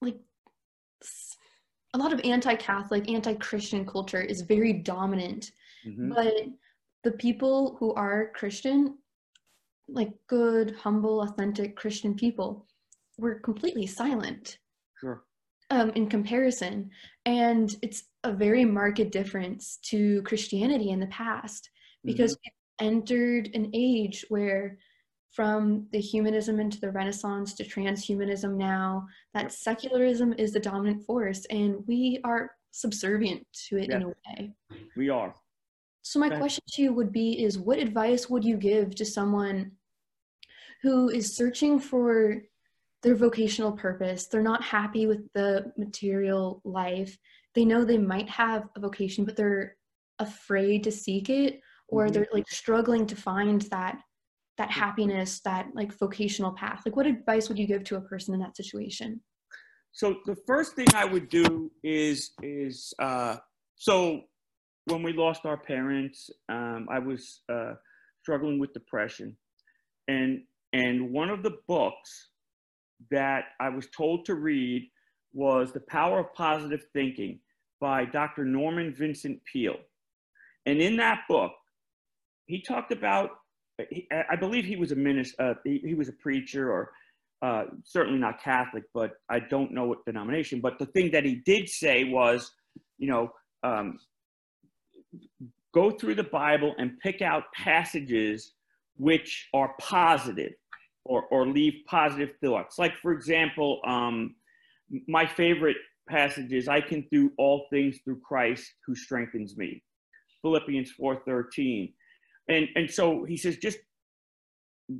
like 0.00 0.18
a 1.94 1.98
lot 1.98 2.12
of 2.12 2.20
anti-Catholic, 2.22 3.10
anti-Christian 3.10 3.84
culture 3.86 4.20
is 4.20 4.42
very 4.42 4.72
dominant. 4.72 5.50
Mm-hmm. 5.86 6.12
But 6.12 6.34
the 7.02 7.12
people 7.12 7.76
who 7.80 7.94
are 7.94 8.30
Christian, 8.34 8.98
like 9.88 10.12
good, 10.28 10.76
humble, 10.76 11.22
authentic 11.22 11.76
Christian 11.76 12.14
people, 12.14 12.66
were 13.18 13.40
completely 13.40 13.86
silent. 13.86 14.58
Sure. 15.00 15.24
Um, 15.70 15.90
in 15.90 16.08
comparison. 16.08 16.90
And 17.26 17.74
it's 17.80 18.04
a 18.24 18.32
very 18.32 18.64
marked 18.64 19.10
difference 19.10 19.78
to 19.84 20.20
Christianity 20.22 20.90
in 20.90 21.00
the 21.00 21.06
past 21.06 21.70
because 22.04 22.34
mm-hmm. 22.34 22.59
Entered 22.80 23.50
an 23.54 23.70
age 23.72 24.24
where 24.28 24.78
from 25.30 25.86
the 25.92 26.00
humanism 26.00 26.58
into 26.58 26.80
the 26.80 26.90
renaissance 26.90 27.54
to 27.54 27.64
transhumanism 27.64 28.56
now 28.56 29.06
that 29.32 29.52
secularism 29.52 30.34
is 30.38 30.52
the 30.52 30.60
dominant 30.60 31.04
force 31.04 31.46
and 31.50 31.76
we 31.86 32.20
are 32.24 32.50
subservient 32.72 33.46
to 33.52 33.78
it 33.78 33.90
in 33.90 34.02
a 34.02 34.08
way. 34.08 34.52
We 34.96 35.08
are. 35.08 35.34
So 36.02 36.18
my 36.18 36.30
question 36.30 36.64
to 36.70 36.82
you 36.82 36.92
would 36.92 37.12
be 37.12 37.44
is 37.44 37.58
what 37.58 37.78
advice 37.78 38.28
would 38.28 38.44
you 38.44 38.56
give 38.56 38.94
to 38.96 39.04
someone 39.04 39.72
who 40.82 41.10
is 41.10 41.36
searching 41.36 41.78
for 41.78 42.42
their 43.02 43.14
vocational 43.14 43.72
purpose? 43.72 44.26
They're 44.26 44.42
not 44.42 44.64
happy 44.64 45.06
with 45.06 45.32
the 45.34 45.72
material 45.76 46.60
life. 46.64 47.16
They 47.54 47.64
know 47.64 47.84
they 47.84 47.98
might 47.98 48.28
have 48.28 48.68
a 48.74 48.80
vocation 48.80 49.24
but 49.24 49.36
they're 49.36 49.76
afraid 50.18 50.84
to 50.84 50.92
seek 50.92 51.30
it 51.30 51.60
or 51.90 52.04
mm-hmm. 52.04 52.12
they're 52.12 52.28
like 52.32 52.48
struggling 52.48 53.06
to 53.06 53.16
find 53.16 53.62
that 53.62 54.00
that 54.58 54.70
happiness 54.70 55.40
that 55.40 55.68
like 55.74 55.90
vocational 55.98 56.52
path. 56.52 56.82
Like 56.84 56.94
what 56.94 57.06
advice 57.06 57.48
would 57.48 57.58
you 57.58 57.66
give 57.66 57.82
to 57.84 57.96
a 57.96 58.00
person 58.00 58.34
in 58.34 58.40
that 58.40 58.56
situation? 58.56 59.20
So 59.92 60.16
the 60.26 60.36
first 60.46 60.76
thing 60.76 60.86
i 60.94 61.04
would 61.04 61.28
do 61.28 61.70
is 61.82 62.32
is 62.42 62.94
uh 62.98 63.36
so 63.76 64.22
when 64.84 65.02
we 65.02 65.12
lost 65.12 65.46
our 65.46 65.56
parents 65.56 66.30
um 66.48 66.86
i 66.90 66.98
was 66.98 67.40
uh 67.52 67.72
struggling 68.22 68.58
with 68.58 68.72
depression. 68.72 69.36
And 70.08 70.42
and 70.72 71.10
one 71.10 71.30
of 71.30 71.42
the 71.42 71.56
books 71.66 72.28
that 73.10 73.44
i 73.60 73.68
was 73.68 73.88
told 73.96 74.26
to 74.26 74.34
read 74.34 74.88
was 75.32 75.72
the 75.72 75.80
power 75.80 76.18
of 76.20 76.34
positive 76.34 76.84
thinking 76.92 77.40
by 77.80 78.04
dr 78.04 78.44
norman 78.44 78.94
vincent 78.94 79.40
peale. 79.50 79.80
And 80.66 80.80
in 80.80 80.96
that 80.98 81.22
book 81.28 81.52
he 82.50 82.60
talked 82.60 82.92
about 82.92 83.30
he, 83.90 84.06
I 84.30 84.36
believe 84.36 84.64
he 84.64 84.76
was 84.76 84.92
a 84.92 84.96
minister, 84.96 85.42
uh, 85.42 85.54
he, 85.64 85.78
he, 85.78 85.94
was 85.94 86.08
a 86.08 86.12
preacher 86.12 86.70
or 86.70 86.92
uh, 87.42 87.64
certainly 87.84 88.18
not 88.18 88.42
Catholic, 88.42 88.84
but 88.92 89.12
I 89.30 89.40
don't 89.40 89.72
know 89.72 89.86
what 89.86 90.04
denomination. 90.04 90.60
But 90.60 90.78
the 90.78 90.86
thing 90.86 91.12
that 91.12 91.24
he 91.24 91.36
did 91.36 91.68
say 91.68 92.04
was, 92.04 92.52
you 92.98 93.08
know, 93.08 93.32
um, 93.62 93.98
go 95.72 95.90
through 95.90 96.16
the 96.16 96.24
Bible 96.24 96.74
and 96.78 96.98
pick 97.00 97.22
out 97.22 97.44
passages 97.54 98.52
which 98.96 99.48
are 99.54 99.74
positive 99.80 100.52
or, 101.04 101.22
or 101.30 101.46
leave 101.46 101.72
positive 101.86 102.30
thoughts. 102.42 102.78
Like, 102.78 102.92
for 103.00 103.12
example, 103.12 103.80
um, 103.86 104.34
my 105.08 105.24
favorite 105.24 105.78
passage 106.08 106.52
is, 106.52 106.68
I 106.68 106.80
can 106.80 107.06
do 107.10 107.32
all 107.38 107.66
things 107.70 107.98
through 108.04 108.20
Christ 108.20 108.70
who 108.86 108.94
strengthens 108.94 109.56
me. 109.56 109.82
Philippians 110.42 110.92
4.13 111.00 111.92
and 112.50 112.68
and 112.74 112.90
so 112.90 113.24
he 113.24 113.36
says 113.36 113.56
just 113.56 113.78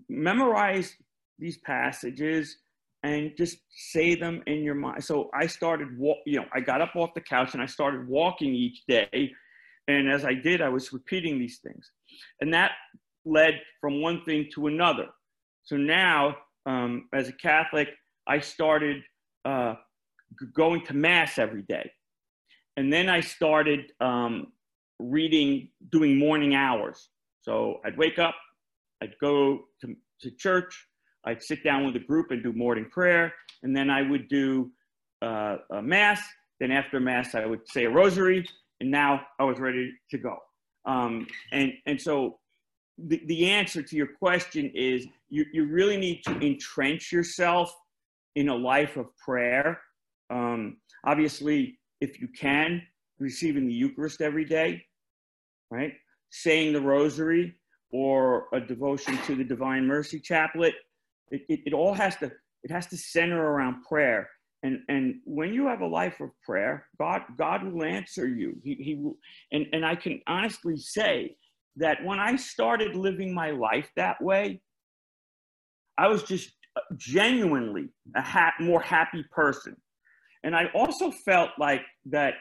memorize 0.08 0.96
these 1.38 1.58
passages 1.58 2.56
and 3.02 3.32
just 3.36 3.58
say 3.70 4.14
them 4.14 4.42
in 4.46 4.62
your 4.62 4.74
mind. 4.74 5.04
So 5.04 5.30
i 5.34 5.46
started 5.46 5.88
you 6.26 6.38
know 6.38 6.46
i 6.54 6.60
got 6.60 6.80
up 6.80 6.94
off 6.96 7.14
the 7.14 7.20
couch 7.20 7.54
and 7.54 7.62
i 7.62 7.66
started 7.66 8.08
walking 8.08 8.54
each 8.54 8.86
day. 8.86 9.32
And 9.88 10.10
as 10.10 10.24
i 10.24 10.34
did 10.34 10.62
i 10.62 10.68
was 10.68 10.92
repeating 10.92 11.38
these 11.38 11.58
things. 11.58 11.90
And 12.40 12.54
that 12.54 12.72
led 13.24 13.60
from 13.80 14.00
one 14.00 14.24
thing 14.24 14.48
to 14.54 14.66
another. 14.66 15.08
So 15.64 15.76
now 15.76 16.36
um, 16.66 17.08
as 17.12 17.28
a 17.28 17.32
catholic 17.32 17.88
i 18.26 18.38
started 18.38 19.02
uh, 19.44 19.74
going 20.54 20.84
to 20.86 20.94
mass 20.94 21.38
every 21.38 21.62
day. 21.62 21.90
And 22.76 22.92
then 22.92 23.08
i 23.08 23.20
started 23.20 23.92
um, 24.00 24.52
reading 25.00 25.70
doing 25.90 26.18
morning 26.18 26.54
hours 26.54 27.08
so 27.42 27.80
I'd 27.84 27.96
wake 27.96 28.18
up, 28.18 28.34
I'd 29.02 29.14
go 29.20 29.60
to, 29.80 29.96
to 30.22 30.30
church, 30.32 30.86
I'd 31.24 31.42
sit 31.42 31.62
down 31.64 31.86
with 31.86 31.96
a 31.96 32.00
group 32.00 32.30
and 32.30 32.42
do 32.42 32.52
morning 32.52 32.86
prayer, 32.90 33.32
and 33.62 33.76
then 33.76 33.90
I 33.90 34.02
would 34.02 34.28
do 34.28 34.70
uh, 35.22 35.56
a 35.72 35.82
mass. 35.82 36.20
Then 36.58 36.70
after 36.70 37.00
mass, 37.00 37.34
I 37.34 37.46
would 37.46 37.66
say 37.68 37.84
a 37.84 37.90
rosary, 37.90 38.46
and 38.80 38.90
now 38.90 39.22
I 39.38 39.44
was 39.44 39.58
ready 39.58 39.92
to 40.10 40.18
go. 40.18 40.36
Um, 40.86 41.26
and 41.52 41.72
and 41.86 42.00
so 42.00 42.38
the, 42.98 43.20
the 43.26 43.50
answer 43.50 43.82
to 43.82 43.96
your 43.96 44.06
question 44.06 44.70
is 44.74 45.06
you, 45.28 45.44
you 45.52 45.66
really 45.66 45.96
need 45.96 46.22
to 46.24 46.38
entrench 46.40 47.12
yourself 47.12 47.74
in 48.36 48.48
a 48.48 48.54
life 48.54 48.96
of 48.96 49.06
prayer. 49.16 49.80
Um, 50.30 50.78
obviously, 51.04 51.78
if 52.00 52.20
you 52.20 52.28
can, 52.28 52.82
receiving 53.18 53.66
the 53.66 53.74
Eucharist 53.74 54.20
every 54.20 54.44
day, 54.44 54.84
right? 55.70 55.92
Saying 56.30 56.72
the 56.72 56.80
rosary 56.80 57.54
or 57.92 58.46
a 58.52 58.60
devotion 58.60 59.18
to 59.26 59.34
the 59.34 59.44
divine 59.44 59.86
mercy 59.86 60.20
chaplet 60.20 60.74
it, 61.30 61.42
it, 61.48 61.60
it, 61.66 61.72
all 61.72 61.94
has 61.94 62.16
to 62.16 62.30
it 62.62 62.70
has 62.70 62.86
to 62.88 62.96
center 62.96 63.40
around 63.40 63.84
prayer. 63.84 64.28
And 64.62 64.80
and 64.88 65.16
when 65.24 65.54
you 65.54 65.66
have 65.66 65.80
a 65.80 65.86
life 65.86 66.20
of 66.20 66.30
prayer 66.44 66.86
god 66.98 67.22
god 67.38 67.64
will 67.64 67.84
answer 67.84 68.28
you. 68.28 68.56
He, 68.62 68.74
he 68.74 68.94
will 68.96 69.16
and 69.52 69.66
and 69.72 69.86
i 69.86 69.94
can 69.94 70.20
honestly 70.26 70.76
say 70.76 71.36
that 71.76 72.04
when 72.04 72.18
i 72.20 72.36
started 72.36 72.94
living 72.94 73.32
my 73.32 73.52
life 73.52 73.90
that 73.96 74.20
way 74.22 74.60
i 75.96 76.08
was 76.08 76.22
just 76.24 76.50
genuinely 76.96 77.88
a 78.14 78.22
ha- 78.22 78.54
more 78.60 78.82
happy 78.82 79.24
person. 79.30 79.76
And 80.44 80.54
i 80.54 80.66
also 80.74 81.10
felt 81.10 81.50
like 81.58 81.82
that 82.06 82.34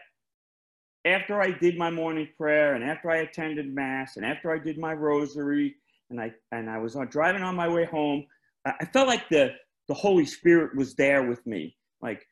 after 1.06 1.42
I 1.42 1.52
did 1.52 1.78
my 1.78 1.90
morning 1.90 2.28
prayer 2.38 2.76
and 2.76 2.84
after 2.84 3.10
I 3.10 3.18
attended 3.18 3.74
mass 3.74 4.18
and 4.18 4.26
after 4.26 4.52
I 4.52 4.60
did 4.60 4.78
my 4.78 4.94
rosary 4.94 5.76
and 6.10 6.20
I 6.20 6.32
and 6.52 6.70
I 6.70 6.78
was 6.78 6.96
on, 6.96 7.08
driving 7.08 7.44
on 7.44 7.56
my 7.56 7.68
way 7.68 7.86
home, 7.86 8.26
I, 8.66 8.86
felt 8.86 9.08
like 9.08 9.30
the 9.30 9.52
the 9.88 9.94
Holy 9.94 10.26
Spirit 10.26 10.76
was 10.76 10.96
there 10.96 11.28
with 11.28 11.46
me, 11.46 11.76
like 12.02 12.26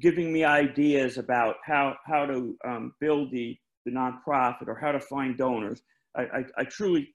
giving 0.00 0.32
me 0.32 0.44
ideas 0.44 1.18
about 1.18 1.56
how 1.64 1.96
how 2.06 2.26
to 2.26 2.56
um, 2.66 2.94
build 3.00 3.30
the 3.32 3.56
the 3.84 3.92
nonprofit 3.92 4.68
or 4.68 4.78
how 4.80 4.92
to 4.92 5.00
find 5.00 5.36
donors. 5.36 5.82
I, 6.16 6.22
I, 6.22 6.44
I 6.58 6.64
truly 6.64 7.14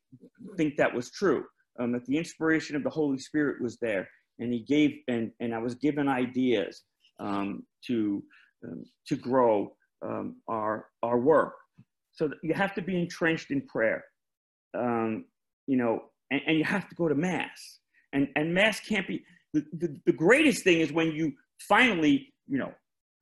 think 0.56 0.78
that 0.78 0.93
was 0.93 1.12
true. 1.12 1.43
Um, 1.80 1.93
that 1.93 2.06
the 2.06 2.18
inspiration 2.18 2.76
of 2.76 2.84
the 2.84 2.89
Holy 2.89 3.18
Spirit 3.18 3.62
was 3.62 3.78
there, 3.78 4.08
and 4.39 4.54
He 4.54 4.60
gave 4.60 4.99
and 5.08 5.32
and 5.39 5.56
I 5.56 5.58
was 5.58 5.76
given 5.76 6.08
ideas 6.08 6.84
um, 7.20 7.64
to 7.88 8.24
um, 8.64 8.84
to 9.08 9.16
grow 9.16 9.74
um, 10.02 10.36
our 10.47 10.88
our 11.04 11.18
work. 11.18 11.54
So 12.14 12.30
you 12.43 12.54
have 12.54 12.74
to 12.76 12.82
be 12.82 12.99
entrenched 12.99 13.52
in 13.52 13.62
prayer, 13.62 14.04
um, 14.78 15.26
you 15.68 15.78
know, 15.78 16.04
and, 16.30 16.41
and, 16.45 16.58
you 16.58 16.64
have 16.64 16.89
to 16.89 16.95
go 16.95 17.08
to 17.08 17.16
mass. 17.16 17.80
And, 18.14 18.28
and 18.36 18.54
mass 18.54 18.80
can't 18.82 19.08
be, 19.08 19.24
the, 19.54 19.66
the, 19.74 19.99
the 20.06 20.12
greatest 20.12 20.64
thing 20.64 20.82
is 20.82 20.91
when 20.91 21.12
you 21.14 21.34
finally, 21.60 22.34
you 22.47 22.58
know, 22.58 22.74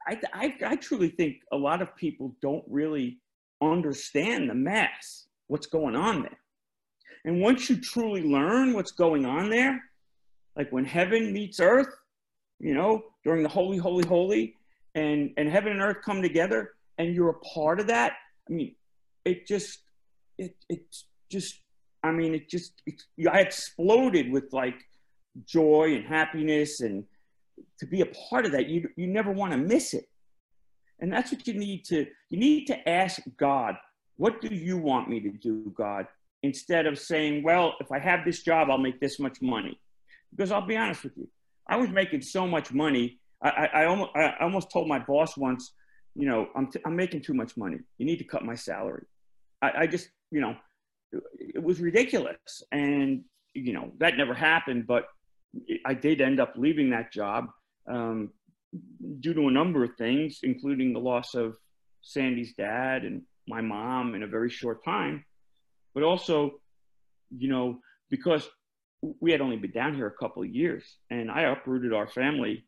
I, 0.08 0.20
I, 0.34 0.56
I 0.66 0.76
truly 0.76 1.10
think 1.10 1.38
a 1.52 1.58
lot 1.58 1.82
of 1.82 1.96
people 1.96 2.36
don't 2.42 2.64
really 2.68 3.20
understand 3.62 4.50
the 4.50 4.56
mass, 4.56 5.28
what's 5.48 5.68
going 5.68 5.96
on 5.96 6.24
there. 6.24 6.40
And 7.26 7.42
once 7.42 7.70
you 7.70 7.80
truly 7.80 8.24
learn 8.24 8.74
what's 8.74 8.92
going 8.92 9.26
on 9.26 9.50
there, 9.50 9.80
like 10.56 10.72
when 10.72 10.86
heaven 10.86 11.32
meets 11.32 11.60
earth, 11.60 11.94
you 12.60 12.74
know, 12.74 13.04
during 13.24 13.44
the 13.44 13.50
holy, 13.50 13.78
holy, 13.78 14.06
holy, 14.06 14.56
and, 15.00 15.32
and 15.38 15.50
heaven 15.50 15.72
and 15.72 15.82
earth 15.82 16.02
come 16.04 16.22
together, 16.22 16.74
and 16.98 17.16
you're 17.16 17.30
a 17.30 17.40
part 17.56 17.80
of 17.80 17.88
that. 17.88 18.14
I 18.50 18.54
mean, 18.54 18.76
it 19.26 19.48
just, 19.48 19.80
it, 20.38 20.56
it 20.68 20.82
just, 21.32 21.62
I 22.04 22.12
mean, 22.12 22.34
it 22.36 22.50
just, 22.50 22.74
it, 22.86 23.02
I 23.32 23.40
exploded 23.40 24.32
with 24.32 24.48
like 24.52 24.80
joy 25.46 25.94
and 25.96 26.06
happiness 26.06 26.82
and 26.82 27.06
to 27.80 27.86
be 27.86 28.02
a 28.02 28.10
part 28.30 28.46
of 28.46 28.52
that. 28.54 28.68
You, 28.68 28.90
you 28.96 29.08
never 29.08 29.32
want 29.32 29.52
to 29.52 29.58
miss 29.58 29.94
it. 29.94 30.10
And 31.00 31.12
that's 31.14 31.32
what 31.32 31.48
you 31.48 31.54
need 31.54 31.86
to, 31.86 32.06
you 32.30 32.40
need 32.40 32.66
to 32.68 32.90
ask 32.90 33.22
God, 33.38 33.76
what 34.18 34.42
do 34.42 34.54
you 34.54 34.78
want 34.78 35.10
me 35.10 35.22
to 35.22 35.32
do, 35.32 35.72
God? 35.76 36.08
Instead 36.44 36.86
of 36.86 37.00
saying, 37.00 37.44
well, 37.44 37.76
if 37.80 37.92
I 37.92 38.00
have 38.00 38.26
this 38.26 38.44
job, 38.44 38.70
I'll 38.70 38.78
make 38.78 39.00
this 39.00 39.20
much 39.20 39.42
money. 39.42 39.80
Because 40.32 40.52
I'll 40.52 40.66
be 40.66 40.78
honest 40.78 41.04
with 41.04 41.18
you, 41.18 41.28
I 41.68 41.78
was 41.78 41.90
making 41.90 42.22
so 42.22 42.48
much 42.48 42.74
money. 42.74 43.19
I, 43.42 43.70
I, 43.74 43.86
almost, 43.86 44.12
I 44.16 44.36
almost 44.42 44.72
told 44.72 44.88
my 44.88 45.00
boss 45.00 45.38
once, 45.38 45.74
you 46.16 46.28
know, 46.28 46.50
I'm, 46.56 46.70
t- 46.70 46.82
I'm 46.86 46.96
making 46.96 47.22
too 47.22 47.34
much 47.34 47.56
money. 47.56 47.78
You 47.98 48.06
need 48.06 48.18
to 48.18 48.26
cut 48.26 48.44
my 48.44 48.56
salary. 48.56 49.06
I, 49.62 49.72
I 49.80 49.88
just, 49.88 50.10
you 50.32 50.42
know, 50.42 50.56
it 51.38 51.64
was 51.64 51.80
ridiculous. 51.80 52.64
And, 52.72 53.24
you 53.54 53.74
know, 53.74 53.92
that 54.00 54.18
never 54.18 54.34
happened, 54.34 54.88
but 54.88 55.06
I 55.86 55.94
did 55.94 56.22
end 56.22 56.40
up 56.40 56.54
leaving 56.56 56.90
that 56.92 57.12
job 57.14 57.48
um, 57.90 58.32
due 59.20 59.34
to 59.34 59.48
a 59.48 59.52
number 59.52 59.84
of 59.84 59.92
things, 59.98 60.40
including 60.44 60.94
the 60.94 61.00
loss 61.00 61.34
of 61.34 61.56
Sandy's 62.02 62.54
dad 62.54 63.04
and 63.04 63.24
my 63.48 63.62
mom 63.62 64.16
in 64.16 64.24
a 64.24 64.28
very 64.28 64.50
short 64.50 64.84
time, 64.86 65.26
but 65.94 66.04
also, 66.04 66.60
you 67.36 67.50
know, 67.50 67.80
because 68.10 68.48
we 69.22 69.32
had 69.32 69.42
only 69.42 69.58
been 69.58 69.72
down 69.72 69.96
here 69.96 70.08
a 70.08 70.12
couple 70.12 70.44
of 70.44 70.50
years 70.50 70.84
and 71.10 71.32
I 71.32 71.44
uprooted 71.44 71.94
our 71.94 72.08
family 72.08 72.66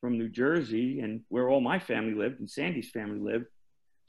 from 0.00 0.18
New 0.18 0.28
Jersey 0.28 1.00
and 1.00 1.22
where 1.28 1.48
all 1.48 1.60
my 1.60 1.78
family 1.78 2.14
lived 2.14 2.40
and 2.40 2.50
Sandy's 2.50 2.90
family 2.90 3.18
lived 3.18 3.46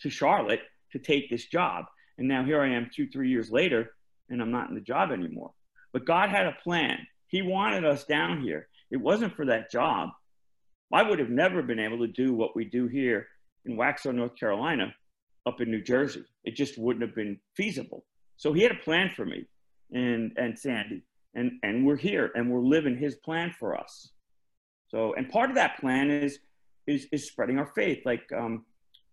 to 0.02 0.10
Charlotte 0.10 0.62
to 0.92 1.00
take 1.00 1.30
this 1.30 1.46
job. 1.46 1.86
And 2.18 2.28
now 2.28 2.44
here 2.44 2.62
I 2.62 2.70
am 2.70 2.90
two, 2.94 3.08
three 3.08 3.30
years 3.30 3.52
later, 3.52 3.92
and 4.30 4.42
I'm 4.42 4.52
not 4.52 4.70
in 4.70 4.76
the 4.76 4.82
job 4.82 5.12
anymore. 5.12 5.52
But 5.94 6.06
God 6.06 6.30
had 6.30 6.46
a 6.46 6.58
plan. 6.64 7.00
He 7.28 7.42
wanted 7.42 7.86
us 7.86 8.04
down 8.06 8.42
here. 8.42 8.68
It 8.92 8.98
wasn't 8.98 9.36
for 9.36 9.46
that 9.46 9.72
job. 9.72 10.10
I 10.92 11.04
would 11.04 11.20
have 11.20 11.30
never 11.30 11.62
been 11.62 11.80
able 11.80 12.00
to 12.00 12.08
do 12.08 12.34
what 12.34 12.56
we 12.56 12.66
do 12.66 12.88
here 12.88 13.28
in 13.66 13.78
Waxhaw, 13.78 14.14
North 14.14 14.36
Carolina, 14.36 14.94
up 15.46 15.62
in 15.62 15.70
New 15.70 15.84
Jersey. 15.84 16.24
It 16.44 16.56
just 16.56 16.78
wouldn't 16.78 17.06
have 17.06 17.16
been 17.16 17.40
feasible. 17.56 18.06
So 18.38 18.54
he 18.54 18.64
had 18.64 18.72
a 18.72 18.84
plan 18.84 19.12
for 19.16 19.26
me 19.26 19.46
and, 19.92 20.32
and 20.38 20.58
Sandy. 20.58 21.04
And, 21.36 21.54
and 21.62 21.86
we're 21.86 21.96
here 21.96 22.32
and 22.34 22.52
we're 22.52 22.62
living 22.62 22.98
his 22.98 23.16
plan 23.16 23.54
for 23.60 23.78
us. 23.78 24.10
So, 24.90 25.14
and 25.14 25.30
part 25.30 25.50
of 25.50 25.56
that 25.56 25.80
plan 25.80 26.10
is, 26.10 26.40
is, 26.88 27.08
is 27.12 27.28
spreading 27.28 27.58
our 27.60 27.72
faith. 27.76 28.00
Like 28.06 28.30
um, 28.36 28.66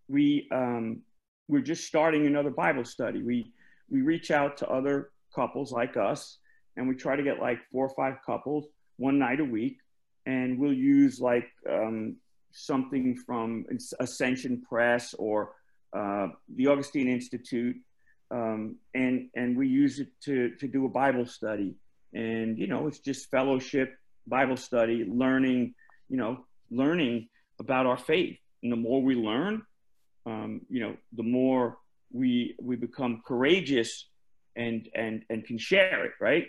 we, 0.07 0.47
um, 0.51 1.01
we're 1.47 1.61
just 1.61 1.85
starting 1.85 2.25
another 2.25 2.49
Bible 2.49 2.83
study. 2.83 3.23
We, 3.23 3.51
we 3.89 4.01
reach 4.01 4.31
out 4.31 4.57
to 4.57 4.67
other 4.67 5.11
couples 5.33 5.71
like 5.71 5.97
us 5.97 6.39
and 6.75 6.87
we 6.87 6.95
try 6.95 7.15
to 7.15 7.23
get 7.23 7.39
like 7.39 7.59
four 7.71 7.87
or 7.87 7.95
five 7.95 8.19
couples 8.25 8.65
one 8.97 9.19
night 9.19 9.39
a 9.39 9.45
week 9.45 9.77
and 10.27 10.59
we'll 10.59 10.73
use 10.73 11.21
like 11.21 11.47
um, 11.69 12.17
something 12.51 13.15
from 13.15 13.65
Ascension 13.99 14.61
Press 14.67 15.13
or 15.13 15.53
uh, 15.93 16.27
the 16.55 16.67
Augustine 16.67 17.07
Institute, 17.07 17.77
um, 18.29 18.75
and 18.93 19.29
and 19.35 19.57
we 19.57 19.67
use 19.67 19.99
it 19.99 20.09
to 20.25 20.51
to 20.59 20.67
do 20.67 20.85
a 20.85 20.89
Bible 20.89 21.25
study, 21.25 21.75
and 22.13 22.59
you 22.59 22.67
know 22.67 22.87
it's 22.87 22.99
just 22.99 23.31
fellowship, 23.31 23.95
Bible 24.27 24.57
study, 24.57 25.05
learning, 25.05 25.73
you 26.09 26.17
know, 26.17 26.45
learning 26.69 27.29
about 27.59 27.85
our 27.85 27.97
faith, 27.97 28.37
and 28.63 28.71
the 28.71 28.75
more 28.77 29.01
we 29.01 29.15
learn, 29.15 29.61
um, 30.25 30.61
you 30.69 30.79
know, 30.81 30.95
the 31.13 31.23
more 31.23 31.77
we 32.11 32.55
we 32.61 32.75
become 32.75 33.21
courageous 33.25 34.07
and 34.55 34.89
and 34.95 35.23
and 35.29 35.45
can 35.45 35.57
share 35.57 36.05
it, 36.05 36.11
right? 36.19 36.47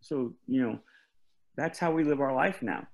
So 0.00 0.34
you 0.46 0.62
know, 0.62 0.78
that's 1.56 1.78
how 1.78 1.92
we 1.92 2.04
live 2.04 2.20
our 2.20 2.34
life 2.34 2.62
now. 2.62 2.86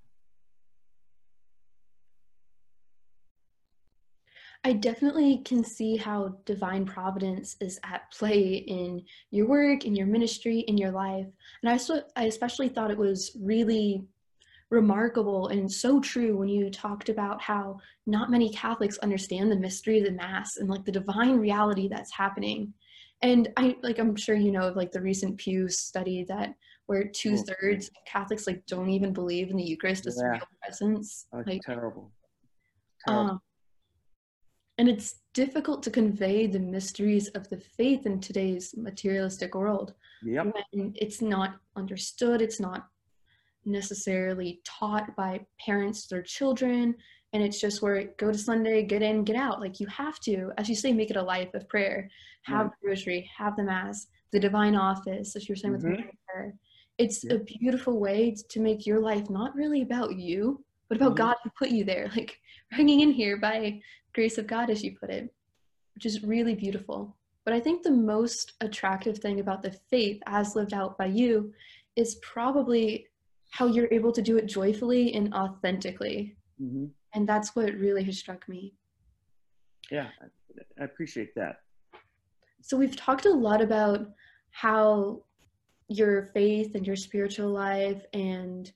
I 4.65 4.73
definitely 4.73 5.39
can 5.45 5.63
see 5.65 5.97
how 5.97 6.37
divine 6.45 6.85
providence 6.85 7.57
is 7.61 7.79
at 7.85 8.11
play 8.11 8.65
in 8.67 9.05
your 9.31 9.47
work, 9.47 9.85
in 9.85 9.95
your 9.95 10.07
ministry, 10.07 10.61
in 10.61 10.77
your 10.77 10.91
life. 10.91 11.27
And 11.63 11.73
I, 11.73 11.77
so, 11.77 12.03
I 12.17 12.25
especially 12.25 12.69
thought 12.69 12.91
it 12.91 12.99
was 12.99 13.37
really 13.41 14.05
remarkable 14.71 15.49
and 15.49 15.71
so 15.71 15.99
true 16.01 16.37
when 16.37 16.49
you 16.49 16.71
talked 16.71 17.09
about 17.09 17.41
how 17.41 17.79
not 18.07 18.31
many 18.31 18.51
Catholics 18.51 18.99
understand 18.99 19.51
the 19.51 19.57
mystery 19.57 19.99
of 19.99 20.05
the 20.05 20.13
Mass 20.13 20.59
and 20.59 20.69
like 20.69 20.85
the 20.85 20.93
divine 20.93 21.39
reality 21.39 21.89
that's 21.89 22.13
happening. 22.13 22.73
And 23.23 23.49
I 23.57 23.77
like 23.83 23.99
I'm 23.99 24.15
sure 24.15 24.37
you 24.37 24.53
know 24.53 24.69
of 24.69 24.77
like 24.77 24.93
the 24.93 25.01
recent 25.01 25.39
Pew 25.39 25.69
study 25.69 26.25
that 26.29 26.55
where 26.87 27.05
two 27.05 27.37
thirds 27.37 27.89
of 27.89 27.95
Catholics 28.07 28.47
like 28.47 28.65
don't 28.67 28.91
even 28.91 29.13
believe 29.13 29.51
in 29.51 29.57
the 29.57 29.63
Eucharist 29.63 30.07
as 30.07 30.21
yeah. 30.23 30.33
real 30.33 30.49
presence. 30.63 31.27
like 31.33 31.63
terrible. 31.63 32.13
terrible. 33.07 33.31
Um, 33.31 33.41
and 34.79 34.89
it's 34.89 35.17
difficult 35.35 35.83
to 35.83 35.91
convey 35.91 36.47
the 36.47 36.61
mysteries 36.61 37.29
of 37.29 37.49
the 37.49 37.59
faith 37.59 38.07
in 38.07 38.21
today's 38.21 38.75
materialistic 38.77 39.55
world. 39.55 39.93
Yep. 40.23 40.55
When 40.71 40.95
it's 40.97 41.21
not 41.21 41.57
understood, 41.77 42.41
it's 42.41 42.61
not 42.61 42.87
necessarily 43.65 44.61
taught 44.65 45.15
by 45.17 45.41
parents 45.65 46.03
to 46.07 46.15
their 46.15 46.23
children. 46.23 46.95
And 47.33 47.43
it's 47.43 47.61
just 47.61 47.83
where 47.83 48.05
go 48.19 48.31
to 48.31 48.39
Sunday, 48.39 48.85
get 48.85 49.03
in, 49.03 49.25
get 49.25 49.37
out. 49.37 49.61
Like 49.61 49.81
you 49.81 49.87
have 49.89 50.21
to, 50.21 50.53
as 50.59 50.69
you 50.69 50.77
say, 50.77 50.93
make 50.93 51.11
it 51.11 51.17
a 51.17 51.23
life 51.23 51.53
of 51.55 51.69
prayer. 51.69 52.09
Have 52.43 52.71
the 52.81 52.89
rosary, 52.89 53.29
have 53.37 53.57
the 53.57 53.65
mass, 53.65 54.07
the 54.33 54.41
divine 54.41 54.77
office, 54.77 55.37
as 55.37 55.49
you're 55.49 55.57
saying 55.57 55.75
mm-hmm. 55.75 55.91
with 55.91 56.05
prayer. 56.27 56.55
It's 56.99 57.25
a 57.31 57.39
beautiful 57.39 58.01
way 58.01 58.35
to 58.49 58.61
make 58.61 58.87
your 58.87 59.01
life 59.01 59.29
not 59.29 59.55
really 59.55 59.83
about 59.83 60.17
you, 60.17 60.65
but 60.89 60.97
about 60.97 61.11
mm-hmm. 61.11 61.27
God 61.27 61.37
who 61.43 61.51
put 61.59 61.71
you 61.71 61.85
there. 61.85 62.11
Like 62.17 62.39
hanging 62.71 63.01
in 63.01 63.11
here 63.11 63.39
by 63.39 63.81
grace 64.19 64.37
of 64.37 64.49
God, 64.49 64.69
as 64.69 64.83
you 64.83 64.97
put 64.99 65.11
it, 65.11 65.33
which 65.95 66.05
is 66.05 66.25
really 66.25 66.57
beautiful. 66.57 67.17
But 67.45 67.55
I 67.55 67.61
think 67.61 67.85
the 67.85 67.93
most 67.93 68.55
attractive 68.61 69.19
thing 69.19 69.39
about 69.39 69.63
the 69.63 69.71
faith, 69.71 70.21
as 70.27 70.57
lived 70.57 70.75
out 70.75 70.99
by 70.99 71.07
you, 71.07 71.53
is 71.95 72.17
probably 72.17 73.07
how 73.51 73.67
you're 73.67 73.93
able 73.93 74.11
to 74.11 74.21
do 74.21 74.37
it 74.37 74.47
joyfully 74.47 75.15
and 75.15 75.33
authentically. 75.35 76.37
Mm-hmm. 76.61 76.87
And 77.15 77.29
that's 77.29 77.55
what 77.55 77.73
really 77.75 78.03
has 78.03 78.19
struck 78.19 78.49
me. 78.49 78.75
Yeah, 79.89 80.09
I 80.81 80.83
appreciate 80.83 81.33
that. 81.37 81.61
So 82.61 82.77
we've 82.77 82.97
talked 82.97 83.25
a 83.25 83.31
lot 83.31 83.63
about 83.63 84.05
how 84.51 85.23
your 85.87 86.25
faith 86.35 86.75
and 86.75 86.85
your 86.85 86.97
spiritual 86.97 87.51
life 87.51 88.05
and 88.13 88.73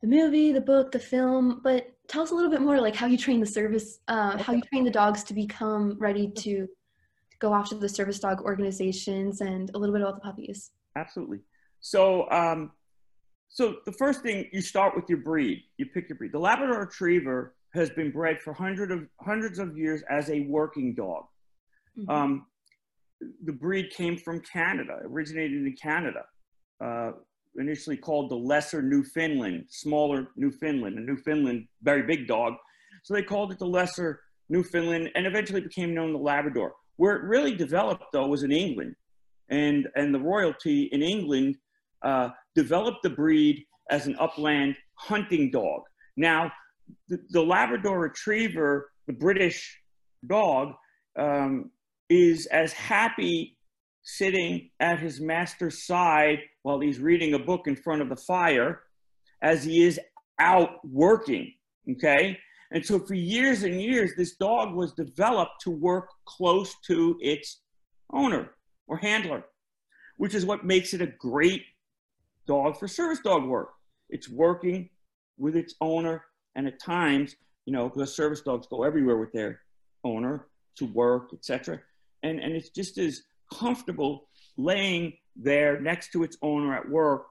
the 0.00 0.06
movie, 0.06 0.52
the 0.52 0.60
book, 0.60 0.92
the 0.92 1.00
film, 1.00 1.60
but 1.64 1.92
tell 2.10 2.22
us 2.22 2.32
a 2.32 2.34
little 2.34 2.50
bit 2.50 2.60
more 2.60 2.80
like 2.80 2.96
how 2.96 3.06
you 3.06 3.16
train 3.16 3.38
the 3.38 3.46
service, 3.46 4.00
uh, 4.08 4.36
how 4.38 4.52
you 4.52 4.62
train 4.62 4.84
the 4.84 4.90
dogs 4.90 5.22
to 5.24 5.32
become 5.32 5.96
ready 5.98 6.28
to 6.28 6.66
go 7.38 7.52
off 7.52 7.68
to 7.68 7.76
the 7.76 7.88
service 7.88 8.18
dog 8.18 8.40
organizations 8.42 9.40
and 9.40 9.70
a 9.74 9.78
little 9.78 9.94
bit 9.94 10.02
about 10.02 10.16
the 10.16 10.20
puppies. 10.20 10.72
Absolutely. 10.96 11.38
So, 11.80 12.28
um, 12.30 12.72
so 13.48 13.76
the 13.86 13.92
first 13.92 14.22
thing 14.22 14.48
you 14.52 14.60
start 14.60 14.96
with 14.96 15.04
your 15.08 15.18
breed. 15.18 15.62
You 15.78 15.86
pick 15.86 16.08
your 16.08 16.18
breed. 16.18 16.32
The 16.32 16.38
Labrador 16.38 16.80
Retriever 16.80 17.54
has 17.74 17.90
been 17.90 18.10
bred 18.10 18.40
for 18.40 18.52
hundreds 18.52 18.92
of 18.92 19.06
hundreds 19.20 19.58
of 19.60 19.78
years 19.78 20.02
as 20.10 20.28
a 20.30 20.40
working 20.42 20.94
dog. 20.94 21.24
Mm-hmm. 21.96 22.10
Um, 22.10 22.46
the 23.44 23.52
breed 23.52 23.90
came 23.90 24.16
from 24.16 24.40
Canada, 24.40 24.98
originated 25.04 25.64
in 25.64 25.74
Canada. 25.80 26.24
Uh, 26.84 27.12
initially 27.56 27.96
called 27.96 28.30
the 28.30 28.36
Lesser 28.36 28.82
Newfoundland, 28.82 29.64
smaller 29.68 30.28
Newfoundland, 30.36 30.98
a 30.98 31.02
Newfoundland, 31.02 31.66
very 31.82 32.02
big 32.02 32.26
dog. 32.26 32.54
So 33.02 33.14
they 33.14 33.22
called 33.22 33.52
it 33.52 33.58
the 33.58 33.66
Lesser 33.66 34.20
Newfoundland 34.48 35.10
and 35.14 35.26
eventually 35.26 35.60
became 35.60 35.94
known 35.94 36.12
the 36.12 36.18
Labrador. 36.18 36.74
Where 36.96 37.16
it 37.16 37.24
really 37.24 37.54
developed, 37.54 38.04
though, 38.12 38.26
was 38.26 38.42
in 38.42 38.52
England. 38.52 38.94
And, 39.48 39.88
and 39.96 40.14
the 40.14 40.20
royalty 40.20 40.88
in 40.92 41.02
England 41.02 41.56
uh, 42.02 42.30
developed 42.54 43.02
the 43.02 43.10
breed 43.10 43.64
as 43.90 44.06
an 44.06 44.16
upland 44.20 44.76
hunting 44.94 45.50
dog. 45.50 45.82
Now, 46.16 46.52
the, 47.08 47.18
the 47.30 47.42
Labrador 47.42 48.00
Retriever, 48.00 48.90
the 49.06 49.12
British 49.12 49.80
dog, 50.26 50.74
um, 51.18 51.70
is 52.08 52.46
as 52.46 52.72
happy 52.72 53.56
sitting 54.02 54.70
at 54.80 54.98
his 54.98 55.20
master's 55.20 55.86
side 55.86 56.38
while 56.62 56.80
he's 56.80 56.98
reading 56.98 57.34
a 57.34 57.38
book 57.38 57.66
in 57.66 57.76
front 57.76 58.02
of 58.02 58.08
the 58.08 58.16
fire 58.16 58.82
as 59.42 59.64
he 59.64 59.82
is 59.84 59.98
out 60.38 60.84
working. 60.84 61.52
Okay. 61.92 62.38
And 62.72 62.84
so 62.84 62.98
for 62.98 63.14
years 63.14 63.62
and 63.64 63.80
years, 63.80 64.12
this 64.16 64.36
dog 64.36 64.74
was 64.74 64.92
developed 64.92 65.60
to 65.62 65.70
work 65.70 66.08
close 66.24 66.74
to 66.86 67.18
its 67.20 67.60
owner 68.12 68.50
or 68.86 68.96
handler, 68.96 69.44
which 70.16 70.34
is 70.34 70.46
what 70.46 70.64
makes 70.64 70.94
it 70.94 71.02
a 71.02 71.06
great 71.06 71.64
dog 72.46 72.78
for 72.78 72.86
service 72.86 73.20
dog 73.20 73.44
work. 73.44 73.70
It's 74.08 74.28
working 74.28 74.88
with 75.38 75.56
its 75.56 75.74
owner, 75.80 76.24
and 76.54 76.66
at 76.66 76.80
times, 76.80 77.36
you 77.64 77.72
know, 77.72 77.88
because 77.88 78.14
service 78.14 78.40
dogs 78.40 78.66
go 78.66 78.82
everywhere 78.82 79.16
with 79.16 79.32
their 79.32 79.60
owner 80.04 80.46
to 80.76 80.84
work, 80.86 81.30
etc. 81.32 81.80
And 82.22 82.38
and 82.40 82.54
it's 82.54 82.70
just 82.70 82.98
as 82.98 83.22
comfortable 83.52 84.28
laying 84.56 85.14
there 85.36 85.80
next 85.80 86.12
to 86.12 86.22
its 86.22 86.36
owner 86.42 86.74
at 86.74 86.88
work 86.88 87.26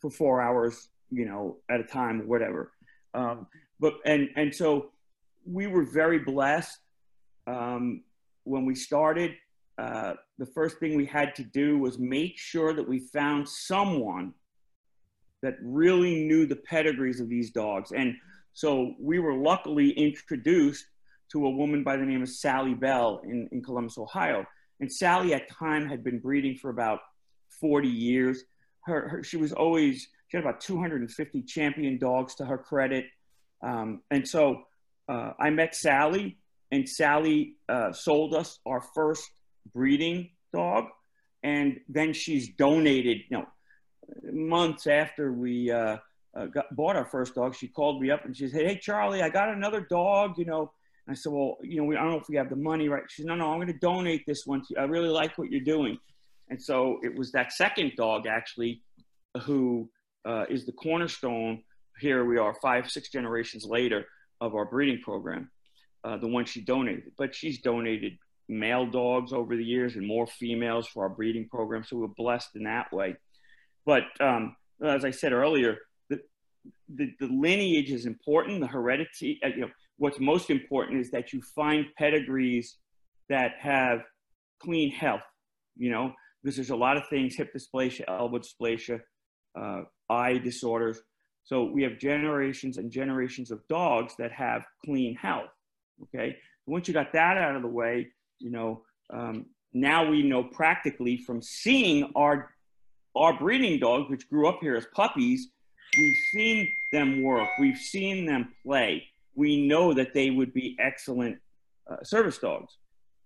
for 0.00 0.10
four 0.10 0.40
hours, 0.40 0.88
you 1.10 1.26
know, 1.26 1.58
at 1.70 1.80
a 1.80 1.84
time, 1.84 2.26
whatever. 2.26 2.72
Um, 3.14 3.46
but 3.78 3.94
and 4.04 4.28
and 4.36 4.54
so 4.54 4.90
we 5.44 5.66
were 5.66 5.84
very 5.84 6.18
blessed 6.18 6.78
um, 7.46 8.02
when 8.44 8.64
we 8.64 8.74
started. 8.74 9.32
Uh, 9.78 10.14
the 10.38 10.46
first 10.46 10.78
thing 10.78 10.96
we 10.96 11.06
had 11.06 11.34
to 11.34 11.42
do 11.42 11.78
was 11.78 11.98
make 11.98 12.36
sure 12.36 12.74
that 12.74 12.86
we 12.86 12.98
found 12.98 13.48
someone 13.48 14.34
that 15.42 15.56
really 15.62 16.24
knew 16.24 16.44
the 16.46 16.56
pedigrees 16.56 17.20
of 17.20 17.28
these 17.28 17.50
dogs. 17.50 17.92
And 17.92 18.14
so 18.52 18.94
we 19.00 19.18
were 19.18 19.34
luckily 19.34 19.90
introduced 19.92 20.84
to 21.32 21.46
a 21.46 21.50
woman 21.50 21.82
by 21.82 21.96
the 21.96 22.04
name 22.04 22.22
of 22.22 22.28
Sally 22.28 22.74
Bell 22.74 23.22
in, 23.24 23.48
in 23.52 23.62
Columbus, 23.62 23.96
Ohio. 23.96 24.44
And 24.80 24.92
Sally 24.92 25.32
at 25.32 25.48
time 25.50 25.88
had 25.88 26.02
been 26.02 26.18
breeding 26.18 26.56
for 26.56 26.70
about 26.70 27.00
40 27.60 27.88
years. 27.88 28.44
Her, 28.82 29.08
her, 29.08 29.24
she 29.24 29.36
was 29.36 29.52
always, 29.52 30.08
she 30.28 30.36
had 30.36 30.44
about 30.44 30.60
250 30.60 31.42
champion 31.42 31.98
dogs 31.98 32.34
to 32.36 32.44
her 32.44 32.58
credit. 32.58 33.06
Um, 33.62 34.02
and 34.10 34.26
so 34.26 34.62
uh, 35.08 35.32
I 35.38 35.50
met 35.50 35.74
Sally, 35.74 36.38
and 36.70 36.88
Sally 36.88 37.56
uh, 37.68 37.92
sold 37.92 38.34
us 38.34 38.58
our 38.66 38.80
first 38.80 39.28
breeding 39.72 40.30
dog. 40.52 40.84
And 41.42 41.80
then 41.88 42.12
she's 42.12 42.50
donated, 42.54 43.18
you 43.28 43.38
know, 43.38 43.46
months 44.30 44.86
after 44.86 45.32
we 45.32 45.70
uh, 45.70 45.96
uh, 46.36 46.46
got, 46.46 46.74
bought 46.74 46.96
our 46.96 47.04
first 47.04 47.34
dog, 47.34 47.54
she 47.54 47.68
called 47.68 48.00
me 48.00 48.10
up 48.10 48.24
and 48.24 48.36
she 48.36 48.48
said, 48.48 48.66
Hey, 48.66 48.78
Charlie, 48.80 49.22
I 49.22 49.28
got 49.28 49.48
another 49.48 49.80
dog, 49.80 50.38
you 50.38 50.44
know. 50.44 50.72
I 51.08 51.14
said, 51.14 51.32
Well, 51.32 51.58
you 51.62 51.78
know, 51.78 51.84
we, 51.84 51.96
I 51.96 52.02
don't 52.02 52.12
know 52.12 52.18
if 52.18 52.28
we 52.28 52.36
have 52.36 52.50
the 52.50 52.56
money, 52.56 52.88
right? 52.88 53.02
She 53.08 53.22
said, 53.22 53.28
No, 53.28 53.34
no, 53.34 53.50
I'm 53.50 53.58
going 53.58 53.68
to 53.68 53.78
donate 53.78 54.26
this 54.26 54.46
one 54.46 54.60
to 54.60 54.66
you. 54.70 54.76
I 54.76 54.84
really 54.84 55.08
like 55.08 55.36
what 55.38 55.50
you're 55.50 55.60
doing. 55.60 55.98
And 56.50 56.60
so 56.60 56.98
it 57.02 57.16
was 57.16 57.32
that 57.32 57.52
second 57.52 57.92
dog, 57.96 58.26
actually, 58.26 58.82
who 59.42 59.88
uh, 60.26 60.44
is 60.50 60.66
the 60.66 60.72
cornerstone. 60.72 61.62
Here 61.98 62.24
we 62.24 62.38
are, 62.38 62.54
five, 62.60 62.90
six 62.90 63.08
generations 63.08 63.64
later 63.64 64.06
of 64.40 64.54
our 64.54 64.64
breeding 64.64 65.00
program, 65.02 65.50
uh, 66.04 66.16
the 66.16 66.26
one 66.26 66.44
she 66.44 66.60
donated. 66.60 67.12
But 67.16 67.34
she's 67.34 67.60
donated 67.60 68.18
male 68.48 68.86
dogs 68.86 69.32
over 69.32 69.56
the 69.56 69.64
years 69.64 69.94
and 69.94 70.06
more 70.06 70.26
females 70.26 70.88
for 70.88 71.04
our 71.04 71.08
breeding 71.08 71.48
program. 71.48 71.84
So 71.84 71.96
we're 71.96 72.08
blessed 72.08 72.50
in 72.56 72.64
that 72.64 72.92
way. 72.92 73.14
But 73.86 74.04
um, 74.20 74.56
as 74.84 75.04
I 75.04 75.12
said 75.12 75.32
earlier, 75.32 75.78
the, 76.08 77.14
the, 77.18 77.26
lineage 77.26 77.90
is 77.90 78.06
important, 78.06 78.60
the 78.60 78.66
heredity, 78.66 79.38
uh, 79.44 79.48
you 79.48 79.60
know, 79.62 79.70
what's 79.96 80.18
most 80.18 80.50
important 80.50 81.00
is 81.00 81.10
that 81.12 81.32
you 81.32 81.40
find 81.54 81.86
pedigrees 81.96 82.76
that 83.28 83.52
have 83.60 84.00
clean 84.60 84.90
health, 84.90 85.22
you 85.76 85.90
know, 85.90 86.12
because 86.42 86.56
there's 86.56 86.70
a 86.70 86.76
lot 86.76 86.96
of 86.96 87.06
things, 87.08 87.34
hip 87.34 87.52
dysplasia, 87.54 88.04
elbow 88.08 88.38
dysplasia, 88.38 89.00
uh, 89.58 89.82
eye 90.08 90.38
disorders. 90.38 91.00
So 91.44 91.64
we 91.64 91.82
have 91.82 91.98
generations 91.98 92.76
and 92.78 92.90
generations 92.90 93.50
of 93.50 93.66
dogs 93.68 94.14
that 94.18 94.32
have 94.32 94.64
clean 94.84 95.14
health. 95.16 95.50
Okay. 96.04 96.36
Once 96.66 96.88
you 96.88 96.94
got 96.94 97.12
that 97.12 97.36
out 97.36 97.56
of 97.56 97.62
the 97.62 97.68
way, 97.68 98.08
you 98.38 98.50
know, 98.50 98.82
um, 99.12 99.46
now 99.72 100.08
we 100.08 100.22
know 100.22 100.42
practically 100.42 101.16
from 101.16 101.42
seeing 101.42 102.10
our 102.14 102.50
our 103.16 103.36
breeding 103.36 103.80
dogs, 103.80 104.08
which 104.08 104.28
grew 104.28 104.48
up 104.48 104.58
here 104.60 104.76
as 104.76 104.86
puppies, 104.94 105.48
we've 105.98 106.16
seen 106.32 106.72
them 106.92 107.24
work, 107.24 107.48
we've 107.58 107.76
seen 107.76 108.24
them 108.24 108.54
play. 108.64 109.04
We 109.34 109.66
know 109.66 109.92
that 109.94 110.14
they 110.14 110.30
would 110.30 110.54
be 110.54 110.76
excellent 110.78 111.38
uh, 111.90 112.04
service 112.04 112.38
dogs. 112.38 112.76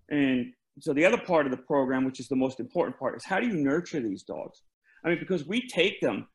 And 0.08 0.54
so 0.80 0.92
the 0.92 1.04
other 1.04 1.18
part 1.18 1.46
of 1.46 1.52
the 1.52 1.58
program, 1.58 2.04
which 2.04 2.20
is 2.20 2.28
the 2.28 2.36
most 2.36 2.60
important 2.60 2.98
part, 2.98 3.16
is 3.16 3.24
how 3.24 3.40
do 3.40 3.46
you 3.46 3.54
nurture 3.54 4.00
these 4.00 4.22
dogs? 4.22 4.62
I 5.04 5.08
mean, 5.08 5.18
because 5.18 5.46
we 5.46 5.68
take 5.68 6.00
them 6.00 6.26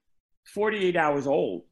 48 0.53 0.95
hours 0.95 1.27
old 1.27 1.63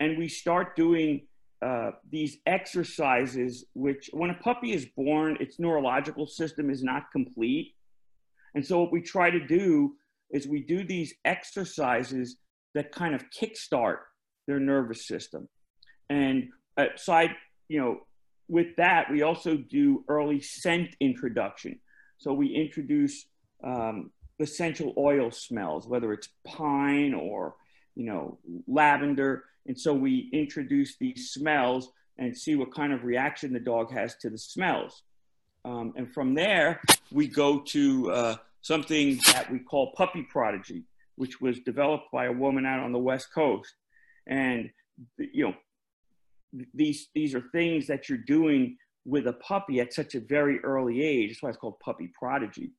and 0.00 0.18
we 0.18 0.28
start 0.28 0.74
doing 0.76 1.26
uh, 1.64 1.90
these 2.10 2.38
exercises, 2.46 3.66
which 3.74 4.10
when 4.12 4.30
a 4.30 4.34
puppy 4.34 4.72
is 4.72 4.86
born, 4.96 5.36
its 5.40 5.58
neurological 5.58 6.26
system 6.26 6.70
is 6.70 6.82
not 6.82 7.10
complete. 7.12 7.74
And 8.54 8.66
so 8.66 8.80
what 8.80 8.92
we 8.92 9.02
try 9.02 9.30
to 9.30 9.44
do 9.44 9.94
is 10.30 10.46
we 10.46 10.62
do 10.62 10.84
these 10.84 11.14
exercises 11.24 12.36
that 12.74 12.92
kind 12.92 13.14
of 13.14 13.24
kickstart 13.30 13.98
their 14.46 14.60
nervous 14.60 15.06
system. 15.06 15.48
And 16.08 16.48
aside, 16.76 17.30
you 17.68 17.80
know, 17.80 18.00
with 18.48 18.76
that, 18.76 19.10
we 19.10 19.22
also 19.22 19.56
do 19.56 20.04
early 20.08 20.40
scent 20.40 20.96
introduction. 21.00 21.80
So 22.18 22.32
we 22.32 22.48
introduce 22.48 23.26
um, 23.64 24.10
essential 24.38 24.92
oil 24.96 25.30
smells, 25.30 25.86
whether 25.86 26.12
it's 26.12 26.28
pine 26.44 27.14
or, 27.14 27.54
you 27.94 28.04
know, 28.04 28.38
lavender. 28.66 29.44
And 29.66 29.78
so 29.78 29.94
we 29.94 30.28
introduce 30.32 30.96
these 30.96 31.30
smells 31.30 31.90
and 32.18 32.36
see 32.36 32.56
what 32.56 32.74
kind 32.74 32.92
of 32.92 33.04
reaction 33.04 33.52
the 33.52 33.60
dog 33.60 33.92
has 33.92 34.16
to 34.16 34.30
the 34.30 34.38
smells. 34.38 35.02
Um, 35.64 35.92
and 35.96 36.12
from 36.12 36.34
there, 36.34 36.80
we 37.12 37.28
go 37.28 37.60
to 37.60 38.10
uh, 38.10 38.36
something 38.62 39.18
that 39.32 39.50
we 39.50 39.60
call 39.60 39.92
puppy 39.92 40.22
prodigy, 40.22 40.84
which 41.16 41.40
was 41.40 41.60
developed 41.60 42.10
by 42.12 42.26
a 42.26 42.32
woman 42.32 42.66
out 42.66 42.80
on 42.80 42.92
the 42.92 42.98
West 42.98 43.32
Coast. 43.32 43.74
And, 44.26 44.70
you 45.18 45.44
know, 45.44 45.54
these, 46.74 47.08
these 47.14 47.34
are 47.34 47.44
things 47.52 47.86
that 47.86 48.08
you're 48.08 48.18
doing 48.18 48.76
with 49.08 49.26
a 49.26 49.32
puppy 49.34 49.80
at 49.80 49.92
such 49.92 50.14
a 50.14 50.20
very 50.20 50.58
early 50.60 51.02
age. 51.02 51.30
That's 51.30 51.42
why 51.42 51.48
it's 51.50 51.58
called 51.58 51.80
puppy 51.80 52.10
prodigy. 52.18 52.72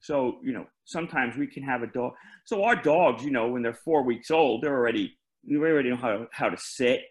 So, 0.00 0.38
you 0.42 0.52
know, 0.52 0.66
sometimes 0.84 1.36
we 1.36 1.46
can 1.46 1.62
have 1.62 1.82
a 1.82 1.86
dog. 1.86 2.12
So 2.44 2.64
our 2.64 2.76
dogs, 2.76 3.24
you 3.24 3.30
know, 3.30 3.48
when 3.48 3.62
they're 3.62 3.74
four 3.74 4.02
weeks 4.02 4.30
old, 4.30 4.62
they're 4.62 4.76
already, 4.76 5.16
they 5.44 5.56
already 5.56 5.90
know 5.90 5.96
how 5.96 6.12
to, 6.12 6.26
how 6.32 6.48
to 6.48 6.56
sit. 6.56 7.02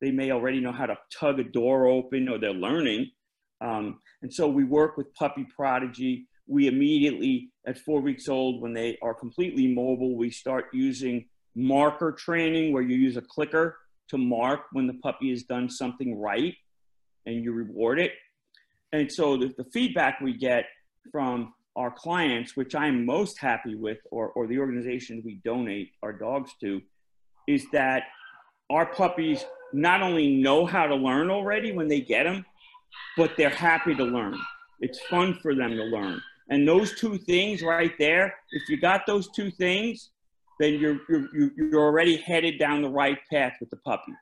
They 0.00 0.10
may 0.10 0.30
already 0.30 0.60
know 0.60 0.72
how 0.72 0.86
to 0.86 0.96
tug 1.12 1.40
a 1.40 1.44
door 1.44 1.86
open 1.86 2.28
or 2.28 2.38
they're 2.38 2.52
learning. 2.52 3.10
Um, 3.60 4.00
and 4.22 4.32
so 4.32 4.48
we 4.48 4.64
work 4.64 4.96
with 4.96 5.14
puppy 5.14 5.46
prodigy 5.54 6.26
we 6.46 6.66
immediately, 6.66 7.50
at 7.66 7.78
four 7.78 8.00
weeks 8.00 8.28
old, 8.28 8.60
when 8.60 8.72
they 8.72 8.98
are 9.02 9.14
completely 9.14 9.72
mobile, 9.72 10.16
we 10.16 10.30
start 10.30 10.66
using 10.72 11.26
marker 11.54 12.12
training 12.12 12.72
where 12.72 12.82
you 12.82 12.96
use 12.96 13.16
a 13.16 13.22
clicker 13.22 13.76
to 14.08 14.18
mark 14.18 14.62
when 14.72 14.86
the 14.86 14.94
puppy 14.94 15.30
has 15.30 15.44
done 15.44 15.70
something 15.70 16.18
right 16.18 16.54
and 17.26 17.42
you 17.42 17.52
reward 17.52 17.98
it. 17.98 18.12
And 18.92 19.10
so 19.10 19.36
the, 19.36 19.52
the 19.56 19.64
feedback 19.64 20.20
we 20.20 20.36
get 20.36 20.66
from 21.10 21.54
our 21.76 21.90
clients, 21.90 22.56
which 22.56 22.74
I'm 22.74 23.06
most 23.06 23.38
happy 23.38 23.74
with, 23.74 23.98
or, 24.10 24.28
or 24.30 24.46
the 24.46 24.58
organizations 24.58 25.24
we 25.24 25.40
donate 25.44 25.90
our 26.02 26.12
dogs 26.12 26.52
to, 26.60 26.82
is 27.48 27.64
that 27.72 28.04
our 28.70 28.86
puppies 28.86 29.44
not 29.72 30.02
only 30.02 30.36
know 30.36 30.66
how 30.66 30.86
to 30.86 30.94
learn 30.94 31.30
already 31.30 31.72
when 31.72 31.88
they 31.88 32.00
get 32.00 32.24
them, 32.24 32.44
but 33.16 33.32
they're 33.36 33.50
happy 33.50 33.94
to 33.94 34.04
learn. 34.04 34.38
It's 34.80 35.00
fun 35.08 35.38
for 35.40 35.54
them 35.54 35.70
to 35.70 35.84
learn. 35.84 36.20
And 36.50 36.68
those 36.68 36.94
two 36.98 37.16
things 37.18 37.62
right 37.62 37.92
there, 37.98 38.34
if 38.50 38.68
you 38.68 38.78
got 38.78 39.06
those 39.06 39.30
two 39.30 39.50
things, 39.50 40.10
then 40.60 40.74
you're, 40.74 41.00
you're, 41.08 41.50
you're 41.56 41.80
already 41.80 42.16
headed 42.16 42.58
down 42.58 42.82
the 42.82 42.90
right 42.90 43.18
path 43.30 43.54
with 43.60 43.70
the 43.70 43.76
puppy. 43.78 44.12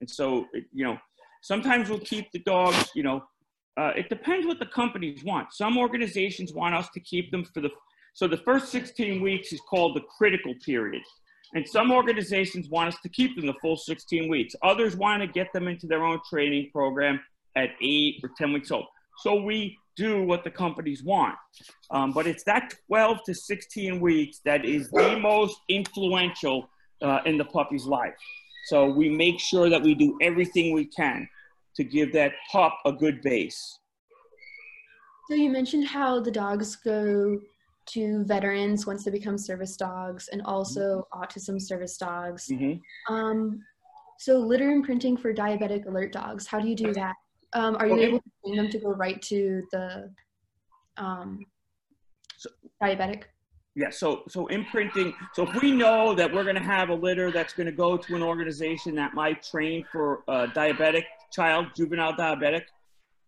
And 0.00 0.10
so, 0.10 0.46
you 0.72 0.84
know, 0.84 0.98
sometimes 1.44 1.90
we'll 1.90 2.00
keep 2.00 2.32
the 2.32 2.38
dogs, 2.40 2.90
you 2.94 3.02
know, 3.02 3.22
uh, 3.76 3.92
it 3.94 4.08
depends 4.08 4.46
what 4.46 4.58
the 4.58 4.66
companies 4.66 5.22
want. 5.24 5.52
Some 5.52 5.76
organizations 5.76 6.54
want 6.54 6.74
us 6.74 6.88
to 6.94 7.00
keep 7.00 7.30
them 7.30 7.44
for 7.44 7.60
the, 7.60 7.70
so 8.14 8.26
the 8.26 8.38
first 8.38 8.70
16 8.72 9.20
weeks 9.20 9.52
is 9.52 9.60
called 9.68 9.94
the 9.94 10.00
critical 10.16 10.54
period. 10.64 11.02
And 11.52 11.68
some 11.68 11.92
organizations 11.92 12.68
want 12.70 12.94
us 12.94 13.00
to 13.02 13.08
keep 13.10 13.36
them 13.36 13.46
the 13.46 13.54
full 13.60 13.76
16 13.76 14.28
weeks. 14.28 14.54
Others 14.62 14.96
want 14.96 15.20
to 15.20 15.26
get 15.26 15.52
them 15.52 15.68
into 15.68 15.86
their 15.86 16.02
own 16.02 16.18
training 16.28 16.70
program 16.72 17.20
at 17.56 17.70
eight 17.82 18.20
or 18.22 18.30
10 18.38 18.52
weeks 18.52 18.70
old. 18.70 18.86
So 19.18 19.42
we 19.42 19.76
do 19.96 20.22
what 20.22 20.44
the 20.44 20.50
companies 20.50 21.04
want. 21.04 21.36
Um, 21.90 22.12
but 22.12 22.26
it's 22.26 22.42
that 22.44 22.72
12 22.88 23.18
to 23.26 23.34
16 23.34 24.00
weeks 24.00 24.40
that 24.44 24.64
is 24.64 24.90
the 24.90 25.18
most 25.20 25.56
influential 25.68 26.68
uh, 27.02 27.20
in 27.26 27.36
the 27.36 27.44
puppy's 27.44 27.84
life. 27.84 28.14
So 28.66 28.86
we 28.86 29.10
make 29.10 29.38
sure 29.38 29.68
that 29.68 29.82
we 29.82 29.94
do 29.94 30.16
everything 30.22 30.72
we 30.72 30.86
can 30.86 31.28
to 31.76 31.84
give 31.84 32.12
that 32.12 32.32
pup 32.50 32.78
a 32.84 32.92
good 32.92 33.20
base. 33.22 33.78
So 35.28 35.34
you 35.34 35.50
mentioned 35.50 35.86
how 35.86 36.20
the 36.20 36.30
dogs 36.30 36.76
go 36.76 37.38
to 37.86 38.24
veterans 38.24 38.86
once 38.86 39.04
they 39.04 39.10
become 39.10 39.36
service 39.36 39.76
dogs 39.76 40.28
and 40.28 40.42
also 40.42 41.06
autism 41.12 41.60
service 41.60 41.96
dogs. 41.96 42.48
Mhm. 42.48 42.80
Um, 43.08 43.62
so 44.18 44.38
litter 44.38 44.70
imprinting 44.70 45.16
for 45.16 45.34
diabetic 45.34 45.86
alert 45.86 46.12
dogs, 46.12 46.46
how 46.46 46.60
do 46.60 46.68
you 46.68 46.74
do 46.76 46.92
that? 46.94 47.14
Um, 47.52 47.76
are 47.76 47.86
you 47.86 47.94
Okay. 47.94 48.04
able 48.06 48.18
to 48.20 48.30
bring 48.42 48.56
them 48.56 48.68
to 48.70 48.78
go 48.78 48.90
right 48.90 49.20
to 49.22 49.66
the 49.72 50.14
um, 50.96 51.44
So- 52.36 52.50
diabetic? 52.82 53.24
Yeah, 53.76 53.90
so 53.90 54.22
so 54.28 54.46
imprinting. 54.46 55.12
So 55.32 55.42
if 55.42 55.60
we 55.60 55.72
know 55.72 56.14
that 56.14 56.32
we're 56.32 56.44
going 56.44 56.54
to 56.54 56.62
have 56.62 56.90
a 56.90 56.94
litter 56.94 57.32
that's 57.32 57.52
going 57.52 57.66
to 57.66 57.72
go 57.72 57.96
to 57.96 58.14
an 58.14 58.22
organization 58.22 58.94
that 58.94 59.14
might 59.14 59.42
train 59.42 59.84
for 59.90 60.22
a 60.28 60.46
diabetic 60.46 61.04
child, 61.34 61.66
juvenile 61.76 62.12
diabetic, 62.12 62.62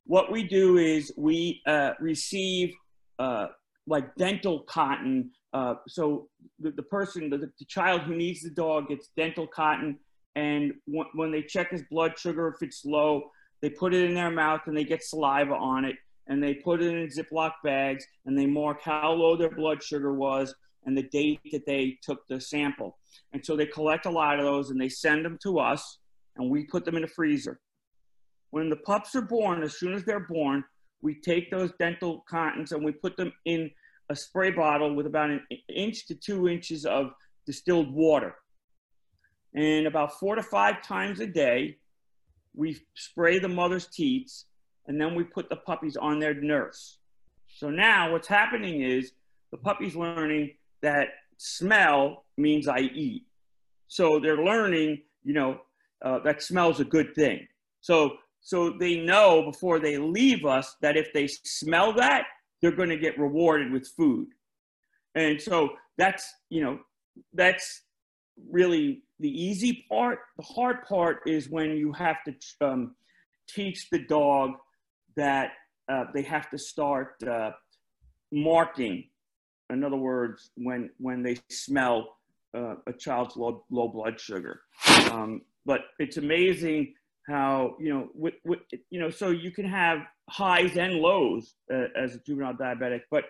what 0.05 0.31
we 0.31 0.45
do 0.45 0.79
is 0.79 1.13
we 1.17 1.61
uh, 1.67 1.93
receive 2.01 2.73
uh, 3.19 3.49
like 3.87 4.15
dental 4.17 4.61
cotton. 4.61 5.31
Uh, 5.53 5.75
so 5.89 6.29
the, 6.61 6.71
the 6.71 6.83
person, 6.83 7.29
the, 7.29 7.39
the 7.39 7.65
child 7.67 8.03
who 8.03 8.15
needs 8.15 8.43
the 8.43 8.51
dog 8.51 8.89
gets 8.89 9.09
dental 9.17 9.47
cotton, 9.47 9.99
and 10.37 10.73
w- 10.87 11.11
when 11.15 11.33
they 11.33 11.43
check 11.43 11.71
his 11.71 11.83
blood 11.91 12.19
sugar, 12.19 12.49
if 12.49 12.63
it's 12.63 12.85
low, 12.85 13.31
they 13.63 13.71
put 13.71 13.95
it 13.95 14.05
in 14.05 14.15
their 14.15 14.31
mouth 14.31 14.61
and 14.67 14.77
they 14.77 14.85
get 14.85 15.03
saliva 15.03 15.55
on 15.55 15.85
it 15.85 15.97
and 16.29 16.43
they 16.43 16.55
put 16.55 16.83
it 16.83 16.95
in 16.95 17.09
Ziploc 17.09 17.53
bags 17.65 18.07
and 18.27 18.39
they 18.39 18.47
mark 18.47 18.83
how 18.83 19.13
low 19.13 19.37
their 19.37 19.51
blood 19.51 19.83
sugar 19.83 20.15
was 20.15 20.55
and 20.85 20.97
the 20.97 21.05
date 21.05 21.41
that 21.53 21.67
they 21.67 21.99
took 22.03 22.27
the 22.29 22.41
sample. 22.41 22.99
And 23.33 23.45
so 23.45 23.57
they 23.57 23.67
collect 23.67 24.07
a 24.07 24.11
lot 24.11 24.39
of 24.39 24.45
those 24.45 24.71
and 24.71 24.81
they 24.81 24.89
send 24.89 25.25
them 25.25 25.39
to 25.43 25.59
us 25.59 25.99
and 26.37 26.51
we 26.51 26.65
put 26.65 26.85
them 26.85 26.97
in 26.97 27.05
a 27.05 27.09
freezer. 27.09 27.61
When 28.57 28.71
the 28.71 28.77
pups 28.77 29.15
are 29.15 29.21
born, 29.21 29.63
as 29.63 29.77
soon 29.77 29.93
as 29.93 30.03
they're 30.05 30.19
born, 30.19 30.65
we 31.03 31.21
take 31.21 31.51
those 31.51 31.73
dental 31.79 32.25
cottons 32.27 32.73
and 32.73 32.83
we 32.83 32.91
put 32.91 33.15
them 33.19 33.31
in 33.45 33.71
a 34.09 34.17
spray 34.17 34.51
bottle 34.51 34.95
with 34.95 35.05
about 35.05 35.29
an 35.29 35.43
inch 35.69 36.07
to 36.07 36.15
two 36.15 36.49
inches 36.49 36.87
of 36.87 37.11
distilled 37.45 37.93
water. 37.93 38.35
And 39.55 39.87
about 39.87 40.19
four 40.19 40.37
to 40.37 40.43
five 40.43 40.81
times 40.83 41.21
a 41.21 41.27
day, 41.27 41.77
we 42.55 42.79
spray 42.95 43.39
the 43.39 43.47
mother's 43.47 43.89
teats 43.89 44.47
and 44.87 44.99
then 44.99 45.15
we 45.15 45.25
put 45.25 45.51
the 45.51 45.57
puppies 45.57 45.99
on 45.99 46.19
their 46.19 46.33
nurse. 46.33 46.97
So 47.59 47.69
now 47.69 48.11
what's 48.11 48.27
happening 48.27 48.81
is 48.81 49.13
the 49.51 49.59
puppy's 49.59 49.95
learning 49.95 50.53
that 50.81 51.09
smell 51.37 52.25
means 52.39 52.69
I 52.69 52.79
eat. 52.79 53.27
So 53.89 54.19
they're 54.19 54.43
learning, 54.43 55.03
you 55.25 55.35
know, 55.35 55.61
uh, 56.03 56.21
that 56.21 56.43
smells 56.43 56.81
a 56.81 56.87
good 56.87 57.15
thing. 57.15 57.47
So 57.83 58.17
so 58.47 58.71
they 58.71 58.99
know 58.99 59.43
before 59.43 59.81
they 59.81 59.99
leave 59.99 60.45
us 60.47 60.77
that 60.81 60.97
if 60.97 61.13
they 61.13 61.27
smell 61.27 61.93
that, 61.95 62.27
they're 62.63 62.71
going 62.71 62.91
to 62.91 62.97
get 62.97 63.19
rewarded 63.19 63.73
with 63.73 63.89
food. 63.89 64.29
And 65.17 65.43
so 65.43 65.71
that's, 65.99 66.33
you 66.49 66.63
know, 66.63 66.79
that's 67.33 67.83
really 68.49 69.03
the 69.19 69.29
easy 69.29 69.85
part. 69.91 70.21
The 70.37 70.45
hard 70.45 70.85
part 70.85 71.23
is 71.27 71.51
when 71.51 71.71
you 71.77 71.93
have 71.95 72.19
to 72.23 72.35
um, 72.61 72.95
teach 73.49 73.91
the 73.91 73.99
dog 73.99 74.51
that 75.17 75.51
uh, 75.89 76.05
they 76.15 76.23
have 76.23 76.49
to 76.51 76.59
start 76.59 77.21
uh, 77.25 77.51
marking. 78.31 79.09
In 79.71 79.83
other 79.83 79.97
words, 79.97 80.51
when 80.55 80.91
when 80.99 81.25
they 81.25 81.39
smell 81.51 82.17
uh, 82.57 82.77
a 82.87 82.93
child's 82.93 83.37
low, 83.37 83.65
low 83.71 83.89
blood 83.89 84.21
sugar. 84.21 84.61
Um, 85.11 85.43
but 85.65 85.81
it's 85.99 86.17
amazing 86.17 86.95
how 87.27 87.77
you 87.81 87.93
know 87.93 88.09
with, 88.15 88.35
you 88.91 89.01
know 89.01 89.11
so 89.11 89.31
you 89.31 89.51
can 89.51 89.65
have 89.65 89.99
highs 90.31 90.77
and 90.77 90.95
lows 90.95 91.55
uh, 91.73 91.87
as 91.97 92.15
a 92.15 92.19
juvenile 92.27 92.55
diabetic. 92.55 93.03
But 93.11 93.25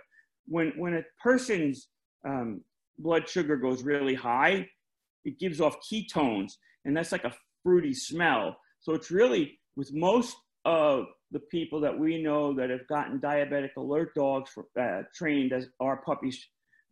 when 0.46 0.72
when 0.76 0.94
a 0.94 1.02
person's 1.22 1.88
um, 2.26 2.62
blood 2.98 3.28
sugar 3.28 3.56
goes 3.56 3.82
really 3.82 4.14
high, 4.14 4.68
it 5.24 5.38
gives 5.38 5.60
off 5.60 5.76
ketones, 5.90 6.52
and 6.84 6.96
that's 6.96 7.12
like 7.12 7.24
a 7.24 7.34
fruity 7.62 7.94
smell. 7.94 8.56
So 8.80 8.92
it's 8.94 9.10
really 9.10 9.58
with 9.76 9.92
most 9.92 10.36
of 10.64 11.06
the 11.32 11.40
people 11.40 11.80
that 11.80 11.98
we 11.98 12.22
know 12.22 12.54
that 12.54 12.70
have 12.70 12.86
gotten 12.88 13.18
diabetic 13.20 13.70
alert 13.76 14.14
dogs 14.14 14.50
for, 14.50 14.66
uh, 14.80 15.02
trained 15.14 15.52
as 15.52 15.68
our 15.80 15.98
puppies, 15.98 16.44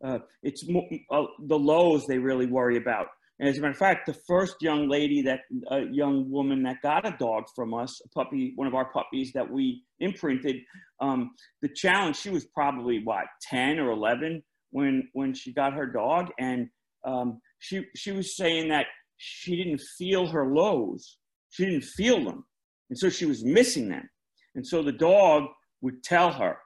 uh, 0.05 0.19
it's 0.43 0.69
mo- 0.69 0.89
uh, 1.11 1.25
the 1.47 1.59
lows 1.59 2.07
they 2.07 2.19
really 2.19 2.47
worry 2.47 2.77
about. 2.77 3.07
And 3.39 3.49
as 3.49 3.59
a 3.59 3.61
matter 3.61 3.73
of 3.73 3.79
fact, 3.79 4.07
the 4.07 4.15
first 4.15 4.57
young 4.61 4.89
lady 4.89 5.23
that 5.23 5.41
a 5.71 5.81
young 5.81 6.31
woman 6.31 6.63
that 6.65 6.83
got 6.83 7.07
a 7.07 7.17
dog 7.19 7.45
from 7.55 7.75
us, 7.75 8.01
a 8.05 8.09
puppy, 8.11 8.53
one 8.55 8.69
of 8.69 8.75
our 8.75 8.93
puppies 8.93 9.33
that 9.33 9.51
we 9.51 9.83
imprinted, 9.99 10.57
um, 11.01 11.33
the 11.61 11.69
challenge 11.69 12.17
she 12.17 12.31
was 12.31 12.45
probably 12.47 13.03
what 13.03 13.27
ten 13.43 13.79
or 13.79 13.91
eleven 13.91 14.43
when 14.71 15.09
when 15.15 15.35
she 15.35 15.53
got 15.53 15.73
her 15.75 15.87
dog, 15.87 16.31
and 16.39 16.69
um, 17.05 17.41
she 17.59 17.85
she 17.97 18.13
was 18.13 18.37
saying 18.37 18.69
that 18.69 18.87
she 19.17 19.57
didn't 19.57 19.81
feel 19.99 20.27
her 20.29 20.47
lows, 20.55 21.19
she 21.51 21.65
didn't 21.65 21.85
feel 21.85 22.25
them, 22.25 22.45
and 22.91 22.99
so 22.99 23.09
she 23.11 23.27
was 23.27 23.45
missing 23.45 23.89
them. 23.89 24.09
And 24.55 24.65
so 24.67 24.83
the 24.83 24.93
dog 24.93 25.45
would 25.81 26.05
tell 26.05 26.31
her. 26.33 26.59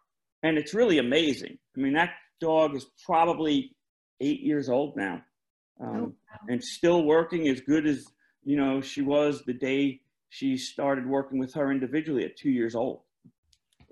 And 0.43 0.59
it's 0.59 0.75
really 0.75 0.99
amazing. 0.99 1.59
I 1.77 1.81
mean, 1.81 1.95
that 1.95 2.11
dog 2.41 2.77
is 2.77 2.87
probably 3.07 3.75
eight 4.21 4.41
years 4.41 4.69
old 4.69 4.97
now 4.97 5.23
um, 5.81 5.89
Oh. 5.89 6.13
And 6.49 6.63
still 6.63 7.05
working 7.05 7.49
as 7.49 7.61
good 7.61 7.87
as, 7.87 8.07
you 8.45 8.57
know, 8.57 8.81
she 8.81 9.03
was 9.03 9.43
the 9.45 9.53
day 9.53 10.01
she 10.31 10.57
started 10.57 11.07
working 11.07 11.39
with 11.39 11.55
her 11.55 11.71
individually 11.71 12.25
at 12.25 12.37
two 12.37 12.51
years 12.51 12.75
old. 12.75 13.01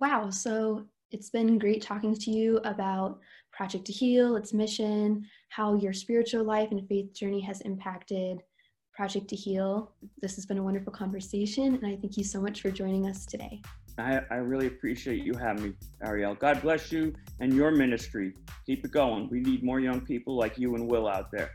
Wow. 0.01 0.31
So 0.31 0.85
it's 1.11 1.31
been 1.31 1.59
great 1.59 1.83
talking 1.83 2.15
to 2.15 2.31
you 2.31 2.59
about 2.59 3.19
Project 3.53 3.87
to 3.87 3.93
Heal, 3.93 4.37
its 4.37 4.53
mission, 4.53 5.25
how 5.49 5.75
your 5.75 5.93
spiritual 5.93 6.45
life 6.45 6.71
and 6.71 6.87
faith 6.89 7.15
journey 7.15 7.41
has 7.41 7.63
impacted 7.63 8.43
Project 8.93 9.29
to 9.29 9.37
Heal. 9.37 9.93
This 10.21 10.35
has 10.35 10.45
been 10.45 10.59
a 10.59 10.63
wonderful 10.63 10.93
conversation, 10.93 11.75
and 11.75 11.87
I 11.87 11.97
thank 11.97 12.17
you 12.17 12.25
so 12.25 12.41
much 12.41 12.61
for 12.61 12.71
joining 12.71 13.07
us 13.07 13.25
today. 13.25 13.63
I, 13.99 14.21
I 14.31 14.37
really 14.37 14.67
appreciate 14.67 15.25
you 15.25 15.33
having 15.35 15.65
me, 15.65 15.73
Ariel. 16.05 16.35
God 16.35 16.61
bless 16.61 16.93
you 16.93 17.15
and 17.41 17.55
your 17.55 17.71
ministry. 17.71 18.35
Keep 18.67 18.85
it 18.85 18.91
going. 18.91 19.29
We 19.31 19.41
need 19.41 19.63
more 19.63 19.81
young 19.81 20.03
people 20.03 20.37
like 20.37 20.59
you 20.59 20.75
and 20.75 20.91
Will 20.91 21.09
out 21.09 21.31
there. 21.31 21.53